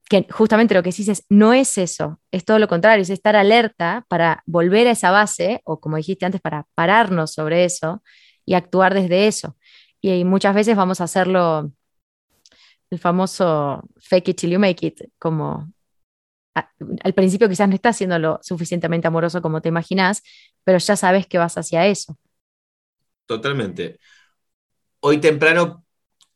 que 0.09 0.27
justamente 0.29 0.73
lo 0.73 0.83
que 0.83 0.91
dices 0.91 1.25
no 1.29 1.53
es 1.53 1.77
eso, 1.77 2.19
es 2.31 2.45
todo 2.45 2.59
lo 2.59 2.67
contrario, 2.67 3.01
es 3.01 3.09
estar 3.09 3.35
alerta 3.35 4.05
para 4.09 4.43
volver 4.45 4.87
a 4.87 4.91
esa 4.91 5.11
base 5.11 5.61
o 5.63 5.79
como 5.79 5.97
dijiste 5.97 6.25
antes, 6.25 6.41
para 6.41 6.67
pararnos 6.75 7.33
sobre 7.33 7.65
eso 7.65 8.03
y 8.45 8.53
actuar 8.53 8.93
desde 8.93 9.27
eso. 9.27 9.55
Y, 10.05 10.25
muchas 10.25 10.53
veces 10.53 10.75
vamos 10.75 10.99
a 10.99 11.05
hacerlo 11.05 11.71
el 12.89 12.99
famoso 12.99 13.81
fake 13.97 14.29
it 14.29 14.37
till 14.37 14.51
you 14.51 14.59
make 14.59 14.85
it, 14.85 14.99
como 15.17 15.71
al 16.53 17.13
principio 17.13 17.47
quizás 17.47 17.69
no 17.69 17.73
estás 17.73 17.97
siendo 17.97 18.19
lo 18.19 18.39
suficientemente 18.43 19.07
amoroso 19.07 19.41
como 19.41 19.61
te 19.61 19.69
imaginas, 19.69 20.21
pero 20.63 20.77
ya 20.77 20.97
sabes 20.97 21.25
que 21.25 21.37
vas 21.37 21.57
hacia 21.57 21.87
eso. 21.87 22.17
Totalmente. 23.25 23.99
Hoy 24.99 25.19
temprano 25.19 25.85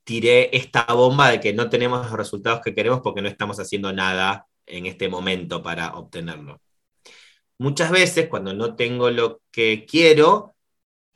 tiré 0.05 0.55
esta 0.55 0.85
bomba 0.85 1.29
de 1.29 1.41
que 1.41 1.53
no 1.53 1.69
tenemos 1.69 2.05
los 2.05 2.13
resultados 2.13 2.61
que 2.61 2.73
queremos 2.73 3.01
porque 3.01 3.21
no 3.21 3.27
estamos 3.27 3.59
haciendo 3.59 3.91
nada 3.91 4.47
en 4.65 4.85
este 4.85 5.09
momento 5.09 5.61
para 5.61 5.95
obtenerlo. 5.95 6.61
Muchas 7.59 7.91
veces 7.91 8.29
cuando 8.29 8.53
no 8.53 8.75
tengo 8.75 9.09
lo 9.09 9.41
que 9.51 9.85
quiero, 9.85 10.55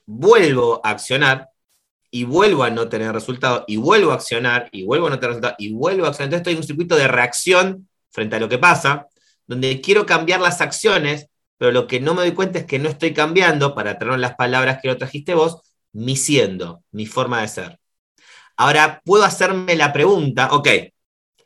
vuelvo 0.06 0.82
a 0.84 0.90
accionar 0.90 1.51
y 2.12 2.26
vuelvo 2.26 2.64
a 2.64 2.70
no 2.70 2.90
tener 2.90 3.14
resultado 3.14 3.64
y 3.68 3.78
vuelvo 3.78 4.12
a 4.12 4.16
accionar 4.16 4.70
y 4.74 4.84
vuelvo 4.84 5.08
a 5.08 5.12
no 5.12 5.16
tener 5.16 5.30
resultado 5.30 5.56
y 5.58 5.72
vuelvo 5.72 6.06
a 6.06 6.10
accionar. 6.10 6.28
Entonces 6.28 6.42
estoy 6.42 6.54
en 6.54 6.60
un 6.60 6.68
circuito 6.68 6.96
de 6.98 7.08
reacción 7.08 7.88
frente 8.12 8.36
a 8.36 8.40
lo 8.40 8.50
que 8.50 8.58
pasa, 8.58 9.08
donde 9.48 9.80
quiero 9.82 10.06
cambiar 10.06 10.42
las 10.42 10.60
acciones, 10.60 11.28
pero 11.58 11.72
lo 11.72 11.88
que 11.88 12.02
no 12.02 12.14
me 12.14 12.22
doy 12.22 12.34
cuenta 12.34 12.60
es 12.60 12.66
que 12.66 12.80
no 12.80 12.90
estoy 12.90 13.14
cambiando, 13.14 13.74
para 13.74 13.98
traer 13.98 14.20
las 14.20 14.36
palabras 14.36 14.80
que 14.82 14.90
lo 14.90 14.98
trajiste 14.98 15.34
vos, 15.34 15.62
mi 15.94 16.18
siendo, 16.18 16.84
mi 16.92 17.06
forma 17.06 17.42
de 17.42 17.48
ser. 17.48 17.80
Ahora 18.58 19.02
puedo 19.06 19.24
hacerme 19.24 19.76
la 19.76 19.94
pregunta, 19.94 20.50
ok, 20.52 20.68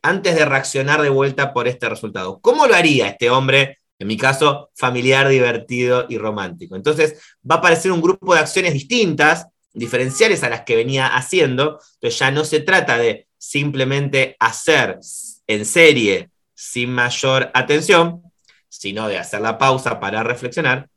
antes 0.01 0.35
de 0.35 0.45
reaccionar 0.45 1.01
de 1.01 1.09
vuelta 1.09 1.53
por 1.53 1.67
este 1.67 1.89
resultado, 1.89 2.39
¿cómo 2.39 2.67
lo 2.67 2.75
haría 2.75 3.07
este 3.07 3.29
hombre, 3.29 3.79
en 3.99 4.07
mi 4.07 4.17
caso, 4.17 4.69
familiar, 4.75 5.27
divertido 5.27 6.05
y 6.09 6.17
romántico? 6.17 6.75
Entonces 6.75 7.21
va 7.49 7.55
a 7.55 7.57
aparecer 7.59 7.91
un 7.91 8.01
grupo 8.01 8.33
de 8.33 8.41
acciones 8.41 8.73
distintas, 8.73 9.47
diferenciales 9.75 10.43
a 10.43 10.49
las 10.49 10.61
que 10.61 10.75
venía 10.75 11.07
haciendo, 11.07 11.79
entonces 11.95 12.19
ya 12.19 12.31
no 12.31 12.45
se 12.45 12.61
trata 12.61 12.97
de 12.97 13.27
simplemente 13.37 14.35
hacer 14.39 14.99
en 15.47 15.65
serie 15.65 16.29
sin 16.53 16.91
mayor 16.91 17.51
atención, 17.53 18.23
sino 18.69 19.07
de 19.07 19.17
hacer 19.17 19.41
la 19.41 19.57
pausa 19.57 19.99
para 19.99 20.23
reflexionar 20.23 20.89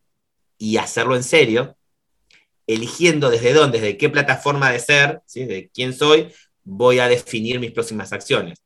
y 0.56 0.76
hacerlo 0.76 1.16
en 1.16 1.24
serio, 1.24 1.76
eligiendo 2.66 3.30
desde 3.30 3.52
dónde, 3.52 3.80
desde 3.80 3.96
qué 3.96 4.08
plataforma 4.08 4.70
de 4.70 4.78
ser, 4.78 5.22
de 5.34 5.70
quién 5.74 5.92
soy, 5.92 6.32
voy 6.62 7.00
a 7.00 7.08
definir 7.08 7.58
mis 7.60 7.72
próximas 7.72 8.12
acciones. 8.12 8.62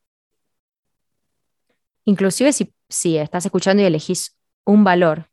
Inclusive 2.05 2.53
si, 2.53 2.73
si 2.89 3.17
estás 3.17 3.47
escuchando 3.47 3.83
y 3.83 3.87
elegís 3.87 4.37
un 4.65 4.85
valor, 4.85 5.31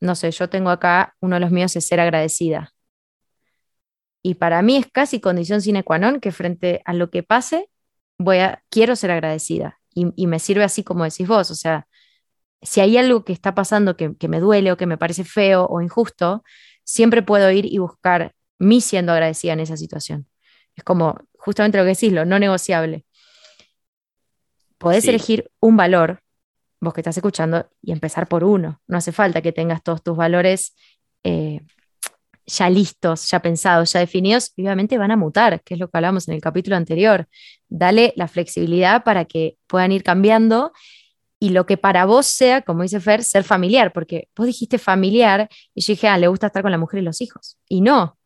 no 0.00 0.14
sé, 0.14 0.30
yo 0.30 0.48
tengo 0.48 0.70
acá, 0.70 1.16
uno 1.20 1.36
de 1.36 1.40
los 1.40 1.50
míos 1.50 1.74
es 1.76 1.86
ser 1.86 2.00
agradecida. 2.00 2.72
Y 4.28 4.34
para 4.34 4.60
mí 4.60 4.76
es 4.76 4.86
casi 4.92 5.20
condición 5.20 5.62
sine 5.62 5.84
qua 5.84 5.96
non 5.96 6.20
que 6.20 6.32
frente 6.36 6.82
a 6.84 6.92
lo 6.92 7.08
que 7.08 7.22
pase, 7.24 7.70
voy 8.18 8.44
a, 8.44 8.60
quiero 8.68 8.92
ser 8.94 9.10
agradecida 9.10 9.80
y, 9.94 10.26
me 10.26 10.38
sirve 10.38 10.64
así 10.64 10.84
como 10.84 11.04
decís 11.04 11.26
vos, 11.26 11.50
o 11.50 11.54
sea, 11.54 11.88
si 12.60 12.82
hay 12.82 12.98
algo 12.98 13.24
que 13.24 13.32
está 13.32 13.54
pasando 13.54 13.96
que, 13.96 14.28
me 14.28 14.38
duele 14.38 14.70
o 14.70 14.76
que 14.76 14.84
me 14.84 14.98
parece 14.98 15.24
feo 15.24 15.64
o 15.64 15.80
injusto, 15.80 16.44
siempre 16.84 17.22
puedo 17.22 17.50
ir 17.50 17.64
y 17.72 17.78
buscar 17.78 18.34
mí 18.58 18.82
siendo 18.82 19.12
agradecida 19.12 19.54
en 19.54 19.60
esa 19.60 19.78
situación. 19.78 20.28
Es 20.76 20.84
como 20.84 21.16
justamente 21.38 21.78
lo 21.78 21.84
que 21.84 21.94
decís, 21.94 22.12
lo 22.12 22.26
no 22.26 22.38
negociable. 22.38 23.06
Podés 24.76 25.08
elegir 25.08 25.50
un 25.58 25.78
valor, 25.78 26.20
vos 26.80 26.92
que 26.92 27.00
estás 27.00 27.16
escuchando, 27.16 27.66
y 27.80 27.92
empezar 27.92 28.28
por 28.28 28.44
uno. 28.44 28.82
No 28.88 28.98
hace 28.98 29.10
falta 29.10 29.40
que 29.40 29.52
tengas 29.52 29.82
todos 29.82 30.02
tus 30.02 30.18
valores 30.18 30.76
eh, 31.24 31.62
ya 32.48 32.70
listos, 32.70 33.30
ya 33.30 33.40
pensados, 33.40 33.92
ya 33.92 34.00
definidos, 34.00 34.52
obviamente 34.56 34.98
van 34.98 35.10
a 35.10 35.16
mutar, 35.16 35.62
que 35.62 35.74
es 35.74 35.80
lo 35.80 35.88
que 35.88 35.98
hablamos 35.98 36.28
en 36.28 36.34
el 36.34 36.40
capítulo 36.40 36.76
anterior. 36.76 37.28
Dale 37.68 38.12
la 38.16 38.26
flexibilidad 38.26 39.04
para 39.04 39.26
que 39.26 39.56
puedan 39.66 39.92
ir 39.92 40.02
cambiando 40.02 40.72
y 41.38 41.50
lo 41.50 41.66
que 41.66 41.76
para 41.76 42.04
vos 42.06 42.26
sea, 42.26 42.62
como 42.62 42.82
dice 42.82 43.00
Fer, 43.00 43.22
ser 43.22 43.44
familiar, 43.44 43.92
porque 43.92 44.28
vos 44.34 44.46
dijiste 44.46 44.78
familiar 44.78 45.48
y 45.74 45.82
yo 45.82 45.92
dije, 45.92 46.08
ah, 46.08 46.18
le 46.18 46.28
gusta 46.28 46.48
estar 46.48 46.62
con 46.62 46.72
la 46.72 46.78
mujer 46.78 47.00
y 47.00 47.04
los 47.04 47.20
hijos. 47.20 47.58
Y 47.68 47.80
no, 47.80 48.18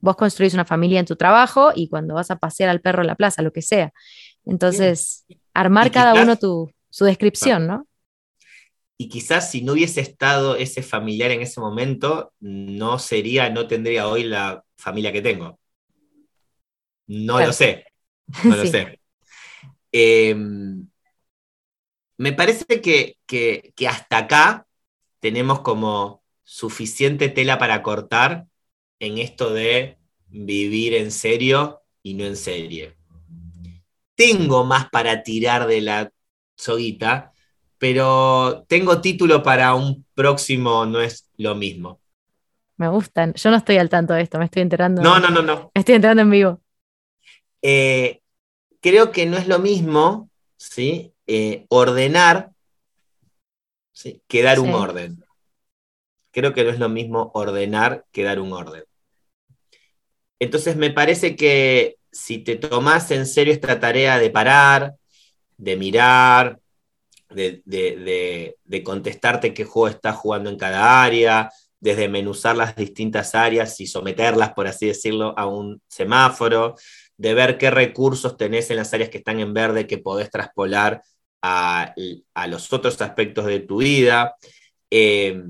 vos 0.00 0.16
construís 0.16 0.54
una 0.54 0.64
familia 0.64 1.00
en 1.00 1.06
tu 1.06 1.16
trabajo 1.16 1.70
y 1.74 1.88
cuando 1.88 2.14
vas 2.14 2.30
a 2.30 2.36
pasear 2.36 2.70
al 2.70 2.80
perro 2.80 3.02
en 3.02 3.08
la 3.08 3.14
plaza, 3.14 3.42
lo 3.42 3.52
que 3.52 3.62
sea. 3.62 3.92
Entonces, 4.44 5.24
armar 5.54 5.90
cada 5.90 6.20
uno 6.20 6.36
tu, 6.36 6.70
su 6.90 7.04
descripción, 7.04 7.66
¿no? 7.66 7.87
Y 9.00 9.08
quizás 9.08 9.50
si 9.52 9.62
no 9.62 9.72
hubiese 9.74 10.00
estado 10.00 10.56
ese 10.56 10.82
familiar 10.82 11.30
en 11.30 11.40
ese 11.40 11.60
momento, 11.60 12.32
no 12.40 12.98
sería, 12.98 13.48
no 13.48 13.68
tendría 13.68 14.08
hoy 14.08 14.24
la 14.24 14.64
familia 14.76 15.12
que 15.12 15.22
tengo. 15.22 15.58
No 17.06 17.38
lo 17.38 17.52
sé, 17.52 17.84
no 18.42 18.56
lo 18.56 18.66
sé. 18.66 19.00
Em, 19.92 20.88
me 22.16 22.32
parece 22.32 22.80
que, 22.82 23.16
que, 23.24 23.72
hasta 23.88 24.18
acá 24.18 24.66
tenemos 25.20 25.60
como 25.60 26.24
suficiente 26.42 27.28
tela 27.28 27.56
para 27.56 27.84
cortar 27.84 28.46
en 28.98 29.18
esto 29.18 29.54
de 29.54 29.96
vivir 30.26 30.94
en 30.94 31.12
serio 31.12 31.82
y 32.02 32.14
no 32.14 32.24
en 32.24 32.36
serie. 32.36 32.96
Tengo 34.16 34.64
más 34.64 34.90
para 34.90 35.22
tirar 35.22 35.68
de 35.68 35.82
la 35.82 36.12
soguita, 36.56 37.32
pero 37.78 38.64
tengo 38.68 39.00
título 39.00 39.42
para 39.42 39.74
un 39.74 40.04
próximo, 40.14 40.84
no 40.84 41.00
es 41.00 41.30
lo 41.36 41.54
mismo. 41.54 42.00
me 42.76 42.88
gustan. 42.88 43.34
Yo 43.34 43.50
no 43.50 43.56
estoy 43.56 43.78
al 43.78 43.88
tanto 43.88 44.14
de 44.14 44.22
esto, 44.22 44.38
me 44.38 44.44
estoy 44.44 44.62
enterando. 44.62 45.02
No, 45.02 45.18
no, 45.18 45.30
no, 45.30 45.42
no. 45.42 45.70
Me 45.74 45.80
estoy 45.80 45.94
enterando 45.96 46.22
en 46.22 46.30
vivo. 46.30 46.60
Eh, 47.62 48.20
creo 48.80 49.10
que 49.10 49.26
no 49.26 49.36
es 49.36 49.48
lo 49.48 49.58
mismo, 49.58 50.30
¿sí? 50.56 51.12
Eh, 51.26 51.66
ordenar 51.68 52.50
¿sí? 53.92 54.22
que 54.26 54.42
dar 54.42 54.60
un 54.60 54.72
orden. 54.72 55.24
Creo 56.30 56.52
que 56.54 56.64
no 56.64 56.70
es 56.70 56.78
lo 56.78 56.88
mismo 56.88 57.30
ordenar 57.34 58.04
que 58.12 58.22
dar 58.22 58.40
un 58.40 58.52
orden. 58.52 58.84
Entonces 60.38 60.76
me 60.76 60.90
parece 60.90 61.34
que 61.34 61.96
si 62.12 62.38
te 62.38 62.56
tomás 62.56 63.10
en 63.10 63.26
serio 63.26 63.52
esta 63.52 63.80
tarea 63.80 64.18
de 64.18 64.30
parar, 64.30 64.94
de 65.56 65.76
mirar, 65.76 66.60
de, 67.30 67.62
de- 67.64 68.56
de- 68.64 68.82
contestarte 68.82 69.54
qué 69.54 69.64
juego 69.64 69.88
estás 69.88 70.16
jugando 70.16 70.50
en 70.50 70.56
cada 70.56 71.02
área, 71.02 71.50
desde 71.80 72.08
menuzar 72.08 72.56
las 72.56 72.74
distintas 72.76 73.34
áreas 73.34 73.80
y 73.80 73.86
someterlas, 73.86 74.52
por 74.54 74.66
así 74.66 74.86
decirlo, 74.86 75.34
a 75.38 75.46
un 75.46 75.80
semáforo, 75.88 76.74
de 77.16 77.34
ver 77.34 77.58
qué 77.58 77.70
recursos 77.70 78.36
tenés 78.36 78.70
en 78.70 78.76
las 78.76 78.92
áreas 78.94 79.10
que 79.10 79.18
están 79.18 79.40
en 79.40 79.52
verde 79.54 79.86
que 79.86 79.98
podés 79.98 80.30
traspolar 80.30 81.02
a, 81.42 81.94
a 82.34 82.46
los 82.48 82.72
otros 82.72 83.00
aspectos 83.00 83.46
de 83.46 83.60
tu 83.60 83.78
vida. 83.78 84.34
Eh, 84.90 85.42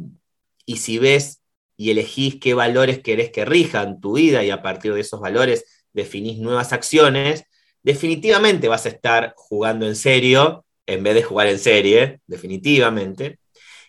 y 0.66 0.76
si 0.78 0.98
ves 0.98 1.42
y 1.76 1.90
elegís 1.90 2.36
qué 2.40 2.54
valores 2.54 3.00
querés 3.00 3.30
que 3.30 3.44
rijan 3.44 4.00
tu 4.00 4.14
vida 4.16 4.42
y 4.44 4.50
a 4.50 4.62
partir 4.62 4.92
de 4.94 5.00
esos 5.00 5.20
valores 5.20 5.64
definís 5.92 6.38
nuevas 6.38 6.72
acciones, 6.72 7.44
definitivamente 7.82 8.68
vas 8.68 8.86
a 8.86 8.90
estar 8.90 9.32
jugando 9.36 9.86
en 9.86 9.96
serio 9.96 10.64
en 10.88 11.02
vez 11.02 11.14
de 11.14 11.22
jugar 11.22 11.46
en 11.48 11.58
serie, 11.58 12.20
definitivamente. 12.26 13.38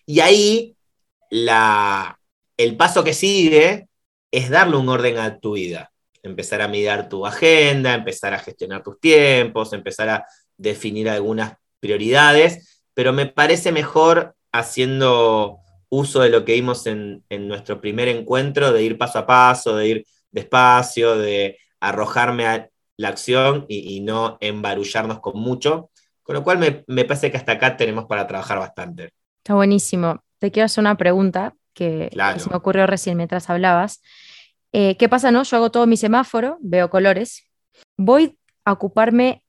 Y 0.05 0.19
ahí 0.19 0.75
la, 1.31 2.19
el 2.57 2.75
paso 2.75 3.03
que 3.03 3.13
sigue 3.13 3.87
es 4.31 4.49
darle 4.49 4.75
un 4.75 4.89
orden 4.89 5.17
a 5.17 5.39
tu 5.39 5.53
vida. 5.53 5.91
Empezar 6.21 6.61
a 6.61 6.67
mirar 6.67 7.07
tu 7.07 7.25
agenda, 7.25 7.93
empezar 7.93 8.33
a 8.33 8.39
gestionar 8.39 8.83
tus 8.83 8.99
tiempos, 8.99 9.71
empezar 9.71 10.09
a 10.09 10.25
definir 10.57 11.09
algunas 11.09 11.53
prioridades, 11.79 12.83
pero 12.93 13.13
me 13.13 13.27
parece 13.27 13.71
mejor 13.71 14.35
haciendo 14.51 15.59
uso 15.87 16.19
de 16.19 16.29
lo 16.29 16.43
que 16.43 16.53
vimos 16.53 16.85
en, 16.85 17.23
en 17.29 17.47
nuestro 17.47 17.79
primer 17.79 18.09
encuentro, 18.09 18.73
de 18.73 18.83
ir 18.83 18.97
paso 18.97 19.19
a 19.19 19.25
paso, 19.25 19.77
de 19.77 19.87
ir 19.87 20.05
despacio, 20.31 21.17
de 21.17 21.57
arrojarme 21.79 22.45
a 22.45 22.69
la 22.97 23.07
acción 23.07 23.65
y, 23.69 23.95
y 23.95 24.01
no 24.01 24.37
embarullarnos 24.41 25.21
con 25.21 25.39
mucho. 25.39 25.89
Con 26.29 26.35
lo 26.35 26.43
cual 26.43 26.59
me, 26.59 26.83
me 26.85 27.05
parece 27.05 27.31
que 27.31 27.37
hasta 27.37 27.53
acá 27.53 27.75
tenemos 27.75 28.05
para 28.05 28.27
trabajar 28.27 28.59
bastante. 28.59 29.13
Está 29.39 29.55
buenísimo. 29.55 30.23
Te 30.37 30.51
quiero 30.51 30.65
hacer 30.67 30.83
una 30.83 30.95
pregunta 30.95 31.55
que, 31.73 32.09
Claro. 32.11 32.35
que 32.35 32.39
se 32.41 32.51
me 32.51 32.55
ocurrió 32.55 32.85
recién 32.85 33.17
mientras 33.17 33.49
hablabas. 33.49 34.03
Eh, 34.71 34.95
¿Qué 34.97 35.09
pasa, 35.09 35.31
no? 35.31 35.41
Yo 35.41 35.57
hago 35.57 35.71
todo 35.71 35.87
mi 35.87 35.97
semáforo, 35.97 36.59
veo 36.61 36.91
colores. 36.91 37.49
Voy 37.97 38.37
a 38.63 38.73
ocuparme, 38.73 39.41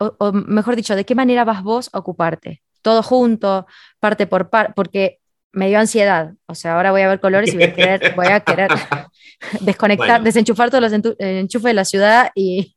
o, 0.00 0.16
o 0.18 0.32
mejor 0.32 0.74
dicho, 0.74 0.96
¿de 0.96 1.04
qué 1.06 1.14
manera 1.14 1.44
vas 1.44 1.62
vos 1.62 1.90
a 1.92 1.98
ocuparte? 2.00 2.60
Todo 2.82 3.04
junto, 3.04 3.68
parte 4.00 4.26
por 4.26 4.50
parte, 4.50 4.72
porque 4.74 5.20
me 5.52 5.68
dio 5.68 5.78
ansiedad. 5.78 6.32
O 6.46 6.56
sea, 6.56 6.74
ahora 6.74 6.90
voy 6.90 7.02
a 7.02 7.08
ver 7.08 7.20
colores 7.20 7.54
y 7.54 7.56
voy 7.56 7.66
a 7.66 7.72
querer, 7.72 8.14
voy 8.16 8.26
a 8.26 8.40
querer 8.40 8.72
desconectar, 9.60 10.08
Bueno. 10.08 10.24
desenchufar 10.24 10.70
todos 10.70 10.82
los 10.82 10.92
enchufes 11.20 11.66
de 11.70 11.74
la 11.74 11.84
ciudad 11.84 12.30
y 12.34 12.76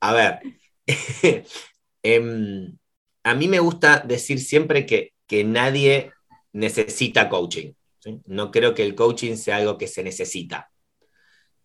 A 0.00 0.12
ver, 0.12 0.40
em, 2.02 2.76
a 3.22 3.34
mí 3.34 3.48
me 3.48 3.60
gusta 3.60 4.00
decir 4.00 4.40
siempre 4.40 4.86
que, 4.86 5.12
que 5.26 5.44
nadie 5.44 6.12
necesita 6.52 7.28
coaching. 7.28 7.72
No 8.26 8.50
creo 8.50 8.74
que 8.74 8.84
el 8.84 8.94
coaching 8.94 9.36
sea 9.36 9.56
algo 9.56 9.76
que 9.76 9.86
se 9.86 10.02
necesita. 10.02 10.70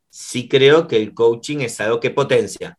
Sí 0.09 0.47
creo 0.47 0.87
que 0.87 0.97
el 0.97 1.13
coaching 1.13 1.59
es 1.59 1.79
algo 1.79 1.99
que 1.99 2.11
potencia. 2.11 2.77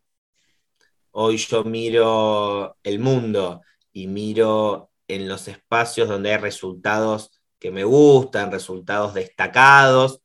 Hoy 1.12 1.36
yo 1.36 1.64
miro 1.64 2.76
el 2.82 2.98
mundo 2.98 3.62
y 3.92 4.06
miro 4.06 4.90
en 5.08 5.28
los 5.28 5.48
espacios 5.48 6.08
donde 6.08 6.32
hay 6.32 6.38
resultados 6.38 7.30
que 7.58 7.70
me 7.70 7.84
gustan, 7.84 8.52
resultados 8.52 9.14
destacados, 9.14 10.20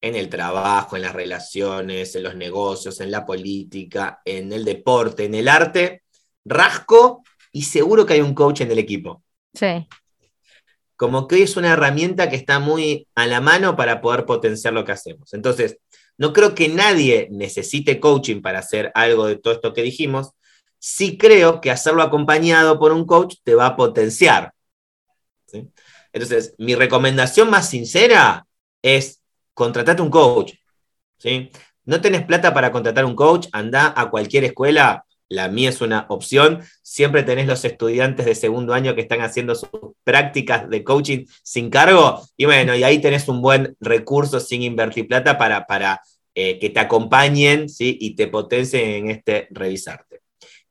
en 0.00 0.16
el 0.16 0.28
trabajo, 0.28 0.96
en 0.96 1.02
las 1.02 1.14
relaciones, 1.14 2.14
en 2.14 2.24
los 2.24 2.36
negocios, 2.36 3.00
en 3.00 3.10
la 3.10 3.24
política, 3.24 4.20
en 4.24 4.52
el 4.52 4.64
deporte, 4.64 5.24
en 5.24 5.34
el 5.34 5.48
arte, 5.48 6.03
rasco 6.44 7.22
y 7.52 7.62
seguro 7.62 8.06
que 8.06 8.14
hay 8.14 8.20
un 8.20 8.34
coach 8.34 8.60
en 8.60 8.70
el 8.70 8.78
equipo. 8.78 9.22
sí, 9.54 9.86
Como 10.96 11.26
que 11.26 11.36
hoy 11.36 11.42
es 11.42 11.56
una 11.56 11.72
herramienta 11.72 12.28
que 12.28 12.36
está 12.36 12.58
muy 12.58 13.08
a 13.14 13.26
la 13.26 13.40
mano 13.40 13.76
para 13.76 14.00
poder 14.00 14.24
potenciar 14.26 14.74
lo 14.74 14.84
que 14.84 14.92
hacemos. 14.92 15.32
Entonces, 15.34 15.78
no 16.16 16.32
creo 16.32 16.54
que 16.54 16.68
nadie 16.68 17.28
necesite 17.30 17.98
coaching 17.98 18.40
para 18.40 18.60
hacer 18.60 18.92
algo 18.94 19.26
de 19.26 19.36
todo 19.36 19.54
esto 19.54 19.72
que 19.72 19.82
dijimos. 19.82 20.30
Sí 20.78 21.18
creo 21.18 21.60
que 21.60 21.70
hacerlo 21.70 22.02
acompañado 22.02 22.78
por 22.78 22.92
un 22.92 23.06
coach 23.06 23.36
te 23.42 23.54
va 23.54 23.66
a 23.66 23.76
potenciar. 23.76 24.52
¿sí? 25.46 25.68
Entonces, 26.12 26.54
mi 26.58 26.74
recomendación 26.74 27.50
más 27.50 27.68
sincera 27.68 28.46
es 28.82 29.20
contratate 29.54 30.02
un 30.02 30.10
coach. 30.10 30.54
¿sí? 31.18 31.50
No 31.84 32.00
tenés 32.00 32.24
plata 32.24 32.54
para 32.54 32.70
contratar 32.70 33.04
un 33.04 33.16
coach, 33.16 33.48
anda 33.52 33.92
a 33.96 34.10
cualquier 34.10 34.44
escuela, 34.44 35.04
la 35.34 35.48
mía 35.48 35.68
es 35.68 35.80
una 35.80 36.06
opción. 36.08 36.62
Siempre 36.82 37.22
tenés 37.22 37.46
los 37.46 37.64
estudiantes 37.64 38.26
de 38.26 38.34
segundo 38.34 38.74
año 38.74 38.94
que 38.94 39.00
están 39.00 39.20
haciendo 39.20 39.54
sus 39.54 39.68
prácticas 40.04 40.68
de 40.70 40.84
coaching 40.84 41.26
sin 41.42 41.70
cargo. 41.70 42.22
Y 42.36 42.44
bueno, 42.44 42.74
y 42.74 42.84
ahí 42.84 43.00
tenés 43.00 43.28
un 43.28 43.42
buen 43.42 43.76
recurso 43.80 44.40
sin 44.40 44.62
invertir 44.62 45.08
plata 45.08 45.36
para, 45.36 45.66
para 45.66 46.00
eh, 46.34 46.58
que 46.58 46.70
te 46.70 46.80
acompañen 46.80 47.68
¿sí? 47.68 47.96
y 48.00 48.16
te 48.16 48.28
potencien 48.28 48.90
en 48.90 49.10
este 49.10 49.48
revisarte. 49.50 50.22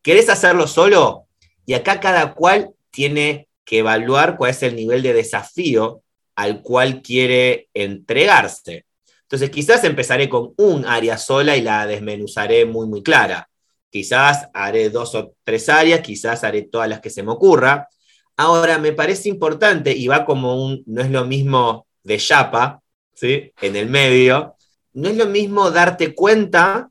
¿Querés 0.01 0.29
hacerlo 0.29 0.67
solo? 0.67 1.27
Y 1.65 1.73
acá 1.73 1.99
cada 1.99 2.33
cual 2.33 2.71
tiene 2.91 3.47
que 3.65 3.79
evaluar 3.79 4.37
cuál 4.37 4.51
es 4.51 4.63
el 4.63 4.75
nivel 4.75 5.01
de 5.01 5.13
desafío 5.13 6.01
al 6.35 6.61
cual 6.61 7.01
quiere 7.01 7.69
entregarse. 7.73 8.85
Entonces, 9.21 9.49
quizás 9.49 9.83
empezaré 9.83 10.29
con 10.29 10.53
un 10.57 10.85
área 10.85 11.17
sola 11.17 11.55
y 11.57 11.61
la 11.61 11.87
desmenuzaré 11.87 12.65
muy, 12.65 12.87
muy 12.87 13.01
clara. 13.01 13.49
Quizás 13.93 14.49
haré 14.55 14.89
dos 14.89 15.13
o 15.13 15.35
tres 15.43 15.69
áreas, 15.69 16.01
quizás 16.01 16.43
haré 16.43 16.63
todas 16.63 16.89
las 16.89 16.99
que 16.99 17.11
se 17.11 17.21
me 17.21 17.31
ocurra. 17.31 17.87
Ahora, 18.35 18.79
me 18.79 18.91
parece 18.91 19.29
importante 19.29 19.91
y 19.95 20.07
va 20.07 20.25
como 20.25 20.65
un, 20.65 20.81
no 20.87 21.03
es 21.03 21.11
lo 21.11 21.25
mismo 21.25 21.85
de 22.01 22.17
chapa, 22.17 22.81
¿sí? 23.13 23.51
En 23.61 23.75
el 23.75 23.91
medio, 23.91 24.55
no 24.93 25.09
es 25.09 25.15
lo 25.15 25.27
mismo 25.27 25.69
darte 25.69 26.15
cuenta 26.15 26.89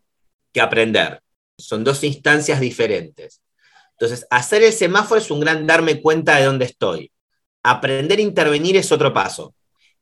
que 0.53 0.61
aprender. 0.61 1.20
Son 1.59 1.82
dos 1.82 2.05
instancias 2.05 2.61
diferentes. 2.61 3.40
Entonces, 3.98 4.24
hacer 4.30 4.62
el 4.62 4.72
semáforo 4.72 5.20
es 5.20 5.28
un 5.32 5.40
gran 5.40 5.66
darme 5.66 6.00
cuenta 6.00 6.36
de 6.36 6.44
dónde 6.44 6.66
estoy. 6.66 7.11
Aprender 7.64 8.20
a 8.20 8.22
intervenir 8.22 8.76
es 8.76 8.92
otro 8.92 9.12
paso. 9.12 9.57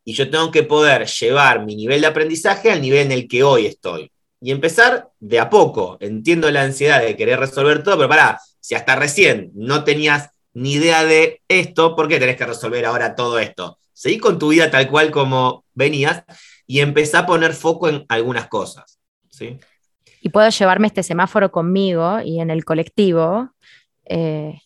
Y 0.05 0.13
yo 0.13 0.29
tengo 0.29 0.51
que 0.51 0.65
poder 0.65 1.07
llevar 1.07 1.65
mi 1.65 1.77
nivel 1.77 2.03
de 2.03 2.09
aprendizaje 2.09 2.71
al 2.71 2.83
nivel 2.83 3.07
en 3.07 3.13
el 3.13 3.27
que 3.27 3.43
hoy 3.43 3.65
estoy. 3.65 4.13
Y 4.41 4.51
empezar 4.53 5.11
de 5.19 5.39
a 5.39 5.51
poco. 5.51 5.99
Entiendo 6.01 6.51
la 6.51 6.63
ansiedad 6.63 7.01
de 7.01 7.17
querer 7.17 7.39
resolver 7.39 7.83
todo, 7.83 7.97
pero 7.97 8.09
pará, 8.09 8.41
si 8.61 8.75
hasta 8.75 8.97
recién 8.97 9.51
no 9.55 9.85
tenías 9.85 10.31
ni 10.55 10.73
idea 10.73 11.05
de 11.05 11.43
esto, 11.49 11.95
¿por 11.95 12.09
qué 12.09 12.19
tenés 12.19 12.37
que 12.37 12.47
resolver 12.47 12.85
ahora 12.87 13.15
todo 13.15 13.39
esto? 13.39 13.79
Seguí 13.93 14.19
con 14.19 14.39
tu 14.39 14.49
vida 14.49 14.71
tal 14.71 14.89
cual 14.89 15.11
como 15.11 15.65
venías 15.75 16.25
y 16.67 16.81
empezá 16.81 17.21
a 17.21 17.27
poner 17.27 17.53
foco 17.53 17.89
en 17.89 18.07
algunas 18.09 18.49
cosas. 18.49 18.99
¿sí? 19.29 19.59
y 20.21 20.29
puedo 20.29 20.49
llevarme 20.51 20.87
este 20.87 21.03
semáforo 21.03 21.51
conmigo 21.51 22.21
y 22.23 22.41
en 22.41 22.51
el 22.51 22.65
colectivo 22.65 23.51
eh, 24.05 24.61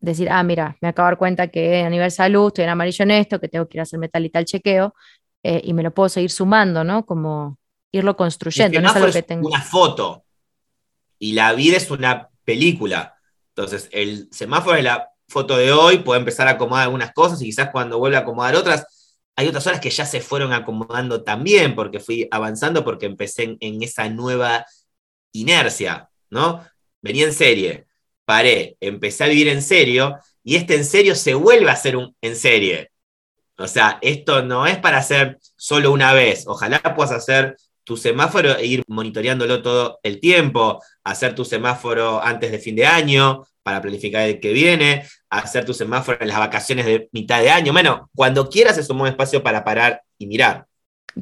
decir, 0.00 0.28
ah, 0.30 0.42
mira, 0.42 0.76
me 0.80 0.88
acabo 0.88 1.06
de 1.06 1.10
dar 1.12 1.18
cuenta 1.18 1.48
que 1.48 1.82
a 1.82 1.90
nivel 1.90 2.10
salud 2.10 2.48
estoy 2.48 2.64
en 2.64 2.70
amarillo 2.70 3.02
en 3.02 3.10
esto, 3.10 3.40
que 3.40 3.48
tengo 3.48 3.66
que 3.66 3.78
ir 3.78 3.80
a 3.80 3.82
hacer 3.82 4.08
tal 4.08 4.24
y 4.24 4.30
tal 4.30 4.44
chequeo, 4.44 4.94
eh, 5.42 5.60
y 5.64 5.72
me 5.74 5.82
lo 5.82 5.92
puedo 5.92 6.08
seguir 6.08 6.30
sumando, 6.30 6.84
¿no? 6.84 7.04
Como 7.04 7.58
irlo 7.98 8.16
El 8.54 8.62
construyendo, 8.64 8.80
no 8.80 8.88
es 8.88 8.96
algo 8.96 9.12
que 9.12 9.22
es 9.22 9.26
tengo. 9.26 9.48
una 9.48 9.62
foto 9.62 10.24
y 11.18 11.32
la 11.32 11.52
vida 11.54 11.76
es 11.76 11.90
una 11.90 12.28
película. 12.44 13.16
Entonces, 13.54 13.88
el 13.92 14.28
semáforo 14.32 14.76
es 14.76 14.84
la 14.84 15.08
foto 15.28 15.56
de 15.56 15.72
hoy, 15.72 15.98
puede 15.98 16.20
empezar 16.20 16.46
a 16.48 16.52
acomodar 16.52 16.84
algunas 16.84 17.12
cosas 17.12 17.40
y 17.42 17.46
quizás 17.46 17.70
cuando 17.70 17.98
vuelva 17.98 18.18
a 18.18 18.20
acomodar 18.22 18.54
otras, 18.56 18.86
hay 19.34 19.48
otras 19.48 19.66
horas 19.66 19.80
que 19.80 19.90
ya 19.90 20.06
se 20.06 20.20
fueron 20.20 20.52
acomodando 20.52 21.22
también 21.24 21.74
porque 21.74 22.00
fui 22.00 22.28
avanzando, 22.30 22.84
porque 22.84 23.06
empecé 23.06 23.44
en, 23.44 23.56
en 23.60 23.82
esa 23.82 24.08
nueva 24.08 24.64
inercia, 25.32 26.08
¿no? 26.30 26.64
Venía 27.02 27.26
en 27.26 27.32
serie, 27.32 27.86
paré, 28.24 28.76
empecé 28.80 29.24
a 29.24 29.28
vivir 29.28 29.48
en 29.48 29.62
serio 29.62 30.18
y 30.44 30.56
este 30.56 30.76
en 30.76 30.84
serio 30.84 31.14
se 31.14 31.34
vuelve 31.34 31.70
a 31.70 31.74
hacer 31.74 31.96
un 31.96 32.14
en 32.20 32.36
serie. 32.36 32.90
O 33.58 33.66
sea, 33.68 33.98
esto 34.02 34.42
no 34.42 34.66
es 34.66 34.78
para 34.78 34.98
hacer 34.98 35.38
solo 35.56 35.90
una 35.92 36.12
vez. 36.12 36.44
Ojalá 36.46 36.80
puedas 36.94 37.12
hacer 37.12 37.56
tu 37.86 37.96
semáforo 37.96 38.56
e 38.56 38.66
ir 38.66 38.82
monitoreándolo 38.88 39.62
todo 39.62 40.00
el 40.02 40.18
tiempo, 40.18 40.82
hacer 41.04 41.36
tu 41.36 41.44
semáforo 41.44 42.20
antes 42.20 42.50
de 42.50 42.58
fin 42.58 42.74
de 42.74 42.84
año 42.84 43.46
para 43.62 43.80
planificar 43.80 44.28
el 44.28 44.40
que 44.40 44.52
viene, 44.52 45.04
hacer 45.30 45.64
tu 45.64 45.72
semáforo 45.72 46.18
en 46.20 46.26
las 46.26 46.38
vacaciones 46.38 46.84
de 46.84 47.08
mitad 47.12 47.40
de 47.40 47.50
año. 47.50 47.72
Bueno, 47.72 48.10
cuando 48.12 48.50
quieras 48.50 48.76
es 48.76 48.90
un 48.90 48.98
buen 48.98 49.12
espacio 49.12 49.40
para 49.40 49.62
parar 49.62 50.02
y 50.18 50.26
mirar. 50.26 50.66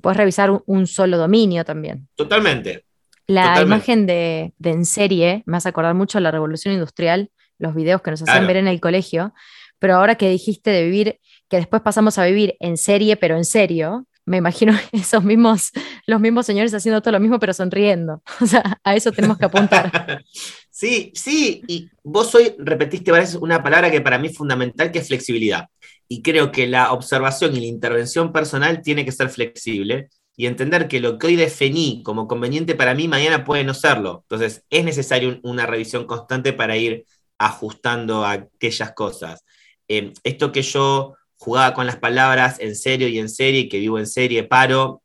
Puedes 0.00 0.16
revisar 0.16 0.62
un, 0.64 0.86
solo 0.86 1.18
dominio 1.18 1.66
también. 1.66 2.08
Totalmente. 2.14 2.86
La 3.26 3.60
imagen 3.60 4.06
de, 4.06 4.54
en 4.62 4.86
serie 4.86 5.42
me 5.44 5.58
hace 5.58 5.68
acordar 5.68 5.94
mucho 5.94 6.16
de 6.16 6.22
la 6.22 6.30
revolución 6.30 6.72
industrial, 6.72 7.30
los 7.58 7.74
videos 7.74 8.00
que 8.00 8.10
nos 8.10 8.22
hacían 8.22 8.46
ver 8.46 8.56
en 8.56 8.68
el 8.68 8.80
colegio, 8.80 9.34
pero 9.78 9.96
ahora 9.96 10.14
que 10.14 10.30
dijiste 10.30 10.70
de 10.70 10.84
vivir, 10.84 11.20
que 11.50 11.58
después 11.58 11.82
pasamos 11.82 12.16
a 12.16 12.24
vivir 12.24 12.56
en 12.58 12.78
serie, 12.78 13.16
pero 13.16 13.36
en 13.36 13.44
serio, 13.44 14.06
me 14.26 14.38
imagino 14.38 14.72
esos 14.92 15.24
mismos, 15.24 15.70
los 16.06 16.20
mismos 16.20 16.46
señores 16.46 16.74
haciendo 16.74 17.00
todo 17.00 17.12
lo 17.12 17.20
mismo, 17.20 17.38
pero 17.38 17.52
sonriendo. 17.52 18.22
O 18.40 18.46
sea, 18.46 18.78
a 18.82 18.94
eso 18.94 19.12
tenemos 19.12 19.38
que 19.38 19.46
apuntar. 19.46 20.24
Sí, 20.76 21.12
sí, 21.14 21.62
y 21.68 21.88
vos 22.02 22.34
hoy 22.34 22.56
repetiste 22.58 23.12
varias 23.12 23.36
una 23.36 23.62
palabra 23.62 23.92
que 23.92 24.00
para 24.00 24.18
mí 24.18 24.26
es 24.26 24.36
fundamental, 24.36 24.90
que 24.90 24.98
es 24.98 25.06
flexibilidad. 25.06 25.68
Y 26.08 26.20
creo 26.20 26.50
que 26.50 26.66
la 26.66 26.90
observación 26.92 27.54
y 27.54 27.60
la 27.60 27.66
intervención 27.66 28.32
personal 28.32 28.82
tiene 28.82 29.04
que 29.04 29.12
ser 29.12 29.30
flexible 29.30 30.08
y 30.36 30.46
entender 30.46 30.88
que 30.88 30.98
lo 30.98 31.16
que 31.16 31.28
hoy 31.28 31.36
definí 31.36 32.02
como 32.02 32.26
conveniente 32.26 32.74
para 32.74 32.92
mí, 32.92 33.06
mañana 33.06 33.44
puede 33.44 33.62
no 33.62 33.72
serlo. 33.72 34.24
Entonces, 34.24 34.64
es 34.68 34.84
necesario 34.84 35.38
una 35.44 35.64
revisión 35.64 36.06
constante 36.06 36.52
para 36.52 36.76
ir 36.76 37.04
ajustando 37.38 38.26
aquellas 38.26 38.92
cosas. 38.94 39.44
Eh, 39.86 40.12
esto 40.24 40.50
que 40.50 40.62
yo 40.62 41.14
jugaba 41.45 41.74
con 41.74 41.86
las 41.86 41.97
palabras 41.97 42.57
en 42.59 42.74
serio 42.74 43.07
y 43.07 43.18
en 43.18 43.28
serie, 43.28 43.68
que 43.68 43.78
vivo 43.78 43.99
en 43.99 44.07
serie, 44.07 44.45
paro, 44.45 45.03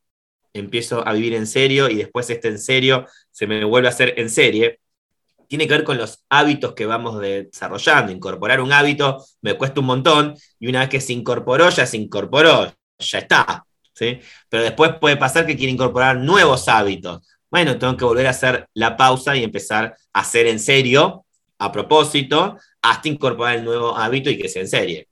empiezo 0.53 1.05
a 1.05 1.11
vivir 1.11 1.33
en 1.33 1.45
serio 1.45 1.89
y 1.89 1.95
después 1.95 2.29
este 2.29 2.47
en 2.47 2.59
serio 2.59 3.05
se 3.29 3.45
me 3.45 3.65
vuelve 3.65 3.89
a 3.89 3.91
hacer 3.91 4.13
en 4.17 4.29
serie. 4.29 4.79
Tiene 5.49 5.67
que 5.67 5.73
ver 5.73 5.83
con 5.83 5.97
los 5.97 6.23
hábitos 6.29 6.73
que 6.75 6.85
vamos 6.85 7.19
desarrollando. 7.19 8.13
Incorporar 8.13 8.61
un 8.61 8.71
hábito 8.71 9.21
me 9.41 9.55
cuesta 9.55 9.81
un 9.81 9.87
montón 9.87 10.35
y 10.59 10.69
una 10.69 10.79
vez 10.79 10.89
que 10.89 11.01
se 11.01 11.11
incorporó, 11.11 11.69
ya 11.69 11.85
se 11.85 11.97
incorporó, 11.97 12.73
ya 12.99 13.19
está. 13.19 13.65
¿sí? 13.93 14.19
Pero 14.47 14.63
después 14.63 14.93
puede 14.99 15.17
pasar 15.17 15.45
que 15.45 15.57
quiere 15.57 15.73
incorporar 15.73 16.17
nuevos 16.17 16.69
hábitos. 16.69 17.19
Bueno, 17.51 17.77
tengo 17.77 17.97
que 17.97 18.05
volver 18.05 18.27
a 18.27 18.29
hacer 18.29 18.69
la 18.75 18.95
pausa 18.95 19.35
y 19.35 19.43
empezar 19.43 19.97
a 20.13 20.19
hacer 20.21 20.47
en 20.47 20.59
serio, 20.59 21.25
a 21.57 21.69
propósito, 21.69 22.57
hasta 22.81 23.09
incorporar 23.09 23.57
el 23.57 23.65
nuevo 23.65 23.97
hábito 23.97 24.29
y 24.29 24.37
que 24.37 24.47
sea 24.47 24.61
en 24.61 24.69
serie. 24.69 25.08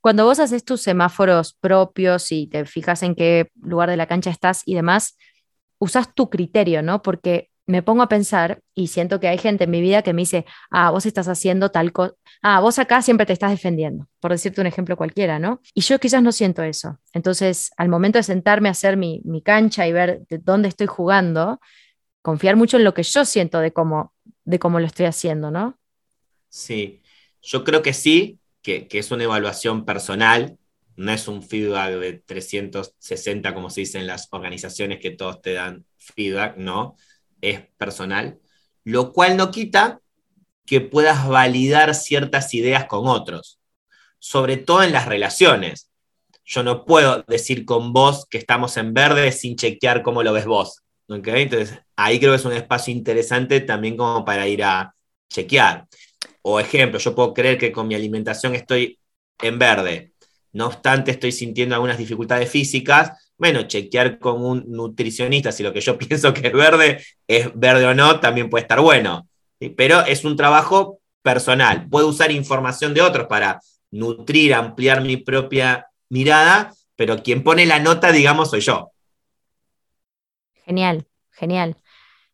Cuando 0.00 0.24
vos 0.24 0.38
haces 0.38 0.64
tus 0.64 0.80
semáforos 0.80 1.54
propios 1.60 2.30
y 2.32 2.46
te 2.46 2.64
fijas 2.64 3.02
en 3.02 3.14
qué 3.14 3.50
lugar 3.60 3.90
de 3.90 3.96
la 3.96 4.06
cancha 4.06 4.30
estás 4.30 4.62
y 4.64 4.74
demás, 4.74 5.16
usas 5.78 6.14
tu 6.14 6.30
criterio, 6.30 6.82
¿no? 6.82 7.02
Porque 7.02 7.50
me 7.68 7.82
pongo 7.82 8.02
a 8.02 8.08
pensar 8.08 8.62
y 8.74 8.86
siento 8.86 9.20
que 9.20 9.28
hay 9.28 9.36
gente 9.36 9.64
en 9.64 9.70
mi 9.70 9.82
vida 9.82 10.02
que 10.02 10.14
me 10.14 10.22
dice, 10.22 10.46
ah, 10.70 10.90
vos 10.90 11.04
estás 11.04 11.28
haciendo 11.28 11.70
tal 11.70 11.92
cosa, 11.92 12.14
ah, 12.40 12.60
vos 12.60 12.78
acá 12.78 13.02
siempre 13.02 13.26
te 13.26 13.34
estás 13.34 13.50
defendiendo, 13.50 14.06
por 14.20 14.30
decirte 14.30 14.62
un 14.62 14.66
ejemplo 14.66 14.96
cualquiera, 14.96 15.38
¿no? 15.38 15.60
Y 15.74 15.82
yo 15.82 15.98
quizás 16.00 16.22
no 16.22 16.32
siento 16.32 16.62
eso. 16.62 16.98
Entonces, 17.12 17.70
al 17.76 17.90
momento 17.90 18.18
de 18.18 18.22
sentarme 18.22 18.68
a 18.68 18.72
hacer 18.72 18.96
mi, 18.96 19.20
mi 19.24 19.42
cancha 19.42 19.86
y 19.86 19.92
ver 19.92 20.22
de 20.30 20.38
dónde 20.38 20.68
estoy 20.68 20.86
jugando, 20.86 21.60
confiar 22.22 22.56
mucho 22.56 22.78
en 22.78 22.84
lo 22.84 22.94
que 22.94 23.02
yo 23.02 23.26
siento 23.26 23.60
de 23.60 23.72
cómo, 23.72 24.14
de 24.44 24.58
cómo 24.58 24.80
lo 24.80 24.86
estoy 24.86 25.04
haciendo, 25.04 25.50
¿no? 25.50 25.78
Sí, 26.48 27.02
yo 27.42 27.64
creo 27.64 27.82
que 27.82 27.92
sí, 27.92 28.37
que, 28.62 28.88
es 28.90 29.10
una 29.10 29.24
evaluación 29.24 29.84
personal, 29.84 30.58
no 30.96 31.12
es 31.12 31.28
un 31.28 31.42
feedback 31.42 31.92
de 31.94 32.12
360 32.14 33.54
como 33.54 33.70
se 33.70 33.82
dice 33.82 33.98
en 33.98 34.06
las 34.06 34.28
organizaciones 34.30 34.98
que 34.98 35.10
todos 35.10 35.40
te 35.40 35.52
dan 35.54 35.86
feedback, 35.96 36.56
no, 36.56 36.96
es 37.40 37.60
personal, 37.76 38.38
lo 38.84 39.12
cual 39.12 39.36
no 39.36 39.50
quita 39.50 40.00
que 40.66 40.80
puedas 40.80 41.26
validar 41.28 41.94
ciertas 41.94 42.52
ideas 42.54 42.86
con 42.86 43.06
otros, 43.06 43.58
sobre 44.18 44.56
todo 44.56 44.82
en 44.82 44.92
las 44.92 45.06
relaciones. 45.06 45.90
Yo 46.44 46.62
no 46.62 46.84
puedo 46.84 47.22
decir 47.28 47.64
con 47.64 47.92
vos 47.92 48.26
que 48.28 48.38
estamos 48.38 48.76
en 48.76 48.92
verde 48.94 49.32
sin 49.32 49.56
chequear 49.56 50.02
cómo 50.02 50.22
lo 50.22 50.32
ves 50.32 50.46
vos. 50.46 50.82
Entonces, 51.08 51.78
ahí 51.96 52.18
creo 52.18 52.32
que 52.32 52.36
es 52.36 52.44
un 52.44 52.52
espacio 52.52 52.92
interesante 52.92 53.60
también 53.60 53.96
como 53.96 54.24
para 54.24 54.46
ir 54.46 54.62
a 54.62 54.94
chequear. 55.30 55.86
O 56.42 56.60
ejemplo, 56.60 56.98
yo 56.98 57.14
puedo 57.14 57.34
creer 57.34 57.58
que 57.58 57.72
con 57.72 57.88
mi 57.88 57.94
alimentación 57.94 58.54
estoy 58.54 58.98
en 59.40 59.58
verde, 59.58 60.12
no 60.52 60.66
obstante 60.66 61.10
estoy 61.10 61.32
sintiendo 61.32 61.74
algunas 61.74 61.98
dificultades 61.98 62.50
físicas, 62.50 63.32
bueno, 63.36 63.62
chequear 63.62 64.18
con 64.18 64.44
un 64.44 64.64
nutricionista 64.66 65.52
si 65.52 65.62
lo 65.62 65.72
que 65.72 65.80
yo 65.80 65.96
pienso 65.98 66.34
que 66.34 66.48
es 66.48 66.52
verde 66.52 67.04
es 67.26 67.50
verde 67.54 67.86
o 67.86 67.94
no, 67.94 68.20
también 68.20 68.50
puede 68.50 68.62
estar 68.62 68.80
bueno. 68.80 69.28
Pero 69.76 70.04
es 70.04 70.24
un 70.24 70.36
trabajo 70.36 71.00
personal. 71.22 71.88
Puedo 71.88 72.08
usar 72.08 72.30
información 72.30 72.94
de 72.94 73.02
otros 73.02 73.26
para 73.26 73.60
nutrir, 73.90 74.54
ampliar 74.54 75.02
mi 75.02 75.16
propia 75.16 75.86
mirada, 76.08 76.72
pero 76.96 77.22
quien 77.22 77.42
pone 77.42 77.66
la 77.66 77.80
nota, 77.80 78.12
digamos, 78.12 78.50
soy 78.50 78.60
yo. 78.60 78.92
Genial, 80.64 81.06
genial 81.30 81.76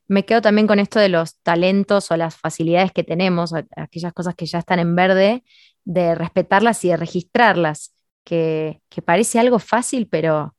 me 0.07 0.25
quedo 0.25 0.43
también 0.43 0.67
con 0.67 0.79
esto 0.79 0.99
de 0.99 1.09
los 1.09 1.41
talentos 1.41 2.11
o 2.11 2.17
las 2.17 2.37
facilidades 2.37 2.93
que 2.93 3.05
tenemos, 3.05 3.53
aquellas 3.77 4.13
cosas 4.13 4.35
que 4.35 4.47
ya 4.47 4.59
están 4.59 4.79
en 4.79 4.95
verde, 4.95 5.45
de 5.85 6.15
respetarlas 6.15 6.85
y 6.85 6.89
de 6.89 6.97
registrarlas, 6.97 7.95
que, 8.25 8.81
parece 9.05 9.39
algo 9.39 9.59
fácil, 9.59 10.09
pero 10.09 10.55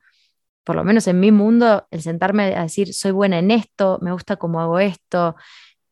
por 0.64 0.76
lo 0.76 0.84
menos 0.84 1.08
en 1.08 1.20
mi 1.20 1.32
mundo, 1.32 1.88
el 1.91 2.02
sentarme 2.02 2.56
a 2.56 2.64
decir, 2.64 2.93
soy 2.93 3.12
buena 3.12 3.39
en 3.39 3.52
esto, 3.52 4.00
me 4.02 4.12
gusta 4.12 4.38
cómo 4.38 4.62
hago 4.62 4.80
esto, 4.80 5.36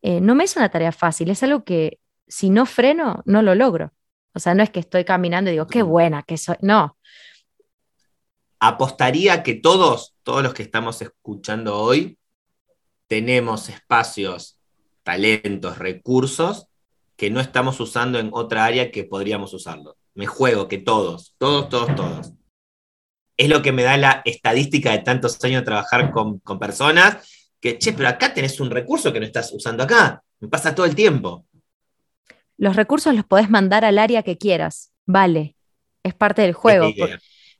eh, 0.01 0.19
no 0.19 0.35
me 0.35 0.45
es 0.45 0.55
una 0.55 0.69
tarea 0.69 0.91
fácil, 0.91 1.29
es 1.29 1.43
algo 1.43 1.63
que 1.63 1.99
si 2.27 2.49
no 2.49 2.65
freno, 2.65 3.21
no 3.25 3.41
lo 3.41 3.53
logro. 3.53 3.91
O 4.33 4.39
sea, 4.39 4.55
no 4.55 4.63
es 4.63 4.71
que 4.71 4.79
estoy 4.79 5.05
caminando 5.05 5.51
y 5.51 5.53
digo, 5.53 5.67
qué 5.67 5.83
buena 5.83 6.23
que 6.23 6.37
soy, 6.37 6.55
no. 6.61 6.97
Apostaría 8.59 9.43
que 9.43 9.53
todos, 9.53 10.15
todos 10.23 10.41
los 10.41 10.55
que 10.55 10.63
estamos 10.63 11.01
escuchando 11.03 11.77
hoy, 11.77 12.17
tenemos 13.13 13.69
espacios, 13.69 14.57
talentos, 15.03 15.77
recursos 15.77 16.65
que 17.15 17.29
no 17.29 17.41
estamos 17.41 17.79
usando 17.79 18.17
en 18.17 18.31
otra 18.33 18.65
área 18.65 18.89
que 18.89 19.03
podríamos 19.03 19.53
usarlo. 19.53 19.97
Me 20.15 20.25
juego 20.25 20.67
que 20.67 20.79
todos, 20.79 21.35
todos, 21.37 21.69
todos, 21.69 21.95
todos. 21.95 22.33
Es 23.37 23.49
lo 23.49 23.61
que 23.61 23.71
me 23.71 23.83
da 23.83 23.97
la 23.97 24.23
estadística 24.25 24.93
de 24.93 25.03
tantos 25.03 25.37
años 25.43 25.61
de 25.61 25.65
trabajar 25.65 26.09
con, 26.09 26.39
personas, 26.59 27.51
que, 27.61 27.77
che, 27.77 27.93
pero 27.93 28.09
acá 28.09 28.33
tenés 28.33 28.59
un 28.59 28.71
recurso 28.71 29.13
que 29.13 29.19
no 29.19 29.27
estás 29.27 29.53
usando 29.53 29.83
acá. 29.83 30.23
Me 30.39 30.47
pasa 30.47 30.73
todo 30.73 30.87
el 30.87 30.95
tiempo. 30.95 31.45
Los 32.57 32.75
recursos 32.75 33.13
los 33.13 33.25
podés 33.25 33.47
mandar 33.47 33.85
al 33.85 33.99
área 33.99 34.23
que 34.23 34.39
quieras. 34.39 34.91
Vale, 35.05 35.55
es 36.01 36.15
parte 36.15 36.41
del 36.41 36.53
juego. 36.53 36.91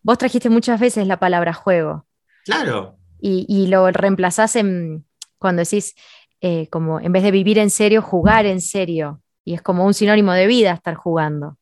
Vos 0.01 0.17
trajiste 0.17 0.49
muchas 0.49 0.79
veces 0.79 1.05
la 1.05 1.19
palabra 1.19 1.53
juego. 1.53 2.07
Claro. 2.43 2.97
Y, 3.21 3.45
y 3.47 3.67
lo 3.67 3.91
reemplazás 3.91 4.55
en, 4.55 5.05
cuando 5.43 5.61
decís, 5.61 5.93
eh, 6.41 6.67
como 6.69 6.99
en 6.99 7.11
vez 7.11 7.21
de 7.21 7.29
vivir 7.31 7.59
en 7.59 7.69
serio, 7.69 8.01
jugar 8.01 8.45
en 8.47 8.61
serio. 8.61 9.21
Y 9.45 9.53
es 9.53 9.61
como 9.61 9.85
un 9.85 9.93
sinónimo 9.93 10.31
de 10.33 10.47
vida 10.47 10.71
estar 10.71 10.95
jugando. 10.95 11.57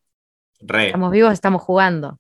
Re. 0.62 0.86
Estamos 0.88 1.12
vivos, 1.12 1.34
estamos 1.34 1.62
jugando. 1.62 2.20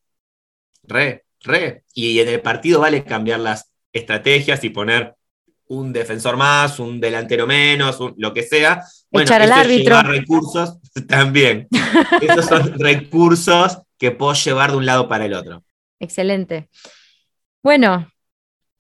Re, 0.84 1.24
re. 1.42 1.84
Y 1.94 2.20
en 2.20 2.28
el 2.28 2.42
partido 2.42 2.80
vale 2.82 3.04
cambiar 3.04 3.40
las 3.40 3.72
estrategias 3.94 4.64
y 4.64 4.70
poner 4.70 5.16
un 5.68 5.94
defensor 5.94 6.36
más, 6.36 6.80
un 6.80 7.00
delantero 7.00 7.48
menos, 7.48 7.98
lo 8.18 8.34
que 8.34 8.44
sea. 8.44 8.84
Bueno, 9.10 9.26
Echar 9.26 9.42
al 9.42 9.52
árbitro. 9.52 10.02
recursos 10.02 10.80
también. 11.08 11.68
Esos 12.22 12.46
son 12.46 12.78
recursos 12.80 13.78
que 13.98 14.12
puedo 14.12 14.34
llevar 14.34 14.72
de 14.72 14.78
un 14.78 14.86
lado 14.86 15.08
para 15.08 15.26
el 15.26 15.34
otro. 15.34 15.64
Excelente. 16.00 16.70
Bueno, 17.64 18.11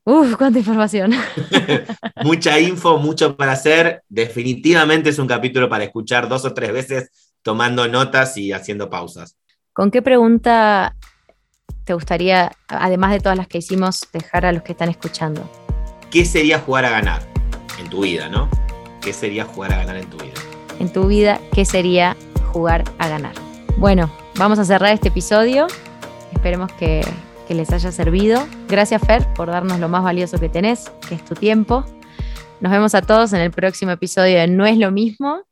Uf, 0.03 0.35
cuánta 0.35 0.59
información. 0.59 1.13
Mucha 2.23 2.59
info, 2.59 2.97
mucho 2.97 3.37
para 3.37 3.51
hacer. 3.51 4.03
Definitivamente 4.09 5.09
es 5.09 5.19
un 5.19 5.27
capítulo 5.27 5.69
para 5.69 5.83
escuchar 5.83 6.27
dos 6.27 6.43
o 6.45 6.53
tres 6.53 6.73
veces 6.73 7.11
tomando 7.43 7.87
notas 7.87 8.35
y 8.37 8.51
haciendo 8.51 8.89
pausas. 8.89 9.37
¿Con 9.73 9.91
qué 9.91 10.01
pregunta 10.01 10.95
te 11.83 11.93
gustaría, 11.93 12.51
además 12.67 13.11
de 13.11 13.19
todas 13.19 13.37
las 13.37 13.47
que 13.47 13.59
hicimos, 13.59 14.07
dejar 14.11 14.45
a 14.45 14.51
los 14.51 14.63
que 14.63 14.71
están 14.71 14.89
escuchando? 14.89 15.49
¿Qué 16.09 16.25
sería 16.25 16.59
jugar 16.59 16.85
a 16.85 16.89
ganar 16.89 17.21
en 17.79 17.89
tu 17.89 18.01
vida, 18.01 18.27
no? 18.27 18.49
¿Qué 19.01 19.13
sería 19.13 19.45
jugar 19.45 19.73
a 19.73 19.77
ganar 19.77 19.97
en 19.97 20.09
tu 20.09 20.17
vida? 20.17 20.33
En 20.79 20.91
tu 20.91 21.07
vida, 21.07 21.39
¿qué 21.53 21.63
sería 21.63 22.17
jugar 22.51 22.83
a 22.97 23.07
ganar? 23.07 23.33
Bueno, 23.77 24.11
vamos 24.35 24.59
a 24.59 24.65
cerrar 24.65 24.93
este 24.93 25.07
episodio. 25.07 25.67
Esperemos 26.33 26.71
que 26.73 27.01
que 27.51 27.55
les 27.55 27.73
haya 27.73 27.91
servido. 27.91 28.47
Gracias 28.69 29.01
Fer 29.05 29.27
por 29.33 29.49
darnos 29.49 29.77
lo 29.77 29.89
más 29.89 30.05
valioso 30.05 30.39
que 30.39 30.47
tenés, 30.47 30.89
que 31.09 31.15
es 31.15 31.25
tu 31.25 31.35
tiempo. 31.35 31.83
Nos 32.61 32.71
vemos 32.71 32.95
a 32.95 33.01
todos 33.01 33.33
en 33.33 33.41
el 33.41 33.51
próximo 33.51 33.91
episodio 33.91 34.39
de 34.39 34.47
No 34.47 34.65
es 34.65 34.77
lo 34.77 34.89
mismo. 34.89 35.43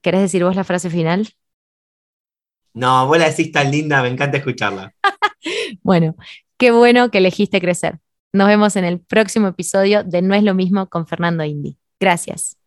¿Querés 0.00 0.20
decir 0.20 0.44
vos 0.44 0.54
la 0.54 0.62
frase 0.62 0.90
final? 0.90 1.28
No, 2.72 3.08
vos 3.08 3.18
la 3.18 3.30
decís 3.30 3.50
tan 3.50 3.68
linda, 3.68 4.00
me 4.00 4.10
encanta 4.10 4.36
escucharla. 4.36 4.94
bueno, 5.82 6.14
qué 6.56 6.70
bueno 6.70 7.10
que 7.10 7.18
elegiste 7.18 7.60
crecer. 7.60 7.98
Nos 8.32 8.46
vemos 8.46 8.76
en 8.76 8.84
el 8.84 9.00
próximo 9.00 9.48
episodio 9.48 10.04
de 10.04 10.22
No 10.22 10.36
es 10.36 10.44
lo 10.44 10.54
mismo 10.54 10.88
con 10.88 11.08
Fernando 11.08 11.42
Indy. 11.42 11.78
Gracias. 11.98 12.57